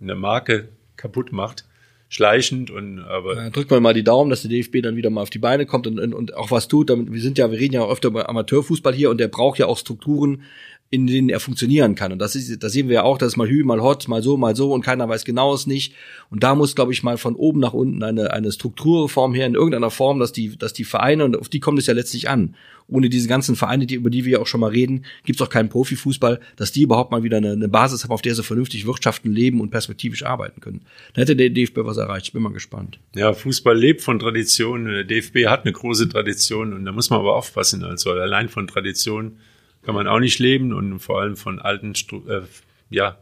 eine 0.00 0.14
Marke 0.14 0.68
kaputt 0.96 1.32
macht 1.32 1.64
schleichend 2.08 2.70
und 2.70 3.00
aber. 3.00 3.36
Ja, 3.36 3.50
drückt 3.50 3.70
man 3.70 3.82
mal 3.82 3.94
die 3.94 4.04
Daumen, 4.04 4.30
dass 4.30 4.42
der 4.42 4.50
DFB 4.50 4.82
dann 4.82 4.96
wieder 4.96 5.10
mal 5.10 5.22
auf 5.22 5.30
die 5.30 5.38
Beine 5.38 5.66
kommt 5.66 5.86
und, 5.86 5.98
und, 5.98 6.14
und 6.14 6.34
auch 6.36 6.50
was 6.50 6.68
tut. 6.68 6.90
Damit, 6.90 7.12
wir 7.12 7.20
sind 7.20 7.38
ja, 7.38 7.50
wir 7.50 7.58
reden 7.58 7.74
ja 7.74 7.86
öfter 7.86 8.08
über 8.08 8.28
Amateurfußball 8.28 8.94
hier 8.94 9.10
und 9.10 9.18
der 9.18 9.28
braucht 9.28 9.58
ja 9.58 9.66
auch 9.66 9.78
Strukturen, 9.78 10.42
in 10.88 11.06
denen 11.06 11.28
er 11.28 11.40
funktionieren 11.40 11.96
kann. 11.96 12.12
Und 12.12 12.20
das 12.20 12.36
ist, 12.36 12.62
da 12.62 12.68
sehen 12.68 12.88
wir 12.88 12.94
ja 12.96 13.02
auch, 13.02 13.18
dass 13.18 13.36
mal 13.36 13.48
Hü, 13.48 13.64
mal 13.64 13.82
Hot, 13.82 14.06
mal 14.06 14.22
so, 14.22 14.36
mal 14.36 14.54
so 14.54 14.72
und 14.72 14.82
keiner 14.82 15.08
weiß 15.08 15.24
genau 15.24 15.52
es 15.52 15.66
nicht. 15.66 15.94
Und 16.30 16.44
da 16.44 16.54
muss, 16.54 16.76
glaube 16.76 16.92
ich, 16.92 17.02
mal 17.02 17.18
von 17.18 17.34
oben 17.34 17.58
nach 17.58 17.72
unten 17.72 18.02
eine, 18.04 18.32
eine 18.32 18.52
Strukturreform 18.52 19.34
her 19.34 19.46
in 19.46 19.54
irgendeiner 19.54 19.90
Form, 19.90 20.20
dass 20.20 20.32
die, 20.32 20.56
dass 20.56 20.72
die 20.72 20.84
Vereine, 20.84 21.24
und 21.24 21.36
auf 21.36 21.48
die 21.48 21.58
kommt 21.58 21.80
es 21.80 21.86
ja 21.86 21.94
letztlich 21.94 22.28
an. 22.28 22.54
Ohne 22.86 23.08
diese 23.10 23.26
ganzen 23.26 23.56
Vereine, 23.56 23.86
die, 23.86 23.96
über 23.96 24.10
die 24.10 24.24
wir 24.24 24.34
ja 24.34 24.38
auch 24.38 24.46
schon 24.46 24.60
mal 24.60 24.70
reden, 24.70 25.04
gibt's 25.24 25.42
auch 25.42 25.48
keinen 25.48 25.68
Profifußball, 25.68 26.38
dass 26.54 26.70
die 26.70 26.82
überhaupt 26.82 27.10
mal 27.10 27.24
wieder 27.24 27.38
eine, 27.38 27.50
eine 27.50 27.68
Basis 27.68 28.04
haben, 28.04 28.12
auf 28.12 28.22
der 28.22 28.36
sie 28.36 28.44
vernünftig 28.44 28.86
wirtschaften, 28.86 29.32
leben 29.32 29.60
und 29.60 29.70
perspektivisch 29.70 30.24
arbeiten 30.24 30.60
können. 30.60 30.82
Da 31.14 31.22
hätte 31.22 31.34
der 31.34 31.50
DFB 31.50 31.78
was 31.78 31.96
erreicht. 31.96 32.26
Ich 32.26 32.32
bin 32.32 32.42
mal 32.42 32.52
gespannt. 32.52 33.00
Ja, 33.16 33.32
Fußball 33.32 33.76
lebt 33.76 34.02
von 34.02 34.20
Tradition. 34.20 34.84
Der 34.84 35.02
DFB 35.02 35.46
hat 35.46 35.64
eine 35.64 35.72
große 35.72 36.08
Tradition 36.08 36.72
und 36.72 36.84
da 36.84 36.92
muss 36.92 37.10
man 37.10 37.18
aber 37.18 37.34
aufpassen. 37.34 37.82
Also 37.82 38.12
allein 38.12 38.48
von 38.48 38.68
Tradition 38.68 39.38
kann 39.86 39.94
man 39.94 40.08
auch 40.08 40.18
nicht 40.18 40.40
leben 40.40 40.72
und 40.74 40.98
vor 40.98 41.20
allem 41.20 41.36
von 41.36 41.60
alten, 41.60 41.94
äh, 42.28 42.40
ja, 42.90 43.18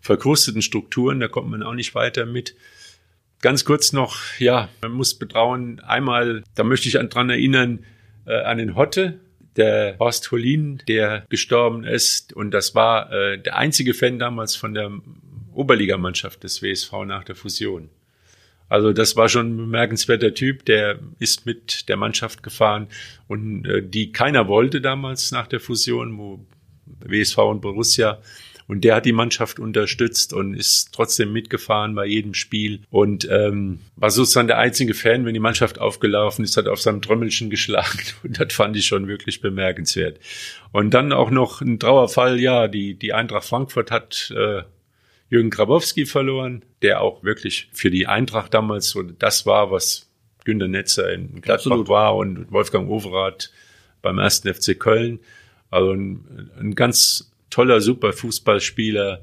verkrusteten 0.00 0.62
Strukturen, 0.62 1.18
da 1.18 1.26
kommt 1.26 1.50
man 1.50 1.64
auch 1.64 1.74
nicht 1.74 1.94
weiter 1.96 2.24
mit. 2.24 2.54
Ganz 3.42 3.64
kurz 3.64 3.92
noch, 3.92 4.16
ja, 4.38 4.68
man 4.80 4.92
muss 4.92 5.14
betrauen, 5.14 5.80
einmal, 5.80 6.44
da 6.54 6.62
möchte 6.62 6.88
ich 6.88 6.94
dran 6.94 7.30
erinnern, 7.30 7.84
äh, 8.26 8.42
an 8.42 8.58
den 8.58 8.76
Hotte, 8.76 9.18
der 9.56 9.96
Horst 9.98 10.30
Holin, 10.30 10.82
der 10.86 11.24
gestorben 11.28 11.82
ist. 11.82 12.32
Und 12.32 12.52
das 12.52 12.76
war 12.76 13.12
äh, 13.12 13.38
der 13.42 13.56
einzige 13.56 13.92
Fan 13.92 14.20
damals 14.20 14.54
von 14.54 14.74
der 14.74 14.92
Oberligamannschaft 15.52 16.44
des 16.44 16.62
WSV 16.62 16.92
nach 17.06 17.24
der 17.24 17.34
Fusion. 17.34 17.90
Also 18.68 18.92
das 18.92 19.16
war 19.16 19.28
schon 19.28 19.54
ein 19.54 19.56
bemerkenswerter 19.56 20.34
Typ, 20.34 20.64
der 20.64 20.98
ist 21.18 21.46
mit 21.46 21.88
der 21.88 21.96
Mannschaft 21.96 22.42
gefahren 22.42 22.88
und 23.26 23.66
äh, 23.66 23.82
die 23.82 24.12
keiner 24.12 24.48
wollte 24.48 24.80
damals 24.80 25.32
nach 25.32 25.46
der 25.46 25.60
Fusion, 25.60 26.18
wo 26.18 26.44
WSV 27.00 27.38
und 27.38 27.60
Borussia. 27.60 28.20
Und 28.66 28.84
der 28.84 28.96
hat 28.96 29.06
die 29.06 29.12
Mannschaft 29.12 29.58
unterstützt 29.58 30.34
und 30.34 30.52
ist 30.52 30.92
trotzdem 30.92 31.32
mitgefahren 31.32 31.94
bei 31.94 32.04
jedem 32.04 32.34
Spiel 32.34 32.80
und 32.90 33.26
ähm, 33.30 33.80
war 33.96 34.10
sozusagen 34.10 34.46
der 34.46 34.58
einzige 34.58 34.92
Fan, 34.92 35.24
wenn 35.24 35.32
die 35.32 35.40
Mannschaft 35.40 35.78
aufgelaufen 35.78 36.44
ist, 36.44 36.58
hat 36.58 36.68
auf 36.68 36.78
seinem 36.78 37.00
Trommelchen 37.00 37.48
geschlagen 37.48 37.98
und 38.22 38.38
das 38.38 38.52
fand 38.52 38.76
ich 38.76 38.84
schon 38.84 39.08
wirklich 39.08 39.40
bemerkenswert. 39.40 40.20
Und 40.70 40.92
dann 40.92 41.14
auch 41.14 41.30
noch 41.30 41.62
ein 41.62 41.78
Trauerfall, 41.78 42.38
ja, 42.38 42.68
die, 42.68 42.92
die 42.92 43.14
Eintracht 43.14 43.46
Frankfurt 43.46 43.90
hat 43.90 44.30
äh, 44.36 44.64
Jürgen 45.30 45.50
Grabowski 45.50 46.06
verloren, 46.06 46.64
der 46.82 47.00
auch 47.00 47.22
wirklich 47.22 47.68
für 47.72 47.90
die 47.90 48.06
Eintracht 48.06 48.54
damals 48.54 48.90
so 48.90 49.02
das 49.02 49.46
war, 49.46 49.70
was 49.70 50.08
Günter 50.44 50.68
Netzer 50.68 51.12
in 51.12 51.42
Gladbach 51.42 51.72
Absolut. 51.72 51.88
war 51.88 52.16
und 52.16 52.50
Wolfgang 52.50 52.88
Overath 52.88 53.52
beim 54.00 54.18
ersten 54.18 54.52
FC 54.52 54.78
Köln. 54.78 55.20
Also 55.70 55.92
ein, 55.92 56.50
ein 56.58 56.74
ganz 56.74 57.30
toller, 57.50 57.80
super 57.80 58.12
Fußballspieler, 58.12 59.20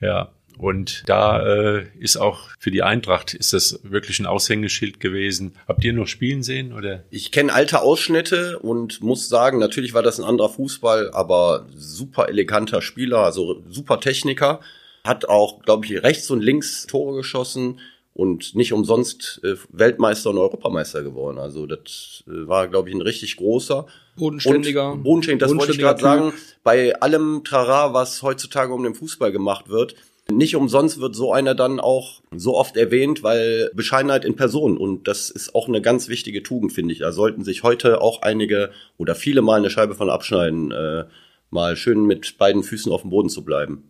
ja. 0.00 0.32
Und 0.56 1.04
da 1.06 1.46
äh, 1.46 1.86
ist 2.00 2.16
auch 2.16 2.48
für 2.58 2.72
die 2.72 2.82
Eintracht 2.82 3.32
ist 3.32 3.52
das 3.52 3.78
wirklich 3.84 4.18
ein 4.18 4.26
Aushängeschild 4.26 4.98
gewesen. 4.98 5.52
Habt 5.68 5.84
ihr 5.84 5.92
noch 5.92 6.08
spielen 6.08 6.42
sehen 6.42 6.72
oder? 6.72 7.04
Ich 7.10 7.30
kenne 7.30 7.52
alte 7.52 7.80
Ausschnitte 7.80 8.58
und 8.58 9.00
muss 9.00 9.28
sagen, 9.28 9.60
natürlich 9.60 9.94
war 9.94 10.02
das 10.02 10.18
ein 10.18 10.24
anderer 10.24 10.48
Fußball, 10.48 11.12
aber 11.12 11.66
super 11.76 12.28
eleganter 12.28 12.82
Spieler, 12.82 13.18
also 13.18 13.62
super 13.68 14.00
Techniker 14.00 14.60
hat 15.04 15.28
auch, 15.28 15.62
glaube 15.62 15.86
ich, 15.86 16.02
rechts 16.02 16.30
und 16.30 16.40
links 16.40 16.86
Tore 16.86 17.16
geschossen 17.16 17.80
und 18.18 18.56
nicht 18.56 18.72
umsonst 18.72 19.40
äh, 19.44 19.54
Weltmeister 19.70 20.30
und 20.30 20.38
Europameister 20.38 21.04
geworden. 21.04 21.38
Also 21.38 21.66
das 21.66 22.24
äh, 22.26 22.48
war, 22.48 22.66
glaube 22.66 22.88
ich, 22.88 22.94
ein 22.96 23.00
richtig 23.00 23.36
großer. 23.36 23.86
Bodenständiger. 24.16 24.92
Und 24.92 25.04
bodenständig, 25.04 25.40
das 25.40 25.56
wollte 25.56 25.72
ich 25.72 25.78
gerade 25.78 26.00
sagen. 26.00 26.32
Bei 26.64 27.00
allem 27.00 27.42
Trara, 27.44 27.94
was 27.94 28.22
heutzutage 28.22 28.74
um 28.74 28.82
den 28.82 28.96
Fußball 28.96 29.30
gemacht 29.30 29.68
wird, 29.68 29.94
nicht 30.28 30.56
umsonst 30.56 31.00
wird 31.00 31.14
so 31.14 31.32
einer 31.32 31.54
dann 31.54 31.78
auch 31.78 32.20
so 32.34 32.56
oft 32.56 32.76
erwähnt, 32.76 33.22
weil 33.22 33.70
Bescheidenheit 33.72 34.24
in 34.24 34.34
Person 34.34 34.76
und 34.76 35.06
das 35.06 35.30
ist 35.30 35.54
auch 35.54 35.68
eine 35.68 35.80
ganz 35.80 36.08
wichtige 36.08 36.42
Tugend, 36.42 36.72
finde 36.72 36.92
ich. 36.92 36.98
Da 36.98 37.12
sollten 37.12 37.44
sich 37.44 37.62
heute 37.62 38.00
auch 38.00 38.22
einige 38.22 38.72
oder 38.96 39.14
viele 39.14 39.42
mal 39.42 39.60
eine 39.60 39.70
Scheibe 39.70 39.94
von 39.94 40.10
abschneiden, 40.10 40.72
äh, 40.72 41.04
mal 41.50 41.76
schön 41.76 42.04
mit 42.04 42.36
beiden 42.36 42.64
Füßen 42.64 42.90
auf 42.90 43.02
dem 43.02 43.10
Boden 43.10 43.30
zu 43.30 43.44
bleiben 43.44 43.84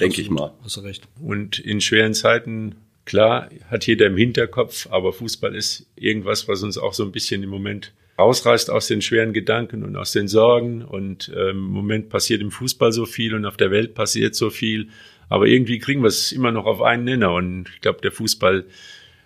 denke 0.00 0.20
ich 0.20 0.30
mal. 0.30 0.52
Hast 0.62 0.76
du 0.76 0.80
recht. 0.80 1.08
Und 1.20 1.58
in 1.58 1.80
schweren 1.80 2.14
Zeiten, 2.14 2.74
klar, 3.04 3.48
hat 3.68 3.86
jeder 3.86 4.06
im 4.06 4.16
Hinterkopf, 4.16 4.88
aber 4.90 5.12
Fußball 5.12 5.54
ist 5.54 5.86
irgendwas, 5.96 6.48
was 6.48 6.62
uns 6.62 6.78
auch 6.78 6.94
so 6.94 7.04
ein 7.04 7.12
bisschen 7.12 7.42
im 7.42 7.50
Moment 7.50 7.92
rausreißt 8.18 8.70
aus 8.70 8.86
den 8.86 9.02
schweren 9.02 9.32
Gedanken 9.32 9.82
und 9.82 9.96
aus 9.96 10.12
den 10.12 10.28
Sorgen. 10.28 10.82
Und 10.82 11.30
ähm, 11.34 11.50
im 11.50 11.70
Moment 11.70 12.08
passiert 12.08 12.40
im 12.40 12.50
Fußball 12.50 12.92
so 12.92 13.06
viel 13.06 13.34
und 13.34 13.46
auf 13.46 13.56
der 13.56 13.70
Welt 13.70 13.94
passiert 13.94 14.34
so 14.34 14.50
viel. 14.50 14.88
Aber 15.28 15.46
irgendwie 15.46 15.78
kriegen 15.78 16.02
wir 16.02 16.08
es 16.08 16.32
immer 16.32 16.52
noch 16.52 16.66
auf 16.66 16.82
einen 16.82 17.04
Nenner. 17.04 17.32
Und 17.32 17.68
ich 17.74 17.80
glaube, 17.80 18.00
der 18.02 18.12
Fußball, 18.12 18.64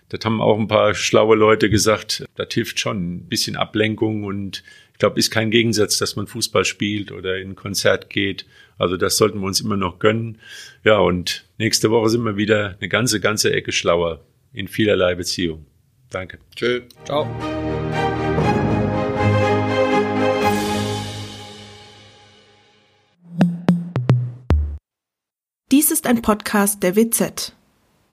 das 0.08 0.20
haben 0.24 0.40
auch 0.40 0.58
ein 0.58 0.68
paar 0.68 0.94
schlaue 0.94 1.36
Leute 1.36 1.68
gesagt, 1.68 2.24
das 2.36 2.48
hilft 2.52 2.78
schon. 2.78 3.16
Ein 3.16 3.28
bisschen 3.28 3.56
Ablenkung 3.56 4.24
und 4.24 4.62
ich 4.96 4.98
glaube, 4.98 5.18
ist 5.18 5.30
kein 5.30 5.50
Gegensatz, 5.50 5.98
dass 5.98 6.16
man 6.16 6.26
Fußball 6.26 6.64
spielt 6.64 7.12
oder 7.12 7.36
in 7.36 7.50
ein 7.50 7.54
Konzert 7.54 8.08
geht. 8.08 8.46
Also 8.78 8.96
das 8.96 9.18
sollten 9.18 9.40
wir 9.40 9.46
uns 9.46 9.60
immer 9.60 9.76
noch 9.76 9.98
gönnen. 9.98 10.38
Ja, 10.84 10.96
und 10.96 11.44
nächste 11.58 11.90
Woche 11.90 12.08
sind 12.08 12.22
wir 12.22 12.38
wieder 12.38 12.76
eine 12.80 12.88
ganze, 12.88 13.20
ganze 13.20 13.52
Ecke 13.52 13.72
schlauer 13.72 14.24
in 14.54 14.68
vielerlei 14.68 15.14
Beziehung. 15.14 15.66
Danke. 16.08 16.38
Tschö. 16.54 16.80
Ciao. 17.04 17.28
Dies 25.70 25.90
ist 25.90 26.06
ein 26.06 26.22
Podcast 26.22 26.82
der 26.82 26.96
WZ. 26.96 27.52